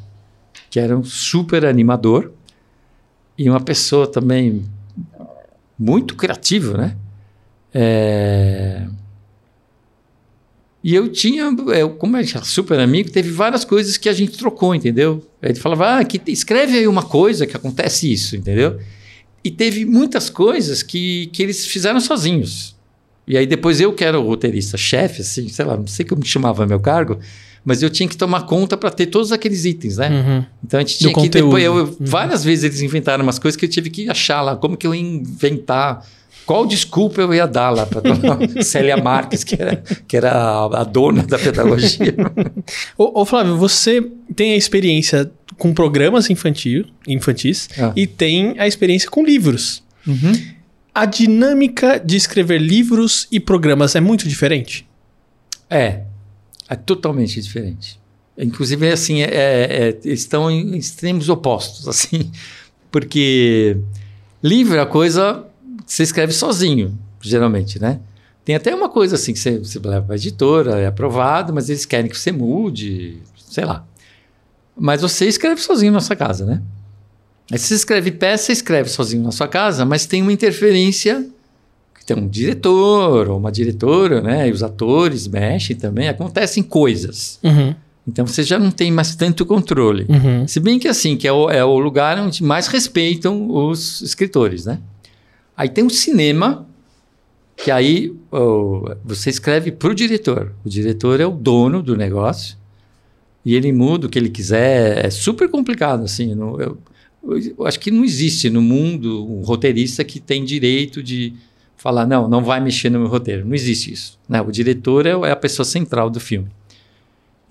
que 0.70 0.80
era 0.80 0.98
um 0.98 1.04
super 1.04 1.66
animador 1.66 2.32
e 3.38 3.50
uma 3.50 3.60
pessoa 3.60 4.06
também 4.06 4.64
muito 5.78 6.16
criativa, 6.16 6.78
né? 6.78 6.98
É, 7.74 8.88
e 10.84 10.94
eu 10.94 11.08
tinha, 11.08 11.44
eu, 11.78 11.92
como 11.92 12.22
gente 12.22 12.36
era 12.36 12.46
super 12.46 12.78
amigo, 12.78 13.10
teve 13.10 13.32
várias 13.32 13.64
coisas 13.64 13.96
que 13.96 14.10
a 14.10 14.14
gente 14.14 14.38
trocou, 14.38 14.76
entendeu? 14.76 15.26
Ele 15.42 15.56
falava, 15.56 16.00
ah, 16.00 16.04
que, 16.04 16.22
escreve 16.30 16.78
aí 16.78 16.88
uma 16.88 17.04
coisa 17.04 17.48
que 17.48 17.56
acontece 17.56 18.12
isso, 18.12 18.36
entendeu? 18.36 18.78
E 19.42 19.50
teve 19.50 19.86
muitas 19.86 20.30
coisas 20.30 20.84
que, 20.84 21.28
que 21.28 21.42
eles 21.42 21.66
fizeram 21.66 22.02
sozinhos. 22.02 22.76
E 23.28 23.38
aí 23.38 23.46
depois 23.48 23.80
eu 23.80 23.94
que 23.94 24.04
era 24.04 24.20
o 24.20 24.26
roteirista-chefe, 24.28 25.22
assim, 25.22 25.48
sei 25.48 25.66
lá, 25.66 25.78
não 25.78 25.88
sei 25.88 26.06
como 26.06 26.26
chamava 26.26 26.66
meu 26.68 26.80
cargo, 26.80 27.20
mas 27.64 27.82
eu 27.82 27.90
tinha 27.90 28.08
que 28.10 28.18
tomar 28.18 28.42
conta 28.42 28.76
para 28.76 28.90
ter 28.90 29.06
todos 29.06 29.32
aqueles 29.32 29.64
itens, 29.64 29.98
né? 29.98 30.10
Uhum. 30.10 30.46
Então 30.64 30.80
a 30.80 30.84
gente 30.84 30.96
Do 30.96 30.98
tinha 31.00 31.10
que 31.14 31.16
conteúdo. 31.22 31.46
depois 31.46 31.64
eu, 31.64 31.74
Uhum. 31.76 31.96
várias 32.00 32.44
vezes 32.44 32.66
eles 32.66 32.82
inventaram 32.82 33.24
umas 33.24 33.40
coisas 33.40 33.58
que 33.58 33.66
eu 33.66 33.70
tive 33.70 33.90
que 33.90 34.10
achar 34.10 34.42
lá, 34.42 34.56
como 34.58 34.76
que 34.76 34.86
eu 34.86 34.94
ia 34.94 35.00
inventar, 35.02 36.06
qual 36.46 36.66
desculpa 36.66 37.22
eu 37.22 37.34
ia 37.34 37.48
dar 37.48 37.70
lá 37.70 37.86
para 37.86 38.02
Célia 38.62 38.98
Marques, 38.98 39.46
que 39.46 39.56
era, 39.62 39.78
que 40.06 40.18
era 40.18 40.32
a, 40.34 40.82
a 40.82 40.84
dona 40.84 41.24
da 41.24 41.40
pedagogia. 41.40 42.14
Ô, 42.98 43.22
ô, 43.22 43.26
Flávio, 43.26 43.56
você 43.58 44.06
tem 44.36 44.52
a 44.52 44.58
experiência 44.58 45.32
com 45.58 45.74
programas 45.74 46.30
infantil, 46.30 46.86
infantis 47.08 47.70
Ah. 47.80 47.94
e 47.96 48.06
tem 48.06 48.56
a 48.60 48.68
experiência 48.68 49.10
com 49.10 49.24
livros. 49.24 49.82
Uhum. 50.06 50.34
A 50.94 51.06
dinâmica 51.06 52.00
de 52.00 52.16
escrever 52.16 52.62
livros 52.62 53.28
e 53.32 53.40
programas 53.40 53.96
é 53.96 54.00
muito 54.00 54.28
diferente? 54.28 54.88
É, 55.70 56.04
é 56.70 56.76
totalmente 56.76 57.42
diferente. 57.42 58.00
Inclusive, 58.38 58.92
assim, 58.92 59.22
é, 59.22 59.26
é, 59.26 60.00
eles 60.04 60.22
estão 60.22 60.50
em 60.50 60.76
extremos 60.76 61.30
opostos, 61.30 61.88
assim, 61.90 62.32
porque 62.92 63.78
livro 64.42 64.76
é 64.78 64.82
a 64.82 64.86
coisa 64.86 65.46
que 65.86 65.94
você 65.94 66.04
escreve 66.04 66.32
sozinho, 66.32 66.98
geralmente, 67.22 67.80
né? 67.82 68.00
Tem 68.46 68.56
até 68.56 68.76
uma 68.76 68.90
coisa 68.90 69.16
assim 69.16 69.34
que 69.34 69.40
você, 69.40 69.58
você 69.58 69.80
leva 69.80 70.06
para 70.06 70.16
a 70.16 70.18
editora, 70.18 70.80
é 70.80 70.88
aprovado, 70.88 71.54
mas 71.54 71.70
eles 71.70 71.86
querem 71.86 72.10
que 72.10 72.18
você 72.18 72.32
mude, 72.32 73.20
sei 73.36 73.66
lá. 73.66 73.86
Mas 74.76 75.02
você 75.02 75.26
escreve 75.26 75.62
sozinho 75.62 75.94
na 75.94 76.02
sua 76.02 76.16
casa, 76.16 76.46
né? 76.46 76.62
Aí 77.52 77.58
você 77.58 77.74
escreve 77.76 78.12
peça, 78.12 78.46
você 78.46 78.52
escreve 78.54 78.90
sozinho 78.90 79.24
na 79.24 79.32
sua 79.32 79.48
casa, 79.48 79.86
mas 79.86 80.06
tem 80.06 80.22
uma 80.22 80.32
interferência 80.32 81.28
que 81.98 82.06
tem 82.06 82.18
um 82.18 82.28
diretor 82.28 83.30
ou 83.30 83.38
uma 83.38 83.52
diretora, 83.52 84.22
né? 84.22 84.48
E 84.48 84.52
os 84.52 84.64
atores 84.64 85.28
mexem 85.28 85.76
também, 85.76 86.08
acontecem 86.08 86.64
coisas. 86.64 87.40
Uhum. 87.44 87.76
Então 88.08 88.26
você 88.26 88.44
já 88.44 88.60
não 88.60 88.72
tem 88.72 88.92
mais 88.92 89.16
tanto 89.16 89.46
controle. 89.46 90.06
Uhum. 90.10 90.48
Se 90.48 90.60
bem 90.60 90.78
que 90.78 90.88
assim, 90.88 91.16
que 91.16 91.28
é 91.28 91.32
o, 91.32 91.50
é 91.50 91.64
o 91.64 91.80
lugar 91.80 92.20
onde 92.20 92.44
mais 92.44 92.68
respeitam 92.68 93.50
os 93.50 94.02
escritores, 94.02 94.66
né? 94.66 94.80
Aí 95.56 95.70
tem 95.70 95.86
o 95.86 95.90
cinema, 95.90 96.68
que 97.56 97.72
aí 97.72 98.14
oh, 98.32 98.90
você 99.06 99.30
escreve 99.30 99.72
para 99.72 99.90
o 99.90 99.96
diretor. 99.96 100.54
O 100.66 100.70
diretor 100.70 101.22
é 101.22 101.26
o 101.26 101.32
dono 101.32 101.82
do 101.82 101.96
negócio 101.96 102.58
e 103.46 103.56
ele 103.56 103.72
muda 103.72 104.08
o 104.08 104.10
que 104.10 104.20
ele 104.20 104.30
quiser. 104.30 105.06
É 105.06 105.10
super 105.10 105.50
complicado, 105.50 106.04
assim. 106.04 106.36
No, 106.36 106.60
eu, 106.60 106.78
eu 107.24 107.66
acho 107.66 107.80
que 107.80 107.90
não 107.90 108.04
existe 108.04 108.50
no 108.50 108.62
mundo 108.62 109.26
um 109.26 109.42
roteirista 109.42 110.04
que 110.04 110.20
tem 110.20 110.44
direito 110.44 111.02
de 111.02 111.34
falar, 111.78 112.06
não, 112.06 112.28
não 112.28 112.44
vai 112.44 112.60
mexer 112.60 112.90
no 112.90 113.00
meu 113.00 113.08
roteiro. 113.08 113.46
Não 113.46 113.54
existe 113.54 113.92
isso. 113.92 114.20
Né? 114.28 114.42
O 114.42 114.52
diretor 114.52 115.06
é, 115.06 115.12
é 115.12 115.32
a 115.32 115.36
pessoa 115.36 115.66
central 115.66 116.10
do 116.10 116.20
filme. 116.20 116.48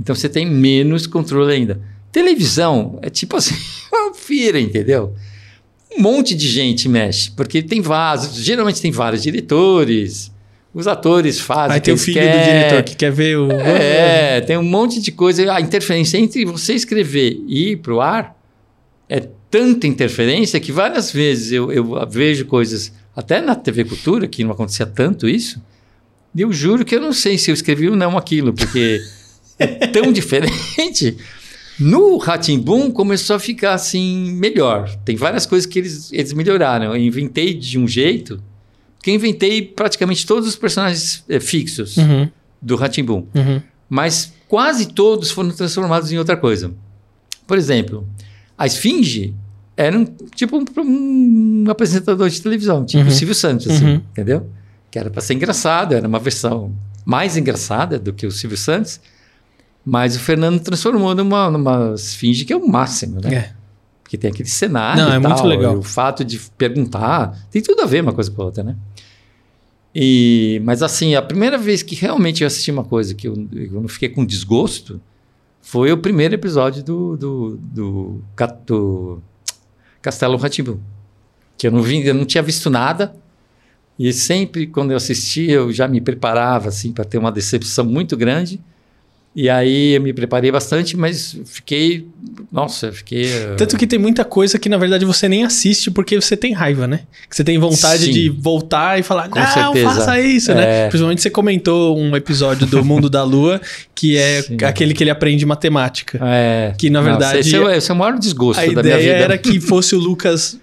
Então 0.01 0.15
você 0.15 0.29
tem 0.29 0.47
menos 0.47 1.07
controle 1.07 1.53
ainda. 1.53 1.81
Televisão 2.11 2.99
é 3.03 3.09
tipo 3.09 3.37
assim, 3.37 3.55
uma 3.93 4.15
feira, 4.15 4.61
entendeu? 4.61 5.15
Um 5.97 6.03
monte 6.03 6.35
de 6.35 6.49
gente 6.49 6.89
mexe, 6.89 7.31
porque 7.31 7.63
tem 7.63 7.81
vários, 7.81 8.35
geralmente 8.37 8.81
tem 8.81 8.91
vários 8.91 9.23
diretores, 9.23 10.33
os 10.75 10.87
atores 10.87 11.39
fazem. 11.39 11.75
Aí 11.75 11.81
tem 11.81 11.93
o 11.93 11.99
filho 11.99 12.15
quer, 12.19 12.39
do 12.39 12.45
diretor 12.45 12.83
que 12.83 12.97
quer 12.97 13.13
ver 13.13 13.37
o. 13.37 13.51
É, 13.53 14.41
tem 14.41 14.57
um 14.57 14.63
monte 14.63 15.01
de 15.01 15.13
coisa. 15.13 15.53
A 15.53 15.61
interferência 15.61 16.17
entre 16.17 16.47
você 16.47 16.73
escrever 16.73 17.39
e 17.47 17.73
ir 17.73 17.77
para 17.77 17.93
o 17.93 18.01
ar 18.01 18.35
é 19.09 19.29
tanta 19.53 19.87
interferência 19.87 20.59
que 20.59 20.73
várias 20.73 21.13
vezes 21.13 21.53
eu, 21.53 21.71
eu 21.71 22.09
vejo 22.11 22.47
coisas, 22.47 22.91
até 23.15 23.39
na 23.41 23.55
TV 23.55 23.85
Cultura, 23.85 24.27
que 24.27 24.43
não 24.43 24.51
acontecia 24.53 24.87
tanto 24.87 25.29
isso, 25.29 25.61
e 26.35 26.41
eu 26.41 26.51
juro 26.51 26.83
que 26.85 26.95
eu 26.97 27.01
não 27.01 27.13
sei 27.13 27.37
se 27.37 27.51
eu 27.51 27.55
escrevi 27.55 27.89
ou 27.89 27.95
não 27.95 28.17
aquilo, 28.17 28.55
porque. 28.55 28.99
é 29.59 29.87
tão 29.89 30.11
diferente. 30.11 31.17
No 31.79 32.17
Ratimbum 32.17 32.91
começou 32.91 33.37
a 33.37 33.39
ficar 33.39 33.75
assim 33.75 34.33
melhor. 34.33 34.89
Tem 35.05 35.15
várias 35.17 35.45
coisas 35.45 35.67
que 35.67 35.79
eles, 35.79 36.11
eles 36.13 36.33
melhoraram. 36.33 36.95
Eu 36.95 37.03
inventei 37.03 37.53
de 37.55 37.79
um 37.79 37.87
jeito 37.87 38.43
que 39.03 39.11
eu 39.11 39.15
inventei 39.15 39.61
praticamente 39.63 40.25
todos 40.27 40.49
os 40.49 40.57
personagens 40.57 41.25
é, 41.29 41.39
fixos 41.41 41.97
Uhum. 41.99 42.29
do 42.61 42.77
Ratimbum. 42.77 43.27
Uhum. 43.35 43.61
Mas 43.89 44.33
quase 44.49 44.87
todos 44.89 45.31
foram 45.31 45.51
transformados 45.51 46.11
em 46.13 46.19
outra 46.19 46.37
coisa. 46.37 46.73
Por 47.47 47.59
exemplo, 47.59 48.09
a 48.57 48.67
Esfinge 48.67 49.35
era 49.77 49.99
um, 49.99 50.05
tipo 50.35 50.57
um, 50.59 50.65
um 50.81 51.65
apresentador 51.71 52.29
de 52.29 52.41
televisão, 52.43 52.85
tipo 52.85 53.03
Uhum. 53.03 53.09
o 53.09 53.13
Silvio 53.13 53.35
Santos, 53.35 53.69
assim, 53.69 53.85
Uhum. 53.87 53.95
entendeu? 54.13 54.47
Que 54.91 54.99
era 54.99 55.11
para 55.11 55.21
ser 55.23 55.35
engraçado, 55.35 55.95
era 55.95 56.07
uma 56.07 56.19
versão 56.19 56.73
mais 57.05 57.37
engraçada 57.37 57.99
do 57.99 58.13
que 58.13 58.27
o 58.27 58.31
Silvio 58.31 58.59
Santos. 58.59 59.01
Mas 59.85 60.15
o 60.15 60.21
Fernando 60.21 60.61
transformou 60.61 61.15
numa, 61.15 61.51
numa 61.51 61.95
esfinge 61.95 62.45
que 62.45 62.53
é 62.53 62.57
o 62.57 62.69
máximo, 62.69 63.21
né? 63.21 63.35
É. 63.35 63.53
Porque 64.03 64.17
tem 64.17 64.31
aquele 64.31 64.49
cenário. 64.49 65.03
Não, 65.03 65.13
é 65.13 65.19
muito 65.19 65.37
tal, 65.39 65.47
legal. 65.47 65.75
e 65.75 65.77
o 65.79 65.83
fato 65.83 66.23
de 66.25 66.39
perguntar. 66.57 67.37
Tem 67.51 67.61
tudo 67.63 67.81
a 67.83 67.87
ver 67.87 68.03
uma 68.03 68.13
coisa 68.13 68.31
com 68.31 68.43
a 68.43 68.45
outra, 68.45 68.63
né? 68.63 68.77
E, 69.95 70.61
mas 70.65 70.83
assim, 70.83 71.15
a 71.15 71.23
primeira 71.23 71.59
vez 71.59 71.83
que 71.83 71.95
realmente 71.95 72.43
eu 72.43 72.47
assisti 72.47 72.71
uma 72.71 72.85
coisa 72.85 73.15
que 73.15 73.29
eu, 73.29 73.35
eu 73.53 73.81
não 73.81 73.89
fiquei 73.89 74.09
com 74.09 74.25
desgosto 74.25 75.01
foi 75.61 75.93
o 75.93 75.99
primeiro 75.99 76.35
episódio 76.35 76.83
do, 76.83 77.17
do, 77.17 77.57
do, 77.61 78.25
Ca- 78.35 78.57
do 78.67 79.23
Castelo 80.03 80.37
Ratibu. 80.37 80.81
Que 81.57 81.69
eu 81.69 81.71
não, 81.71 81.81
vi, 81.81 82.05
eu 82.05 82.15
não 82.15 82.25
tinha 82.25 82.43
visto 82.43 82.69
nada. 82.69 83.15
E 83.99 84.13
sempre, 84.13 84.67
quando 84.67 84.91
eu 84.91 84.97
assistia, 84.97 85.55
eu 85.55 85.73
já 85.73 85.87
me 85.87 86.01
preparava 86.01 86.69
assim, 86.69 86.93
para 86.93 87.05
ter 87.05 87.19
uma 87.19 87.31
decepção 87.31 87.85
muito 87.85 88.17
grande. 88.17 88.61
E 89.35 89.49
aí 89.49 89.95
eu 89.95 90.03
me 90.03 90.13
preparei 90.13 90.53
bastante, 90.53 90.95
mas 90.95 91.35
fiquei. 91.47 92.07
Nossa, 92.53 92.93
fiquei. 92.93 93.25
eh, 93.33 93.55
Tanto 93.57 93.79
que 93.79 93.87
tem 93.87 93.99
muita 93.99 94.27
coisa 94.27 94.59
que, 94.59 94.69
na 94.69 94.77
verdade, 94.77 95.07
você 95.07 95.27
nem 95.27 95.43
assiste 95.43 95.91
porque 95.91 96.21
você 96.21 96.37
tem 96.37 96.53
raiva, 96.53 96.87
né? 96.87 97.01
Que 97.31 97.35
você 97.37 97.43
tem 97.43 97.59
vontade 97.59 98.05
Sim. 98.05 98.11
de 98.13 98.29
voltar 98.29 98.99
e 99.01 99.03
falar, 99.03 99.31
Com 99.31 99.41
não, 99.41 99.47
certeza. 99.47 99.89
faça 99.89 100.21
isso, 100.21 100.53
né? 100.55 100.85
É. 100.85 100.89
Principalmente 100.89 101.23
você 101.23 101.31
comentou 101.31 101.99
um 101.99 102.15
episódio 102.15 102.67
do 102.67 102.85
Mundo 102.85 103.09
da 103.09 103.25
Lua, 103.25 103.59
que 103.95 104.19
é 104.19 104.43
Sim. 104.43 104.59
aquele 104.65 104.93
que 104.93 105.03
ele 105.03 105.11
aprende 105.11 105.47
matemática. 105.47 106.21
É, 106.23 106.75
Que, 106.77 106.91
na 106.91 107.01
verdade, 107.01 107.39
Esse 107.39 107.57
é, 107.57 107.61
o- 107.61 107.71
esse 107.71 107.91
é 107.91 107.95
o 107.95 107.97
maior 107.97 108.19
desgosto 108.19 108.61
A 108.61 108.67
da 108.67 108.69
minha 108.69 108.81
ideia 108.97 108.99
vida. 109.15 109.25
era 109.25 109.39
que 109.39 109.59
fosse 109.61 109.95
o 109.95 109.99
Lucas 109.99 110.59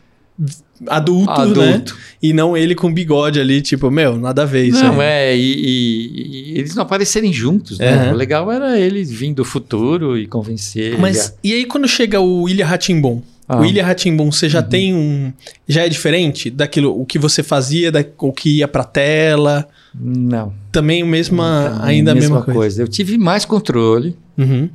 adulto, 0.88 1.32
né? 1.56 1.74
Adulto. 1.74 1.98
E 2.22 2.34
não 2.34 2.56
ele 2.56 2.76
com 2.76 2.92
bigode 2.94 3.40
ali, 3.40 3.62
tipo, 3.62 3.90
meu, 3.90 4.18
nada 4.18 4.44
a 4.44 4.46
ver 4.46 4.66
isso. 4.66 4.84
Não, 4.84 5.00
aí. 5.00 5.08
é, 5.08 5.38
e, 5.38 5.42
e- 5.42 6.52
e 6.54 6.58
eles 6.60 6.76
não 6.76 6.84
aparecerem 6.84 7.32
juntos, 7.34 7.80
né? 7.80 8.08
Uhum. 8.08 8.14
O 8.14 8.16
legal 8.16 8.52
era 8.52 8.80
ele 8.80 9.04
vir 9.04 9.34
do 9.34 9.44
futuro 9.46 10.18
e 10.18 10.28
convencer. 10.28 10.98
Mas 11.00 11.36
e 11.44 11.54
aí 11.54 11.66
quando 11.66 11.88
chega 11.88 12.20
o 12.20 12.48
Ilha 12.50 12.66
Ratimbom? 12.66 13.22
Ah. 13.48 13.60
O 13.60 13.66
Ilha 13.66 13.84
Ratimbom, 13.84 14.32
você 14.32 14.46
Uhum. 14.46 14.52
já 14.52 14.62
tem 14.62 14.94
um. 14.94 15.34
Já 15.68 15.84
é 15.86 15.90
diferente 15.90 16.50
daquilo, 16.52 17.00
o 17.00 17.04
que 17.06 17.18
você 17.18 17.42
fazia, 17.42 17.92
da, 17.92 18.06
o 18.20 18.32
que 18.32 18.58
ia 18.58 18.68
pra 18.68 18.84
tela? 18.84 19.68
Não. 20.00 20.54
Também 20.72 21.02
a 21.02 21.06
mesma, 21.06 21.80
ainda 21.84 22.12
a 22.12 22.16
mesma, 22.16 22.44
coisa. 22.44 22.84
Eu 22.84 22.88
tive 22.88 23.18
mais 23.18 23.46
controle, 23.46 24.16
Uhum. 24.38 24.70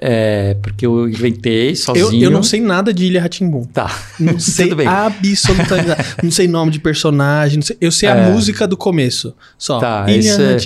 É, 0.00 0.54
porque 0.62 0.84
eu 0.86 1.08
inventei 1.08 1.70
Eu, 1.70 1.76
sozinho. 1.76 2.22
eu 2.24 2.30
não 2.30 2.42
sei 2.42 2.60
nada 2.60 2.92
de 2.92 3.04
Ilha 3.06 3.20
Ratimbom. 3.20 3.64
Tá. 3.64 3.86
Não 4.20 4.38
sei 4.40 4.66
Tudo 4.68 4.76
bem. 4.76 4.86
absolutamente 4.86 5.88
nada. 5.88 6.04
Não 6.22 6.30
sei 6.30 6.46
nome 6.48 6.70
de 6.70 6.78
personagem. 6.80 7.56
não 7.56 7.62
sei- 7.62 7.76
eu 7.80 7.90
sei 7.92 8.08
a 8.08 8.14
É. 8.16 8.30
música 8.30 8.66
do 8.66 8.76
começo. 8.76 9.34
Só. 9.58 9.78
Tá, 9.78 10.04
Ilha 10.08 10.18
isso 10.18 10.40
é- 10.40 10.58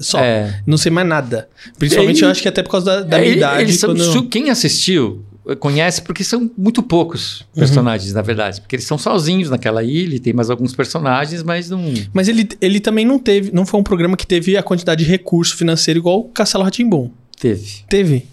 Só. 0.00 0.18
É. 0.20 0.60
Não 0.66 0.76
sei 0.76 0.90
mais 0.92 1.06
nada. 1.08 1.48
Principalmente 1.78 2.18
E 2.20 2.24
aí- 2.24 2.28
eu 2.28 2.30
acho 2.30 2.42
que 2.42 2.48
até 2.48 2.62
por 2.62 2.70
causa 2.70 2.86
da, 2.86 3.00
da 3.02 3.16
É, 3.16 3.20
minha 3.20 3.30
ele- 3.32 3.38
idade. 3.40 3.62
eles 3.62 3.78
são 3.80 3.90
quando- 3.90 4.28
Quem 4.28 4.50
assistiu 4.50 5.24
eh, 5.48 5.54
conhece 5.56 6.00
porque 6.02 6.22
são 6.24 6.50
muito 6.56 6.82
poucos 6.82 7.40
Uhum. 7.40 7.46
personagens, 7.60 8.12
na 8.12 8.22
verdade. 8.22 8.60
Porque 8.60 8.76
eles 8.76 8.86
são 8.86 8.96
sozinhos 8.96 9.50
naquela 9.50 9.82
ilha, 9.82 10.18
tem 10.20 10.32
mais 10.32 10.48
alguns 10.50 10.74
personagens, 10.74 11.42
mas 11.42 11.68
não. 11.70 11.92
Mas 12.12 12.28
ele, 12.28 12.48
ele 12.60 12.80
também 12.80 13.04
não 13.04 13.18
teve. 13.18 13.50
Não 13.52 13.66
foi 13.66 13.78
um 13.80 13.82
programa 13.82 14.16
que 14.16 14.26
teve 14.26 14.56
a 14.56 14.62
quantidade 14.62 15.04
de 15.04 15.10
recurso 15.10 15.56
financeiro 15.56 15.98
igual 16.00 16.20
o 16.20 16.24
Castelo 16.28 16.64
Ratimbom. 16.64 17.10
Teve. 17.38 17.84
Teve. 17.88 18.26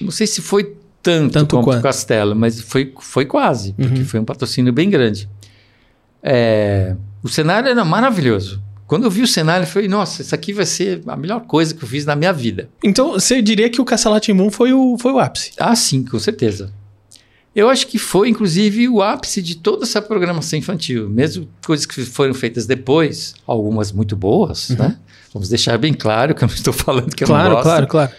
Não 0.00 0.10
sei 0.10 0.26
se 0.26 0.40
foi 0.42 0.74
tanto, 1.02 1.32
Tanto 1.32 1.60
quanto 1.62 1.78
o 1.80 1.82
Castelo, 1.82 2.34
mas 2.34 2.60
foi, 2.60 2.92
foi 3.00 3.26
quase, 3.26 3.72
porque 3.74 3.98
Uhum. 4.00 4.04
foi 4.06 4.20
um 4.20 4.24
patrocínio 4.24 4.72
bem 4.72 4.88
grande. 4.88 5.28
É, 6.22 6.96
o 7.22 7.28
cenário 7.28 7.68
era 7.68 7.84
maravilhoso. 7.84 8.62
Quando 8.86 9.04
eu 9.04 9.10
vi 9.10 9.22
o 9.22 9.26
cenário, 9.26 9.64
eu 9.64 9.68
falei, 9.68 9.88
nossa, 9.88 10.22
isso 10.22 10.34
aqui 10.34 10.52
vai 10.52 10.66
ser 10.66 11.02
a 11.06 11.16
melhor 11.16 11.40
coisa 11.42 11.74
que 11.74 11.82
eu 11.82 11.88
fiz 11.88 12.04
na 12.04 12.14
minha 12.14 12.32
vida. 12.32 12.68
Então, 12.82 13.12
você 13.12 13.40
diria 13.40 13.68
que 13.70 13.80
o 13.80 13.84
Castelo 13.84 14.14
Ratimbom 14.14 14.50
foi 14.50 14.72
o, 14.72 14.96
foi 14.98 15.12
o 15.12 15.18
ápice. 15.18 15.52
Ah, 15.58 15.74
sim, 15.74 16.04
com 16.04 16.18
certeza. 16.18 16.72
Eu 17.54 17.68
acho 17.68 17.86
que 17.86 17.98
foi, 17.98 18.28
inclusive, 18.28 18.88
o 18.88 19.00
ápice 19.00 19.40
de 19.40 19.56
toda 19.56 19.84
essa 19.84 20.02
programação 20.02 20.58
infantil. 20.58 21.08
Mesmo 21.08 21.48
coisas 21.64 21.86
que 21.86 22.02
foram 22.04 22.34
feitas 22.34 22.66
depois, 22.66 23.34
algumas 23.46 23.90
muito 23.92 24.16
boas, 24.16 24.70
né? 24.70 24.96
Vamos 25.32 25.48
deixar 25.48 25.78
bem 25.78 25.94
claro 25.94 26.34
que 26.34 26.42
eu 26.44 26.48
não 26.48 26.54
estou 26.54 26.72
falando 26.72 27.14
que 27.14 27.24
eu 27.24 27.28
não 27.28 27.34
Uhum. 27.36 27.40
claro, 27.42 27.54
gosto. 27.54 27.64
claro, 27.64 27.86
claro. 27.86 28.12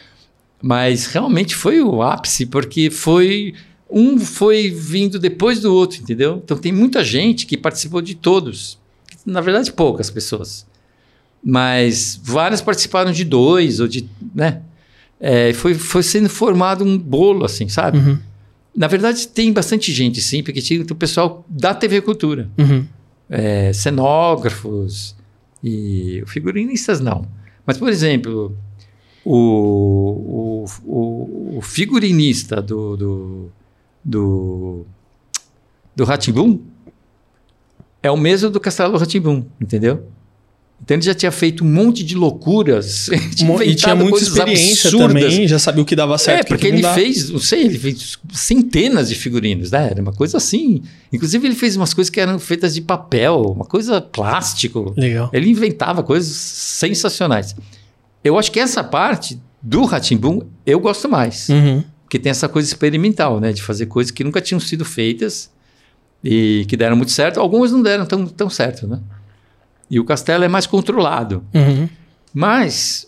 Mas 0.62 1.06
realmente 1.08 1.56
foi 1.56 1.82
o 1.82 2.02
ápice, 2.02 2.46
porque 2.46 2.90
foi 2.90 3.54
um 3.90 4.18
foi 4.20 4.70
vindo 4.70 5.20
depois 5.20 5.60
do 5.60 5.74
outro, 5.74 6.02
entendeu? 6.02 6.42
Então 6.44 6.58
tem 6.58 6.72
muita 6.72 7.04
gente 7.04 7.46
que 7.46 7.56
participou 7.56 8.02
de 8.02 8.16
todos. 8.16 8.80
Na 9.26 9.42
verdade, 9.42 9.72
poucas 9.72 10.10
pessoas. 10.10 10.66
Mas 11.44 12.20
várias 12.24 12.62
participaram 12.62 13.12
de 13.12 13.24
dois, 13.24 13.80
ou 13.80 13.88
de. 13.88 14.10
Né? 14.34 14.62
É, 15.20 15.54
foi, 15.54 15.76
foi 15.76 16.02
sendo 16.04 16.28
formado 16.28 16.84
um 16.84 16.98
bolo, 16.98 17.46
assim, 17.46 17.70
sabe? 17.70 18.00
Uhum, 18.00 18.18
Na 18.76 18.88
verdade, 18.88 19.28
tem 19.28 19.54
bastante 19.54 19.94
gente, 19.94 20.20
sim, 20.22 20.44
porque 20.44 20.62
tinha 20.62 20.82
o 20.82 20.96
pessoal 20.96 21.46
da 21.48 21.74
TV 21.74 22.02
Cultura. 22.02 22.50
uhum. 22.58 22.86
É, 23.28 23.74
cenógrafos 23.74 25.16
e 25.64 26.24
figurinistas 26.28 27.00
não. 27.00 27.28
Mas, 27.66 27.76
por 27.76 27.90
exemplo, 27.90 28.56
o, 29.26 30.66
o, 30.86 31.58
o, 31.58 31.62
figurinista 31.62 32.62
do, 32.62 32.96
do, 32.96 33.50
do, 34.04 34.86
do 35.96 36.04
Ratimbum 36.04 36.60
é 38.04 38.12
o 38.12 38.18
mesmo 38.18 38.52
do 38.52 38.60
Castelo 38.60 38.98
Ratimbum, 38.98 39.44
entendeu? 39.60 40.06
Então 40.84 40.96
ele 40.96 41.04
já 41.04 41.16
tinha 41.16 41.32
feito 41.32 41.64
um 41.64 41.68
monte 41.68 42.04
de 42.04 42.14
loucuras. 42.16 43.10
tinha 43.36 43.64
E 43.64 43.74
tinha 43.74 43.96
muita 43.96 44.12
coisas 44.12 44.30
experiência 44.30 44.90
absurdas. 44.90 45.24
também, 45.24 45.48
já 45.48 45.58
sabia 45.58 45.82
o 45.82 45.86
que 45.86 45.96
dava 45.96 46.18
certo. 46.18 46.42
É, 46.42 46.44
porque 46.44 46.68
ele 46.68 46.84
fez, 46.84 47.30
não 47.30 47.40
sei, 47.40 47.64
ele 47.64 47.80
fez 47.80 48.20
centenas 48.32 49.10
de 49.10 49.16
figurinos, 49.16 49.72
né? 49.72 49.90
Era 49.90 50.02
uma 50.02 50.14
coisa 50.14 50.38
assim. 50.38 50.84
Inclusive, 51.12 51.48
ele 51.48 51.56
fez 51.56 51.76
umas 51.76 51.94
coisas 51.94 52.12
que 52.12 52.20
eram 52.20 52.38
feitas 52.38 52.76
de 52.76 52.82
papel, 52.82 53.42
uma 53.42 53.66
coisa 53.66 54.00
plástico. 54.02 54.94
Legal. 54.96 55.32
Ele 55.34 55.50
inventava 55.50 56.04
coisas 56.04 56.32
sensacionais. 56.32 57.56
Eu 58.26 58.38
acho 58.38 58.52
que 58.52 58.60
essa 58.60 58.84
parte 58.84 59.40
do 59.62 59.86
Ratimbum 59.86 60.42
eu 60.66 60.80
gosto 60.80 61.08
mais. 61.08 61.48
Uhum. 61.50 61.84
Porque 62.04 62.20
tem 62.20 62.30
essa 62.30 62.50
coisa 62.50 62.68
experimental, 62.68 63.40
né? 63.40 63.54
De 63.54 63.62
fazer 63.62 63.86
coisas 63.86 64.12
que 64.12 64.24
nunca 64.24 64.42
tinham 64.42 64.60
sido 64.60 64.84
feitas 64.84 65.50
e 66.24 66.66
que 66.68 66.76
deram 66.76 66.96
muito 66.98 67.12
certo. 67.12 67.40
Algumas 67.40 67.72
não 67.72 67.82
deram 67.82 68.06
tão, 68.06 68.26
tão 68.28 68.50
certo, 68.50 68.88
né? 68.88 69.00
E 69.90 70.00
o 70.00 70.04
castelo 70.06 70.44
é 70.44 70.48
mais 70.48 70.66
controlado. 70.66 71.44
Uhum. 71.54 71.88
Mas 72.34 73.08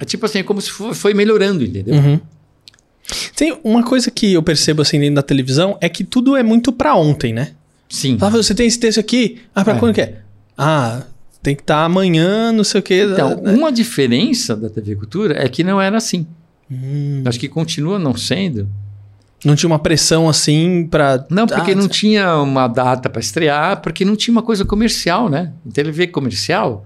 É 0.00 0.04
tipo 0.04 0.26
assim, 0.26 0.40
é 0.40 0.42
como 0.42 0.60
se 0.60 0.70
fo- 0.70 0.94
foi 0.94 1.14
melhorando, 1.14 1.64
entendeu? 1.64 1.94
Uhum. 1.94 2.20
Tem 3.34 3.58
uma 3.64 3.82
coisa 3.84 4.10
que 4.10 4.32
eu 4.34 4.42
percebo 4.42 4.82
assim 4.82 4.98
dentro 4.98 5.14
da 5.16 5.22
televisão 5.22 5.78
é 5.80 5.88
que 5.88 6.04
tudo 6.04 6.36
é 6.36 6.42
muito 6.42 6.70
pra 6.72 6.94
ontem, 6.96 7.32
né? 7.32 7.52
Sim. 7.88 8.18
Flávio, 8.18 8.42
você 8.42 8.54
tem 8.54 8.66
esse 8.66 8.78
texto 8.78 8.98
aqui? 8.98 9.40
Ah, 9.54 9.62
pra 9.64 9.76
É. 9.76 9.78
quando 9.78 9.94
que 9.94 10.00
é? 10.02 10.20
Ah, 10.58 11.02
tem 11.46 11.54
que 11.54 11.62
estar 11.62 11.84
amanhã, 11.84 12.50
não 12.50 12.64
sei 12.64 12.80
o 12.80 12.82
quê. 12.82 13.06
Então, 13.08 13.40
né? 13.40 13.52
uma 13.52 13.70
diferença 13.70 14.56
da 14.56 14.68
TV 14.68 14.96
Cultura 14.96 15.40
é 15.40 15.48
que 15.48 15.62
não 15.62 15.80
era 15.80 15.96
assim. 15.96 16.26
Hum. 16.68 17.22
Acho 17.24 17.38
que 17.38 17.48
continua 17.48 18.00
não 18.00 18.16
sendo. 18.16 18.68
Não 19.44 19.54
tinha 19.54 19.70
uma 19.70 19.78
pressão 19.78 20.28
assim 20.28 20.88
pra. 20.90 21.24
Não, 21.30 21.46
porque 21.46 21.70
Ah, 21.70 21.74
não 21.76 21.86
tinha 21.86 22.36
uma 22.38 22.66
data 22.66 23.08
para 23.08 23.20
estrear, 23.20 23.80
porque 23.80 24.04
não 24.04 24.16
tinha 24.16 24.32
uma 24.32 24.42
coisa 24.42 24.64
comercial, 24.64 25.28
né? 25.28 25.52
Em 25.64 25.70
TV 25.70 26.08
comercial, 26.08 26.84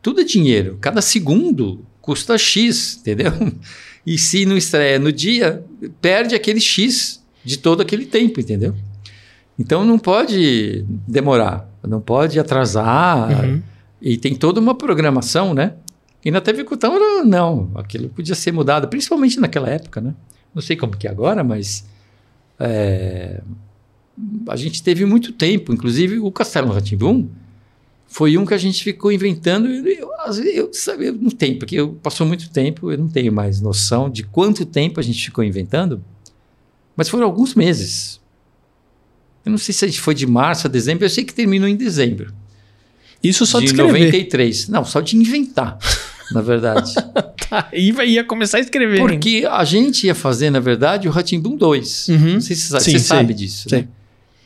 tudo 0.00 0.22
é 0.22 0.24
dinheiro. 0.24 0.78
Cada 0.80 1.02
segundo 1.02 1.84
custa 2.00 2.38
X, 2.38 2.98
entendeu? 3.00 3.32
E 4.06 4.16
se 4.16 4.46
não 4.46 4.56
estreia 4.56 4.98
no 4.98 5.12
dia, 5.12 5.62
perde 6.00 6.34
aquele 6.34 6.60
X 6.60 7.22
de 7.44 7.58
todo 7.58 7.82
aquele 7.82 8.06
tempo, 8.06 8.40
entendeu? 8.40 8.74
Então 9.58 9.84
não 9.84 9.98
pode 9.98 10.82
demorar, 11.06 11.68
não 11.86 12.00
pode 12.00 12.40
atrasar. 12.40 13.44
Uhum. 13.44 13.62
E 14.00 14.16
tem 14.16 14.34
toda 14.34 14.60
uma 14.60 14.74
programação, 14.74 15.52
né? 15.52 15.74
E 16.24 16.30
na 16.30 16.40
TV 16.40 16.64
Cultura, 16.64 17.24
não. 17.24 17.70
Aquilo 17.74 18.08
podia 18.08 18.34
ser 18.34 18.52
mudado, 18.52 18.88
principalmente 18.88 19.40
naquela 19.40 19.68
época, 19.68 20.00
né? 20.00 20.14
Não 20.54 20.62
sei 20.62 20.76
como 20.76 20.96
que 20.96 21.06
é 21.06 21.10
agora, 21.10 21.44
mas 21.44 21.84
é, 22.58 23.42
a 24.48 24.56
gente 24.56 24.82
teve 24.82 25.04
muito 25.04 25.32
tempo. 25.32 25.72
Inclusive, 25.72 26.18
o 26.18 26.30
Castelo 26.30 26.72
Ratimbum 26.72 27.28
foi 28.06 28.38
um 28.38 28.46
que 28.46 28.54
a 28.54 28.58
gente 28.58 28.82
ficou 28.82 29.12
inventando. 29.12 29.68
Eu, 29.68 30.10
eu, 30.54 30.70
sabe, 30.72 31.06
eu 31.06 31.12
não 31.14 31.30
tenho, 31.30 31.58
porque 31.58 31.76
eu, 31.76 31.92
passou 31.94 32.26
muito 32.26 32.50
tempo, 32.50 32.90
eu 32.90 32.98
não 32.98 33.08
tenho 33.08 33.32
mais 33.32 33.60
noção 33.60 34.08
de 34.08 34.22
quanto 34.22 34.64
tempo 34.64 34.98
a 34.98 35.02
gente 35.02 35.24
ficou 35.24 35.44
inventando, 35.44 36.02
mas 36.96 37.08
foram 37.08 37.24
alguns 37.24 37.54
meses. 37.54 38.20
Eu 39.44 39.50
não 39.50 39.58
sei 39.58 39.74
se 39.74 39.98
foi 39.98 40.14
de 40.14 40.26
março 40.26 40.66
a 40.66 40.70
dezembro, 40.70 41.04
eu 41.04 41.10
sei 41.10 41.24
que 41.24 41.34
terminou 41.34 41.68
em 41.68 41.76
dezembro 41.76 42.32
Isso 43.22 43.44
só 43.46 43.58
de 43.58 43.66
de 43.66 43.72
escrever. 43.72 43.92
93. 43.92 44.68
Não, 44.68 44.84
só 44.84 45.00
de 45.00 45.16
inventar, 45.16 45.78
na 46.32 46.40
verdade. 46.40 46.94
Tá, 47.48 47.68
e 47.72 47.90
ia 47.90 48.22
começar 48.24 48.58
a 48.58 48.60
escrever. 48.60 49.00
hein? 49.00 49.06
Porque 49.06 49.46
a 49.50 49.64
gente 49.64 50.06
ia 50.06 50.14
fazer, 50.14 50.50
na 50.50 50.60
verdade, 50.60 51.08
o 51.08 51.10
Ratimbum 51.10 51.56
2. 51.56 52.08
Uhum. 52.08 52.18
Não 52.34 52.40
sei 52.40 52.54
se 52.56 52.62
você 52.62 52.68
sabe, 52.70 52.84
Sim, 52.84 52.90
você 52.92 52.98
sei. 52.98 53.16
sabe 53.16 53.34
disso. 53.34 53.68
Sei. 53.68 53.80
Né? 53.82 53.88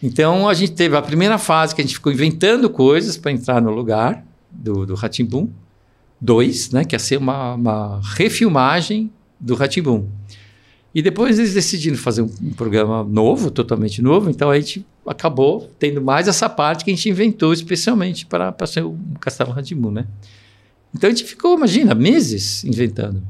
Então, 0.03 0.49
a 0.49 0.55
gente 0.55 0.73
teve 0.73 0.97
a 0.97 1.03
primeira 1.03 1.39
fase 1.39 1.75
que 1.75 1.81
a 1.81 1.85
gente 1.85 1.95
ficou 1.95 2.13
inventando 2.13 2.69
coisas 2.71 3.17
para 3.17 3.31
entrar 3.31 3.61
no 3.61 3.71
lugar 3.71 4.25
do, 4.51 4.85
do 4.87 4.95
Ratimbum 4.95 5.49
2, 6.21 6.71
né? 6.71 6.85
que 6.85 6.95
ia 6.95 6.99
ser 6.99 7.19
uma, 7.19 7.55
uma 7.55 8.01
refilmagem 8.17 9.11
do 9.39 9.55
Ratimbum. 9.55 10.07
E 10.95 11.01
depois 11.03 11.39
eles 11.39 11.55
decidiram 11.55 11.97
fazer 11.97 12.23
um, 12.23 12.31
um 12.43 12.51
programa 12.51 13.03
novo, 13.05 13.51
totalmente 13.51 14.03
novo, 14.03 14.29
então 14.31 14.51
a 14.51 14.59
gente 14.59 14.85
acabou 15.07 15.71
tendo 15.79 16.01
mais 16.01 16.29
essa 16.29 16.49
parte 16.49 16.85
que 16.85 16.91
a 16.91 16.95
gente 16.95 17.09
inventou 17.09 17.53
especialmente 17.53 18.27
para 18.27 18.55
ser 18.67 18.85
o 18.85 18.97
Castelo 19.21 19.51
Ratimbum, 19.51 19.91
né? 19.91 20.07
Então 20.95 21.09
a 21.09 21.13
gente 21.13 21.25
ficou, 21.25 21.57
imagina, 21.57 21.95
meses 21.95 22.65
inventando. 22.65 23.23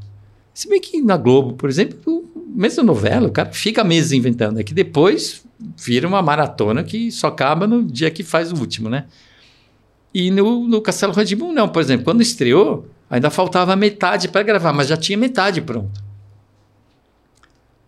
Se 0.53 0.69
bem 0.69 0.81
que 0.81 1.01
na 1.01 1.17
Globo, 1.17 1.55
por 1.55 1.71
exemplo, 1.71 2.25
mesmo 2.55 2.83
novela, 2.83 3.29
o 3.29 3.33
cara 3.33 3.51
fica 3.53 3.83
meses 3.83 4.13
inventando, 4.13 4.61
é 4.61 4.63
que 4.63 4.75
depois 4.75 5.45
vira 5.77 6.07
uma 6.07 6.21
maratona 6.21 6.83
que 6.85 7.11
só 7.11 7.29
acaba 7.29 7.67
no 7.67 7.85
dia 7.85 8.11
que 8.11 8.23
faz 8.23 8.53
o 8.53 8.57
último, 8.57 8.89
né? 8.89 9.07
E 10.13 10.31
no, 10.31 10.69
no 10.69 10.83
Castelo 10.83 11.13
Ratimbum, 11.13 11.53
não. 11.53 11.69
Por 11.69 11.81
exemplo, 11.81 12.05
quando 12.05 12.21
estreou, 12.21 12.87
ainda 13.09 13.31
faltava 13.31 13.75
metade 13.75 14.29
para 14.29 14.43
gravar, 14.43 14.73
mas 14.73 14.89
já 14.89 14.97
tinha 14.97 15.17
metade 15.17 15.63
pronta. 15.63 16.03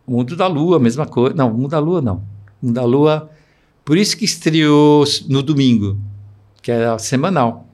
O 0.06 0.12
Mundo 0.12 0.36
da 0.36 0.46
Lua, 0.46 0.78
mesma 0.78 1.06
coisa. 1.06 1.34
Não, 1.34 1.50
o 1.50 1.54
Mundo 1.54 1.70
da 1.70 1.78
Lua 1.78 2.00
não. 2.00 2.16
O 2.62 2.66
Mundo 2.66 2.74
da 2.74 2.84
Lua, 2.84 3.30
por 3.84 3.96
isso 3.96 4.16
que 4.16 4.24
estreou 4.24 5.04
no 5.28 5.42
domingo, 5.42 5.98
que 6.62 6.70
era 6.70 6.98
semanal. 6.98 7.68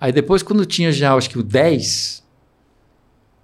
Aí 0.00 0.12
depois, 0.12 0.42
quando 0.42 0.64
tinha 0.64 0.92
já, 0.92 1.14
acho 1.14 1.30
que 1.30 1.38
o 1.38 1.42
10, 1.42 2.22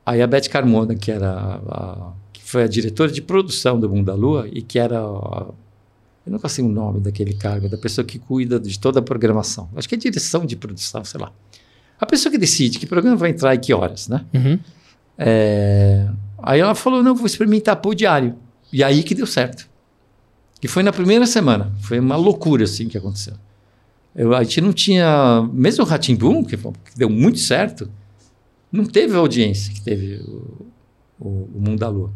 aí 0.05 0.23
a 0.23 0.27
Beth 0.27 0.49
Carmona, 0.51 0.95
que 0.95 1.11
era 1.11 1.31
a, 1.33 2.13
que 2.33 2.43
foi 2.43 2.65
a 2.65 2.67
diretora 2.67 3.11
de 3.11 3.23
produção 3.23 3.79
do 3.79 3.89
Mundo 3.89 4.07
da 4.07 4.15
Lua 4.15 4.49
e 4.51 4.63
que 4.63 4.79
era 4.79 4.99
a, 4.99 5.47
eu 6.27 6.33
nunca 6.33 6.49
sei 6.49 6.65
o 6.65 6.69
nome 6.69 7.01
daquele 7.01 7.35
cargo, 7.35 7.69
da 7.69 7.79
pessoa 7.79 8.05
que 8.05 8.19
cuida 8.19 8.61
de 8.61 8.79
toda 8.79 8.99
a 8.99 9.03
programação. 9.03 9.69
Acho 9.75 9.89
que 9.89 9.95
é 9.95 9.99
direção 9.99 10.45
de 10.45 10.57
produção, 10.57 11.05
sei 11.05 11.21
lá. 11.21 11.33
A 11.99 12.07
pessoa 12.07 12.31
que 12.31 12.39
decide 12.39 12.79
que 12.79 12.87
programa 12.87 13.17
vai 13.17 13.31
entrar 13.31 13.55
e 13.55 13.59
que 13.59 13.73
horas, 13.73 14.09
né? 14.09 14.25
Uhum. 14.35 14.59
É, 15.17 16.09
Aí 16.43 16.61
ela 16.61 16.75
falou: 16.75 17.03
não, 17.03 17.15
vou 17.15 17.27
experimentar 17.27 17.77
pôr 17.77 17.95
diário. 17.95 18.37
E 18.73 18.85
aí 18.85 19.03
que 19.03 19.15
deu 19.15 19.27
certo. 19.27 19.68
E 20.63 20.69
foi 20.69 20.83
na 20.83 20.93
primeira 20.93 21.27
semana. 21.27 21.73
Foi 21.81 21.99
uma 21.99 22.17
loucura 22.17 22.65
assim 22.65 22.89
que 22.89 22.99
aconteceu. 22.99 23.35
Eu, 24.15 24.35
a 24.35 24.43
gente 24.43 24.61
não 24.61 24.73
tinha. 24.73 25.49
Mesmo 25.53 25.85
o 25.85 25.87
Ratimbum, 25.87 26.43
que, 26.43 26.57
que 26.57 26.97
deu 26.97 27.09
muito 27.09 27.39
certo, 27.39 27.89
não 28.71 28.85
teve 28.85 29.15
a 29.15 29.19
audiência 29.19 29.73
que 29.73 29.81
teve 29.81 30.17
o, 30.17 30.67
o, 31.21 31.29
o 31.55 31.61
Mundo 31.61 31.79
da 31.79 31.89
Lua. 31.89 32.13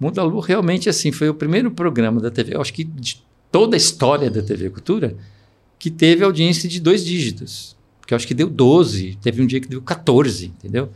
O 0.00 0.04
Mundo 0.04 0.14
da 0.14 0.24
Lua 0.24 0.44
realmente 0.46 0.88
assim 0.88 1.12
foi 1.12 1.28
o 1.28 1.34
primeiro 1.34 1.70
programa 1.70 2.20
da 2.20 2.30
TV, 2.30 2.54
eu 2.54 2.60
acho 2.60 2.72
que 2.72 2.82
de 2.82 3.22
toda 3.50 3.76
a 3.76 3.78
história 3.78 4.30
da 4.30 4.42
TV 4.42 4.70
Cultura, 4.70 5.14
que 5.78 5.90
teve 5.90 6.24
audiência 6.24 6.68
de 6.68 6.80
dois 6.80 7.04
dígitos. 7.04 7.76
Que 8.06 8.14
eu 8.14 8.16
acho 8.16 8.26
que 8.26 8.34
deu 8.34 8.48
12, 8.48 9.18
teve 9.22 9.42
um 9.42 9.46
dia 9.46 9.60
que 9.60 9.68
deu 9.68 9.80
14, 9.80 10.46
entendeu? 10.46 10.90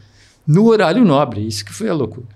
No 0.46 0.66
horário 0.66 1.04
nobre, 1.04 1.46
isso 1.46 1.64
que 1.64 1.72
foi 1.72 1.88
a 1.88 1.94
loucura. 1.94 2.35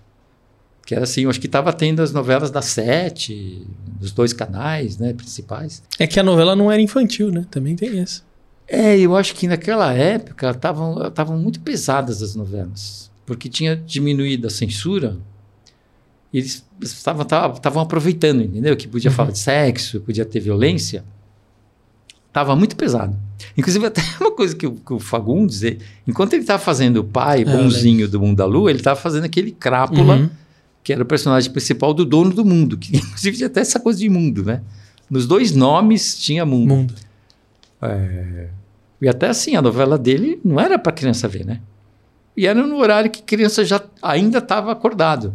Que 0.91 0.95
era 0.97 1.05
assim, 1.05 1.21
eu 1.21 1.31
acho 1.31 1.39
que 1.39 1.47
estava 1.47 1.73
tendo 1.73 2.03
as 2.03 2.11
novelas 2.13 2.51
da 2.51 2.61
Sete, 2.61 3.65
dos 4.01 4.11
dois 4.11 4.33
canais 4.33 4.99
né, 4.99 5.13
principais. 5.13 5.85
É 6.01 6.05
que 6.05 6.19
a 6.19 6.23
novela 6.25 6.57
não 6.57 6.69
era 6.69 6.83
infantil, 6.83 7.31
né? 7.31 7.47
Também 7.49 7.77
tem 7.77 7.97
isso. 8.03 8.25
É, 8.67 8.99
eu 8.99 9.15
acho 9.17 9.37
que 9.37 9.47
naquela 9.47 9.93
época 9.95 10.51
estavam 10.51 11.39
muito 11.39 11.61
pesadas 11.61 12.21
as 12.25 12.35
novelas, 12.35 13.09
porque 13.25 13.49
tinha 13.49 13.77
diminuído 13.77 14.49
a 14.49 14.51
censura. 14.51 15.17
E 16.33 16.39
eles 16.39 16.65
estavam 16.83 17.81
aproveitando, 17.83 18.43
entendeu? 18.43 18.77
Que 18.77 18.89
podia 18.89 19.13
falar 19.13 19.31
de 19.31 19.39
sexo, 19.39 20.01
podia 20.01 20.25
ter 20.25 20.41
violência. 20.41 21.05
Tava 22.33 22.57
muito 22.57 22.75
pesado. 22.75 23.17
Inclusive, 23.57 23.87
até 23.87 24.03
uma 24.21 24.33
coisa 24.33 24.57
que 24.57 24.67
o, 24.67 24.73
que 24.73 24.93
o 24.93 24.99
Fagundes, 24.99 25.63
ele- 25.63 25.79
enquanto 26.05 26.33
ele 26.33 26.43
estava 26.43 26.59
fazendo 26.61 26.97
o 26.97 27.05
pai 27.05 27.43
eu 27.43 27.47
bonzinho 27.47 28.09
do 28.09 28.19
Mundo 28.19 28.39
da 28.39 28.45
Lua, 28.45 28.71
ele 28.71 28.81
estava 28.81 28.99
fazendo 28.99 29.23
aquele 29.23 29.53
crápula 29.53 30.17
Uhum. 30.17 30.31
Que 30.83 30.93
era 30.93 31.03
o 31.03 31.07
personagem 31.07 31.51
principal 31.51 31.93
do 31.93 32.05
dono 32.05 32.33
do 32.33 32.45
mundo, 32.45 32.77
que 32.77 32.97
inclusive 32.99 33.37
tinha 33.37 33.47
até 33.47 33.61
essa 33.61 33.79
coisa 33.79 33.99
de 33.99 34.09
mundo, 34.09 34.45
né? 34.45 34.63
Nos 35.09 35.27
dois 35.27 35.53
nomes 35.53 36.19
tinha 36.19 36.47
mundo. 36.47 36.69
Mundo. 36.69 36.95
E 39.01 39.09
até 39.09 39.29
assim, 39.29 39.57
a 39.57 39.63
novela 39.63 39.99
dele 39.99 40.41
não 40.45 40.61
era 40.61 40.79
para 40.79 40.93
criança 40.93 41.27
ver, 41.27 41.45
né? 41.45 41.61
E 42.37 42.47
era 42.47 42.65
no 42.67 42.77
horário 42.77 43.11
que 43.11 43.23
criança 43.23 43.65
já 43.65 43.83
ainda 44.01 44.39
estava 44.39 44.71
acordado. 44.71 45.35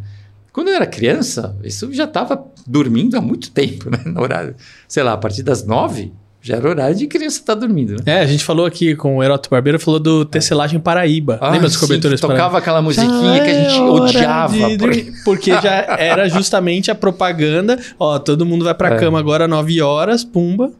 Quando 0.53 0.69
eu 0.69 0.75
era 0.75 0.87
criança, 0.87 1.57
isso 1.63 1.91
já 1.91 2.05
estava 2.05 2.45
dormindo 2.65 3.17
há 3.17 3.21
muito 3.21 3.51
tempo, 3.51 3.89
né? 3.91 3.99
No 4.05 4.21
horário, 4.21 4.55
sei 4.87 5.03
lá, 5.03 5.13
a 5.13 5.17
partir 5.17 5.43
das 5.43 5.65
nove, 5.65 6.13
já 6.45 6.57
era 6.57 6.69
horário 6.69 6.95
de 6.95 7.07
criança 7.07 7.39
estar 7.39 7.55
dormindo, 7.55 7.93
né? 7.93 7.99
É, 8.05 8.19
a 8.19 8.25
gente 8.27 8.43
falou 8.43 8.65
aqui 8.67 8.95
com 8.95 9.17
o 9.17 9.23
Heroto 9.23 9.49
Barbeiro, 9.49 9.79
falou 9.79 9.99
do 9.99 10.23
Tecelagem 10.25 10.79
Paraíba. 10.79 11.39
Ah, 11.41 11.49
Lembra 11.49 11.67
dos 11.67 11.73
sim, 11.73 11.79
cobertores 11.79 12.21
que 12.21 12.27
tocava 12.27 12.57
aquela 12.59 12.77
Já 12.77 12.81
musiquinha 12.83 13.43
que 13.43 13.49
a 13.49 13.53
gente 13.53 13.75
é 13.77 13.81
odiava. 13.81 14.53
de. 14.77 15.11
Porque 15.25 15.51
já 15.51 15.95
era 15.97 16.29
justamente 16.29 16.91
a 16.91 16.95
propaganda. 16.95 17.79
Ó, 17.99 18.19
todo 18.19 18.45
mundo 18.45 18.63
vai 18.63 18.75
pra 18.75 18.95
É. 18.95 18.99
cama 18.99 19.17
agora, 19.17 19.47
9 19.47 19.81
horas, 19.81 20.23
pumba. 20.23 20.71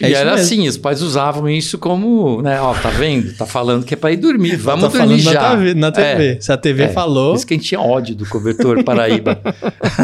É 0.00 0.10
e 0.10 0.14
era 0.14 0.32
mesmo. 0.32 0.44
assim, 0.44 0.68
os 0.68 0.76
pais 0.76 1.00
usavam 1.02 1.48
isso 1.48 1.78
como, 1.78 2.42
né? 2.42 2.60
Ó, 2.60 2.74
tá 2.74 2.90
vendo? 2.90 3.32
Tá 3.34 3.46
falando 3.46 3.84
que 3.84 3.94
é 3.94 3.96
para 3.96 4.12
ir 4.12 4.16
dormir. 4.18 4.56
Vamos 4.60 4.92
tá 4.92 4.98
dormir 4.98 5.18
já. 5.20 5.32
na 5.32 5.50
TV. 5.56 5.74
Na 5.74 5.92
TV. 5.92 6.26
É. 6.36 6.40
Se 6.40 6.52
a 6.52 6.56
TV 6.56 6.82
É, 6.84 6.88
falou. 6.88 7.30
Por 7.32 7.36
isso 7.38 7.46
que 7.46 7.54
a 7.54 7.56
gente 7.56 7.66
tinha 7.68 7.80
ódio 7.80 8.14
do 8.14 8.26
cobertor 8.26 8.84
Paraíba. 8.84 9.40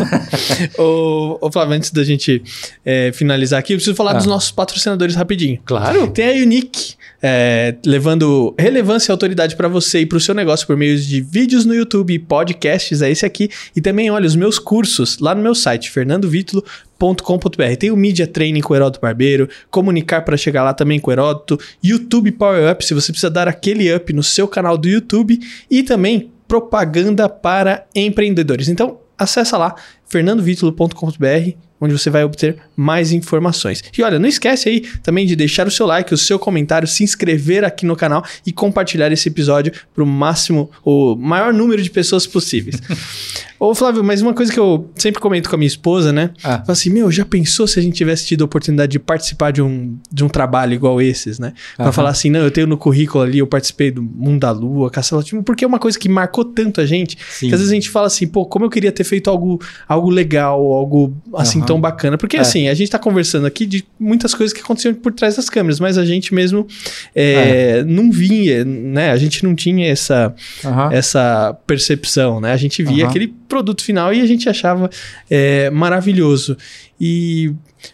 Ô, 0.79 1.39
ô, 1.41 1.51
Flávio, 1.53 1.75
antes 1.75 1.91
da 1.91 2.05
gente 2.05 2.43
é, 2.85 3.11
finalizar 3.13 3.59
aqui, 3.59 3.73
eu 3.73 3.77
preciso 3.77 3.97
falar 3.97 4.13
Ah. 4.13 4.15
dos 4.15 4.27
nossos 4.27 4.51
patrocinadores 4.51 5.15
rapidinho. 5.15 5.59
claro. 5.65 6.09
Tem 6.11 6.29
a 6.41 6.43
Unique, 6.43 6.95
é, 7.23 7.77
levando 7.87 8.53
relevância 8.59 9.11
e 9.11 9.13
autoridade 9.13 9.55
para 9.55 9.69
você 9.69 10.01
e 10.01 10.07
para 10.07 10.19
o 10.19 10.21
seu 10.21 10.35
negócio 10.35 10.67
por 10.67 10.77
meio 10.77 10.99
de 10.99 11.21
vídeos 11.21 11.65
no 11.65 11.73
YouTube 11.73 12.13
e 12.13 12.19
podcasts, 12.19 13.01
é 13.01 13.11
esse 13.11 13.25
aqui. 13.25 13.49
E 13.77 13.81
também, 13.81 14.11
olha, 14.11 14.27
os 14.27 14.35
meus 14.35 14.59
cursos 14.59 15.19
lá 15.21 15.35
no 15.35 15.41
meu 15.41 15.55
site, 15.55 15.91
fernandovitulo.com.br. 15.91 17.77
Tem 17.79 17.93
o 17.93 17.97
Media 17.97 18.27
Training 18.27 18.61
com 18.61 18.73
o 18.73 18.77
Heródoto 18.77 19.01
Barbeiro, 19.01 19.49
Comunicar 19.71 20.23
para 20.23 20.37
chegar 20.37 20.65
lá 20.65 20.75
também 20.75 20.99
com 20.99 21.11
o 21.11 21.13
Heródoto, 21.13 21.59
YouTube 21.83 22.33
Power 22.33 22.73
Up, 22.73 22.85
se 22.85 22.93
você 22.93 23.13
precisa 23.13 23.31
dar 23.31 23.47
aquele 23.47 23.95
up 23.95 24.13
no 24.13 24.23
seu 24.23 24.49
canal 24.49 24.77
do 24.77 24.89
YouTube, 24.89 25.39
e 25.71 25.83
também 25.85 26.33
propaganda 26.49 27.29
para 27.29 27.87
empreendedores. 27.95 28.69
Então, 28.69 28.99
acessa 29.17 29.57
lá, 29.57 29.77
fernandovitulo.com.br, 30.09 31.57
onde 31.83 31.93
você 31.93 32.09
vai 32.09 32.23
obter 32.23 32.57
mais 32.77 33.11
informações. 33.11 33.83
E 33.99 34.03
olha, 34.05 34.17
não 34.17 34.29
esquece 34.29 34.69
aí 34.69 34.81
também 35.03 35.27
de 35.27 35.35
deixar 35.35 35.67
o 35.67 35.71
seu 35.71 35.85
like, 35.85 36.15
o 36.15 36.17
seu 36.17 36.39
comentário, 36.39 36.87
se 36.87 37.03
inscrever 37.03 37.65
aqui 37.65 37.85
no 37.85 37.97
canal 37.97 38.25
e 38.47 38.53
compartilhar 38.53 39.11
esse 39.11 39.29
episódio 39.29 39.73
para 39.93 40.05
o 40.05 40.07
máximo, 40.07 40.71
o 40.85 41.17
maior 41.17 41.53
número 41.53 41.83
de 41.83 41.91
pessoas 41.91 42.25
possíveis. 42.25 42.77
Ô 43.65 43.77
Flávio, 43.77 44.03
mas 44.03 44.21
uma 44.21 44.35
coisa 44.35 44.53
que 44.53 44.59
eu 44.59 44.91
sempre 44.97 45.21
comento 45.21 45.49
com 45.49 45.55
a 45.55 45.59
minha 45.59 45.69
esposa, 45.69 46.13
né? 46.13 46.31
Ah. 46.43 46.59
Fala 46.59 46.73
assim, 46.73 46.91
meu, 46.91 47.09
já 47.13 47.25
pensou 47.25 47.65
se 47.69 47.79
a 47.79 47.83
gente 47.83 47.95
tivesse 47.95 48.27
tido 48.27 48.43
a 48.43 48.45
oportunidade 48.45 48.91
de 48.91 48.99
participar 48.99 49.53
de 49.53 49.63
um, 49.63 49.97
de 50.11 50.25
um 50.25 50.29
trabalho 50.29 50.75
igual 50.75 51.01
esses, 51.01 51.39
né? 51.39 51.53
Pra 51.77 51.85
Aham. 51.85 51.93
falar 51.93 52.11
assim, 52.11 52.29
não, 52.29 52.41
eu 52.41 52.51
tenho 52.51 52.67
no 52.67 52.77
currículo 52.77 53.23
ali, 53.23 53.39
eu 53.39 53.47
participei 53.47 53.93
do 53.93 54.03
Mundo 54.03 54.41
da 54.41 54.51
Lua, 54.51 54.91
Castelo 54.91 55.23
Time, 55.23 55.45
porque 55.45 55.65
é 55.65 55.69
uma 55.69 55.79
coisa 55.79 55.97
que 55.97 56.09
marcou 56.09 56.45
tanto 56.45 56.81
a 56.81 56.87
gente, 56.87 57.17
Sim. 57.31 57.47
que 57.51 57.55
às 57.55 57.61
vezes 57.61 57.71
a 57.71 57.75
gente 57.77 57.89
fala 57.89 58.09
assim, 58.09 58.27
pô, 58.27 58.45
como 58.45 58.65
eu 58.65 58.69
queria 58.69 58.91
ter 58.91 59.05
feito 59.05 59.31
algo, 59.31 59.61
algo 59.87 60.11
legal, 60.11 60.61
algo 60.73 61.15
assim 61.35 61.59
Aham. 61.59 61.67
tão 61.67 61.81
bacana. 61.81 62.19
Porque 62.19 62.39
É. 62.39 62.41
assim, 62.41 62.67
a 62.67 62.75
gente 62.75 62.91
tá 62.91 62.99
conversando 62.99 63.47
aqui 63.47 63.65
de 63.65 63.85
muitas 63.97 64.35
coisas 64.35 64.53
que 64.53 64.61
aconteciam 64.61 64.93
por 64.93 65.13
trás 65.13 65.37
das 65.37 65.49
câmeras, 65.49 65.79
mas 65.79 65.99
a 65.99 66.05
gente 66.05 66.35
mesmo 66.35 66.67
é, 67.15 67.85
não 67.85 68.11
via, 68.11 68.65
né? 68.65 69.13
A 69.13 69.17
gente 69.17 69.45
não 69.45 69.55
tinha 69.55 69.87
essa, 69.87 70.35
Aham. 70.65 70.93
essa 70.93 71.57
percepção, 71.65 72.41
né? 72.41 72.51
A 72.53 72.57
gente 72.57 72.83
via 72.83 73.07
aquele 73.07 73.29
produto 73.53 73.85
final 73.85 74.15
e 74.15 74.23
a 74.23 74.27
gente 74.27 74.49
achava 74.49 74.89
é, 75.29 75.69
maravilhoso. 75.69 76.57
E, 76.99 77.53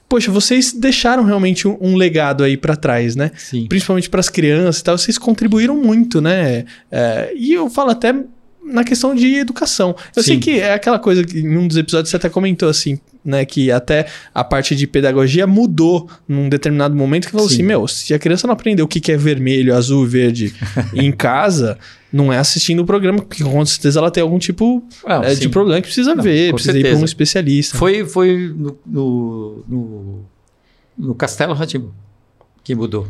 poxa, 0.08 0.30
vocês 0.30 0.72
deixaram 0.72 1.24
realmente 1.24 1.66
um, 1.66 1.76
um 1.80 1.96
legado 1.96 2.44
aí 2.44 2.56
pra 2.56 2.76
trás, 2.76 3.16
né? 3.16 3.32
Sim. 3.36 3.66
Principalmente 3.66 4.08
para 4.08 4.20
as 4.20 4.28
crianças 4.28 4.80
e 4.80 4.84
tal, 4.84 4.96
vocês 4.96 5.18
contribuíram 5.18 5.76
muito, 5.76 6.20
né? 6.20 6.64
É, 6.92 7.32
e 7.34 7.52
eu 7.52 7.68
falo 7.68 7.90
até 7.90 8.14
na 8.68 8.84
questão 8.84 9.14
de 9.14 9.36
educação. 9.36 9.94
Eu 10.14 10.22
sei 10.22 10.34
Sim. 10.34 10.40
que 10.40 10.60
é 10.60 10.74
aquela 10.74 10.98
coisa 10.98 11.24
que 11.24 11.38
em 11.38 11.56
um 11.56 11.66
dos 11.66 11.76
episódios 11.76 12.10
você 12.10 12.16
até 12.16 12.28
comentou 12.28 12.68
assim, 12.68 12.98
né? 13.24 13.44
Que 13.44 13.70
até 13.70 14.06
a 14.34 14.44
parte 14.44 14.76
de 14.76 14.86
pedagogia 14.86 15.46
mudou 15.46 16.08
num 16.26 16.48
determinado 16.48 16.94
momento 16.94 17.26
que 17.26 17.32
falou 17.32 17.48
Sim. 17.48 17.54
assim: 17.54 17.62
meu, 17.62 17.88
se 17.88 18.14
a 18.14 18.18
criança 18.18 18.46
não 18.46 18.54
aprender 18.54 18.82
o 18.82 18.88
que 18.88 19.00
que 19.00 19.12
é 19.12 19.16
vermelho, 19.16 19.74
azul, 19.74 20.06
verde 20.06 20.54
em 20.94 21.10
casa, 21.10 21.78
não 22.12 22.32
é 22.32 22.38
assistindo 22.38 22.80
o 22.80 22.84
programa, 22.84 23.18
porque 23.20 23.42
com 23.42 23.64
certeza 23.66 23.98
ela 23.98 24.10
tem 24.10 24.22
algum 24.22 24.38
tipo 24.38 24.82
Não, 25.06 25.22
é, 25.22 25.34
de 25.34 25.48
problema 25.48 25.80
que 25.80 25.86
precisa 25.86 26.14
Não, 26.14 26.22
ver, 26.22 26.52
precisa 26.52 26.78
ir 26.78 26.82
para 26.82 26.90
um 26.90 26.92
certeza. 26.92 27.04
especialista. 27.04 27.78
Foi, 27.78 28.04
foi 28.04 28.52
no, 28.56 28.78
no, 28.86 29.64
no, 29.68 30.24
no 30.96 31.14
Castelo 31.14 31.54
Ratimbu 31.54 31.94
que 32.64 32.74
mudou 32.74 33.08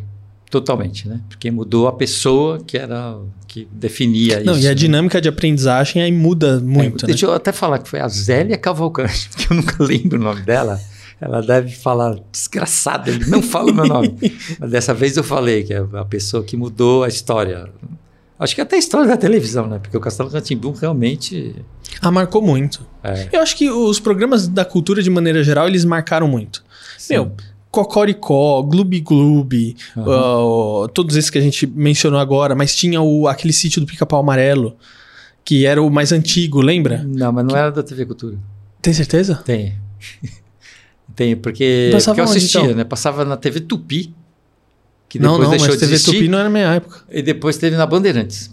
totalmente, 0.50 1.06
né? 1.08 1.20
Porque 1.28 1.50
mudou 1.50 1.88
a 1.88 1.92
pessoa 1.92 2.58
que 2.66 2.76
era 2.78 3.16
que 3.46 3.66
definia 3.72 4.40
Não, 4.44 4.52
isso. 4.54 4.62
e 4.62 4.66
a 4.66 4.70
né? 4.70 4.74
dinâmica 4.74 5.20
de 5.20 5.28
aprendizagem 5.28 6.02
aí 6.02 6.12
muda 6.12 6.60
muito, 6.60 7.04
É, 7.04 7.08
né? 7.08 7.12
Deixa 7.12 7.26
eu 7.26 7.32
até 7.32 7.50
falar 7.52 7.78
que 7.78 7.88
foi 7.88 8.00
a 8.00 8.08
Zélia 8.08 8.56
Cavalcante, 8.58 9.28
que 9.36 9.52
eu 9.52 9.56
nunca 9.56 9.82
lembro 9.82 10.18
o 10.18 10.22
nome 10.22 10.42
dela. 10.42 10.80
Ela 11.20 11.40
deve 11.42 11.74
falar, 11.74 12.16
desgraçada, 12.30 13.10
ele 13.10 13.26
não 13.26 13.42
fala 13.42 13.72
o 13.72 13.74
meu 13.74 13.86
nome. 13.86 14.16
Mas 14.60 14.70
dessa 14.70 14.94
vez 14.94 15.16
eu 15.16 15.24
falei 15.24 15.64
que 15.64 15.74
é 15.74 15.84
a 15.94 16.04
pessoa 16.04 16.44
que 16.44 16.56
mudou 16.56 17.02
a 17.02 17.08
história. 17.08 17.68
Acho 18.38 18.54
que 18.54 18.60
até 18.60 18.76
a 18.76 18.78
história 18.78 19.08
da 19.08 19.16
televisão, 19.16 19.66
né? 19.66 19.80
Porque 19.80 19.96
o 19.96 20.00
Castelo 20.00 20.28
Ratimbum 20.28 20.70
realmente. 20.70 21.56
Ah, 22.00 22.12
marcou 22.12 22.40
muito. 22.40 22.86
É, 23.02 23.28
Eu 23.32 23.40
acho 23.40 23.56
que 23.56 23.68
os 23.68 23.98
programas 23.98 24.46
da 24.46 24.64
cultura, 24.64 25.02
de 25.02 25.10
maneira 25.10 25.42
geral, 25.42 25.66
eles 25.66 25.84
marcaram 25.84 26.28
muito. 26.28 26.62
sim. 26.96 27.14
Meu, 27.14 27.32
Cocoricó, 27.84 28.62
Gloob 28.62 29.00
Gloob, 29.00 29.76
Aham. 29.96 30.84
uh, 30.84 30.88
todos 30.88 31.14
esses 31.16 31.30
que 31.30 31.38
a 31.38 31.40
gente 31.40 31.66
mencionou 31.66 32.18
agora, 32.18 32.54
mas 32.54 32.74
tinha 32.74 33.00
o, 33.00 33.28
aquele 33.28 33.52
sítio 33.52 33.80
do 33.80 33.86
Pica-Pau 33.86 34.20
Amarelo, 34.20 34.76
que 35.44 35.64
era 35.64 35.80
o 35.82 35.90
mais 35.90 36.10
antigo, 36.12 36.60
lembra? 36.60 37.04
Não, 37.06 37.32
mas 37.32 37.44
não 37.44 37.56
era 37.56 37.70
da 37.70 37.82
TV 37.82 38.04
Cultura. 38.06 38.36
Tem 38.82 38.92
certeza? 38.92 39.36
Tem. 39.44 39.74
Tem, 41.14 41.34
porque, 41.36 41.90
Passava 41.92 42.16
porque 42.16 42.28
eu 42.28 42.36
assistia, 42.36 42.60
então? 42.60 42.74
né? 42.76 42.84
Passava 42.84 43.24
na 43.24 43.36
TV 43.36 43.60
Tupi, 43.60 44.14
que 45.08 45.18
não, 45.18 45.32
depois 45.32 45.44
não, 45.44 45.50
deixou 45.50 45.68
mas 45.68 45.76
de 45.76 45.80
TV 45.80 45.94
existir, 45.94 46.12
Tupi 46.12 46.28
não 46.28 46.38
era 46.38 46.48
minha 46.50 46.74
época. 46.74 47.02
e 47.10 47.22
depois 47.22 47.56
teve 47.56 47.76
na 47.76 47.86
Bandeirantes. 47.86 48.50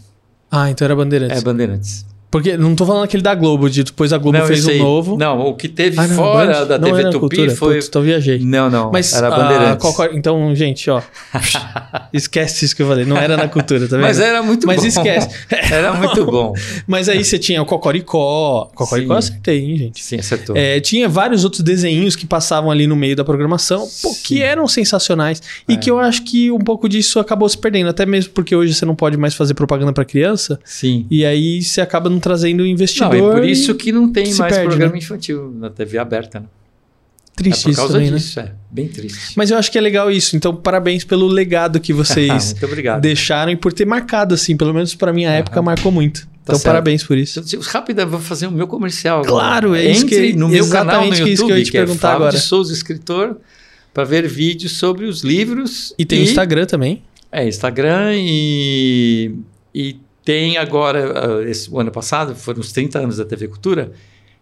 Ah, 0.50 0.70
então 0.70 0.86
era 0.86 0.96
Bandeirantes. 0.96 1.38
É, 1.38 1.42
Bandeirantes. 1.42 2.06
Porque 2.36 2.58
não 2.58 2.76
tô 2.76 2.86
falando 2.86 3.04
aquele 3.06 3.24
da 3.24 3.34
Globo, 3.34 3.70
de 3.70 3.82
depois 3.82 4.12
a 4.12 4.18
Globo 4.18 4.38
Não, 4.38 4.46
fez 4.46 4.68
um 4.68 4.78
novo. 4.78 5.16
Não, 5.18 5.40
o 5.40 5.54
que 5.56 5.70
teve 5.70 5.98
Ah, 5.98 6.06
não, 6.06 6.16
fora 6.18 6.60
Band? 6.60 6.66
da 6.66 6.80
TV 6.80 7.04
Tupi 7.04 7.20
cultura. 7.20 7.56
foi... 7.56 7.76
Putz, 7.76 7.88
então 7.88 8.02
viajei. 8.02 8.40
Não, 8.40 8.70
não, 8.70 8.92
Mas 8.92 9.14
era 9.14 9.28
a 9.28 9.30
Bandeirantes. 9.32 9.82
Cocor- 9.82 10.10
Então, 10.14 10.54
gente, 10.54 10.90
ó. 10.90 11.02
esquece 12.14 12.66
isso 12.66 12.76
que 12.76 12.82
eu 12.82 12.88
falei. 12.88 13.06
Não 13.06 13.18
era 13.18 13.38
na 13.38 13.48
cultura, 13.48 13.88
tá 13.88 13.96
vendo? 13.96 14.02
Mas 14.06 14.20
era 14.20 14.42
muito 14.44 14.68
Mas 14.68 14.82
bom. 14.82 14.88
esquece. 14.88 15.30
Era 15.72 15.94
muito 15.94 16.26
bom. 16.30 16.54
Mas 16.88 17.08
aí 17.10 17.24
você 17.24 17.40
tinha 17.40 17.62
o 17.62 17.66
Cocoricó. 17.66 18.70
Cocoricó 18.76 19.14
eu 19.14 19.18
acertei, 19.18 19.60
hein, 19.60 19.78
gente? 19.78 20.04
Sim, 20.04 20.18
acertou. 20.18 20.56
É, 20.56 20.80
tinha 20.80 21.08
vários 21.08 21.44
outros 21.44 21.62
desenhinhos 21.62 22.16
que 22.16 22.26
passavam 22.26 22.70
ali 22.70 22.86
no 22.88 22.96
meio 22.96 23.16
da 23.16 23.24
programação, 23.24 23.88
pô, 24.02 24.14
que 24.24 24.42
eram 24.42 24.68
sensacionais. 24.68 25.42
E 25.68 25.74
É. 25.74 25.78
que 25.78 25.90
eu 25.90 26.00
acho 26.00 26.24
que 26.24 26.52
um 26.52 26.60
pouco 26.60 26.88
disso 26.90 27.20
acabou 27.20 27.48
se 27.50 27.58
perdendo. 27.58 27.90
Até 27.90 28.06
mesmo 28.06 28.32
porque 28.34 28.56
hoje 28.56 28.74
você 28.74 28.86
não 28.86 28.96
pode 28.96 29.18
mais 29.18 29.34
fazer 29.34 29.54
propaganda 29.54 29.94
pra 29.94 30.04
criança. 30.06 30.60
Sim. 30.64 31.06
E 31.10 31.26
aí 31.26 31.62
você 31.62 31.82
acaba 31.82 32.10
não 32.10 32.20
trazendo 32.26 32.64
Não, 32.64 32.66
investidor. 32.66 33.16
é 33.16 33.20
por 33.36 33.46
isso 33.46 33.72
e 33.72 33.76
que 33.76 33.92
não 33.92 34.12
tem 34.12 34.34
mais 34.34 34.54
perde, 34.54 34.68
programa 34.70 34.94
né? 34.94 34.98
infantil 34.98 35.52
na 35.60 35.70
TV 35.70 36.00
aberta, 36.00 36.40
né? 36.40 36.46
Triste 37.36 37.60
é 37.60 37.64
por 37.64 37.70
isso 37.70 37.80
causa 37.80 37.94
também, 37.94 38.10
né? 38.12 38.18
disso, 38.18 38.40
é. 38.40 38.52
Bem 38.72 38.88
triste. 38.88 39.34
Mas 39.36 39.52
eu 39.52 39.58
acho 39.58 39.72
que 39.72 39.78
é 39.78 39.82
legal 39.82 40.10
isso. 40.10 40.36
Então, 40.36 40.56
parabéns 40.56 41.04
pelo 41.04 41.28
legado 41.28 41.80
que 41.80 41.92
vocês 41.94 42.56
obrigado. 42.64 43.02
deixaram 43.02 43.52
e 43.52 43.56
por 43.58 43.74
ter 43.74 43.86
marcado, 43.86 44.34
assim. 44.34 44.56
Pelo 44.58 44.74
menos 44.74 44.96
pra 44.96 45.12
minha 45.14 45.30
época, 45.30 45.62
marcou 45.62 45.92
muito. 45.92 46.28
Então, 46.42 46.56
certo. 46.56 46.66
parabéns 46.66 47.04
por 47.04 47.18
isso. 47.18 47.42
Então, 47.42 47.60
Rápido, 47.62 48.00
eu 48.02 48.08
vou 48.10 48.20
fazer 48.22 48.48
o 48.48 48.52
meu 48.52 48.68
comercial. 48.68 49.20
agora. 49.20 49.30
Claro, 49.32 49.76
é 49.76 49.84
isso 49.86 50.06
Entre 50.06 50.32
que- 50.32 50.38
no 50.38 50.48
meu 50.48 50.60
exatamente 50.64 50.92
canal 50.92 51.08
no 51.08 51.14
isso 51.14 51.22
YouTube, 51.44 51.48
que 51.48 51.52
eu 51.54 51.58
ia 51.58 51.64
te 51.66 51.70
é 51.70 51.72
perguntar 51.82 52.00
Fábio 52.08 52.16
agora. 52.28 52.38
de 52.38 52.42
Souza, 52.42 52.74
escritor, 52.74 53.38
para 53.94 54.04
ver 54.06 54.28
vídeos 54.30 54.72
sobre 54.78 55.06
os 55.06 55.22
livros. 55.22 55.94
E 56.00 56.06
tem 56.06 56.22
o 56.22 56.24
Instagram 56.24 56.66
também. 56.66 57.04
É, 57.32 57.46
Instagram 57.46 58.12
e, 58.16 59.34
e 59.74 59.98
tem 60.26 60.58
agora, 60.58 61.40
ah, 61.40 61.50
esse, 61.50 61.70
o 61.72 61.80
ano 61.80 61.92
passado, 61.92 62.36
foram 62.36 62.60
os 62.60 62.72
30 62.74 63.00
anos 63.00 63.18
da 63.18 63.26
TV 63.26 63.48
Cultura, 63.48 63.92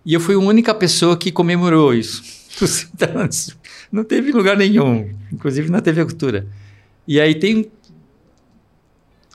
e 0.06 0.14
eu 0.14 0.20
fui 0.20 0.34
a 0.36 0.40
única 0.40 0.74
pessoa 0.74 1.16
que 1.18 1.32
comemorou 1.32 1.94
isso, 1.94 2.24
os 2.62 2.86
30 2.98 3.20
anos. 3.20 3.56
Não 3.92 4.04
teve 4.04 4.32
lugar 4.32 4.58
nenhum, 4.58 5.10
inclusive 5.32 5.70
na 5.70 5.82
TV 5.82 6.04
Cultura. 6.06 6.48
E 7.08 7.20
aí 7.20 7.36
tem 7.36 7.70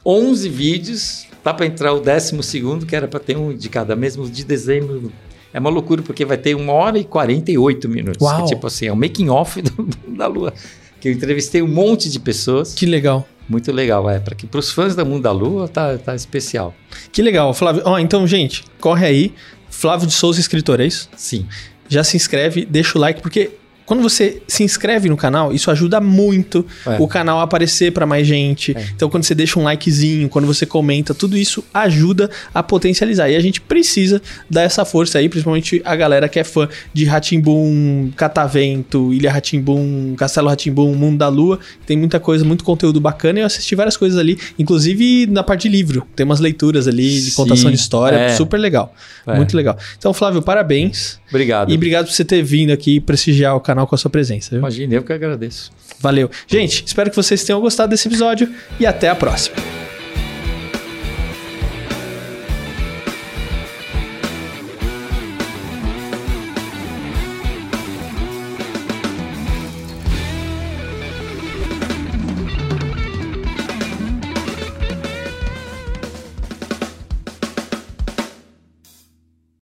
11 0.04 0.48
vídeos, 0.48 1.26
tá 1.42 1.52
para 1.52 1.66
entrar 1.66 1.92
o 1.92 2.00
12 2.00 2.42
segundo, 2.42 2.86
que 2.86 2.96
era 2.96 3.06
para 3.06 3.20
ter 3.20 3.36
um 3.36 3.54
de 3.54 3.68
cada 3.68 3.94
mesmo 3.94 4.28
de 4.28 4.44
dezembro. 4.44 5.12
É 5.52 5.58
uma 5.58 5.70
loucura, 5.70 6.02
porque 6.02 6.24
vai 6.24 6.36
ter 6.38 6.54
uma 6.54 6.72
hora 6.72 6.98
e 6.98 7.04
48 7.04 7.88
minutos. 7.88 8.20
Uau. 8.20 8.42
Que, 8.44 8.54
tipo 8.54 8.66
assim, 8.66 8.86
é 8.86 8.92
o 8.92 8.96
making 8.96 9.28
off 9.28 9.60
do- 9.62 9.88
da 10.16 10.26
Lua. 10.26 10.52
Que 11.00 11.08
eu 11.08 11.12
entrevistei 11.12 11.62
um 11.62 11.68
monte 11.68 12.10
de 12.10 12.18
pessoas. 12.18 12.74
Que 12.74 12.86
legal. 12.86 13.26
Muito 13.48 13.72
legal, 13.72 14.08
é. 14.10 14.18
Para 14.18 14.34
que 14.34 14.48
os 14.52 14.70
fãs 14.70 14.94
da 14.94 15.04
Mundo 15.04 15.22
da 15.22 15.32
Lua 15.32 15.68
tá, 15.68 15.96
tá 15.96 16.14
especial. 16.14 16.74
Que 17.10 17.22
legal, 17.22 17.54
Flávio. 17.54 17.82
Ó, 17.84 17.98
então, 17.98 18.26
gente, 18.26 18.64
corre 18.80 19.06
aí. 19.06 19.34
Flávio 19.70 20.06
de 20.06 20.12
Souza, 20.12 20.40
escritor, 20.40 20.80
é 20.80 20.86
isso? 20.86 21.08
Sim. 21.16 21.46
Já 21.88 22.04
se 22.04 22.16
inscreve, 22.16 22.66
deixa 22.66 22.98
o 22.98 23.00
like, 23.00 23.22
porque 23.22 23.50
quando 23.88 24.02
você 24.02 24.42
se 24.46 24.62
inscreve 24.62 25.08
no 25.08 25.16
canal, 25.16 25.50
isso 25.50 25.70
ajuda 25.70 25.98
muito 25.98 26.62
É. 26.84 26.98
o 27.00 27.08
canal 27.08 27.40
a 27.40 27.44
aparecer 27.44 27.90
para 27.90 28.04
mais 28.04 28.26
gente. 28.26 28.76
É. 28.76 28.86
Então, 28.94 29.08
quando 29.08 29.24
você 29.24 29.34
deixa 29.34 29.58
um 29.58 29.62
likezinho, 29.62 30.28
quando 30.28 30.44
você 30.44 30.66
comenta, 30.66 31.14
tudo 31.14 31.38
isso 31.38 31.64
ajuda 31.72 32.28
a 32.52 32.62
potencializar. 32.62 33.30
E 33.30 33.34
a 33.36 33.40
gente 33.40 33.62
precisa 33.62 34.20
dar 34.50 34.60
essa 34.60 34.84
força 34.84 35.18
aí, 35.18 35.26
principalmente 35.26 35.80
a 35.86 35.96
galera 35.96 36.28
que 36.28 36.38
é 36.38 36.44
fã 36.44 36.68
de 36.92 37.06
Ratimbum, 37.06 38.10
Catavento, 38.14 39.10
Ilha 39.14 39.32
Ratimbum, 39.32 40.14
Castelo 40.18 40.50
Ratimbum, 40.50 40.94
Mundo 40.94 41.16
da 41.16 41.28
Lua. 41.28 41.58
Tem 41.86 41.96
muita 41.96 42.20
coisa, 42.20 42.44
muito 42.44 42.64
conteúdo 42.64 43.00
bacana. 43.00 43.38
E 43.38 43.42
eu 43.42 43.46
assisti 43.46 43.74
várias 43.74 43.96
coisas 43.96 44.18
ali, 44.18 44.38
inclusive 44.58 45.26
na 45.28 45.42
parte 45.42 45.62
de 45.62 45.70
livro. 45.74 46.06
Tem 46.14 46.26
umas 46.26 46.40
leituras 46.40 46.86
ali 46.86 47.08
de 47.22 47.30
Sim, 47.30 47.36
contação 47.36 47.70
de 47.70 47.76
história, 47.78 48.16
é. 48.16 48.36
super 48.36 48.58
legal. 48.60 48.94
É. 49.26 49.34
Muito 49.34 49.56
legal. 49.56 49.78
Então, 49.96 50.12
Flávio, 50.12 50.42
parabéns. 50.42 51.18
Obrigado. 51.30 51.70
E 51.70 51.74
obrigado 51.74 52.06
por 52.06 52.12
você 52.12 52.24
ter 52.24 52.42
vindo 52.42 52.70
aqui 52.70 53.00
prestigiar 53.00 53.56
o 53.56 53.60
canal 53.78 53.86
com 53.86 53.94
a 53.94 53.98
sua 53.98 54.10
presença. 54.10 54.50
Viu? 54.50 54.58
Imagina, 54.58 54.94
eu 54.94 55.02
que 55.02 55.12
agradeço. 55.12 55.70
Valeu. 56.00 56.30
Gente, 56.46 56.84
espero 56.84 57.10
que 57.10 57.16
vocês 57.16 57.44
tenham 57.44 57.60
gostado 57.60 57.90
desse 57.90 58.08
episódio 58.08 58.52
e 58.80 58.86
até 58.86 59.08
a 59.08 59.14
próxima. 59.14 59.56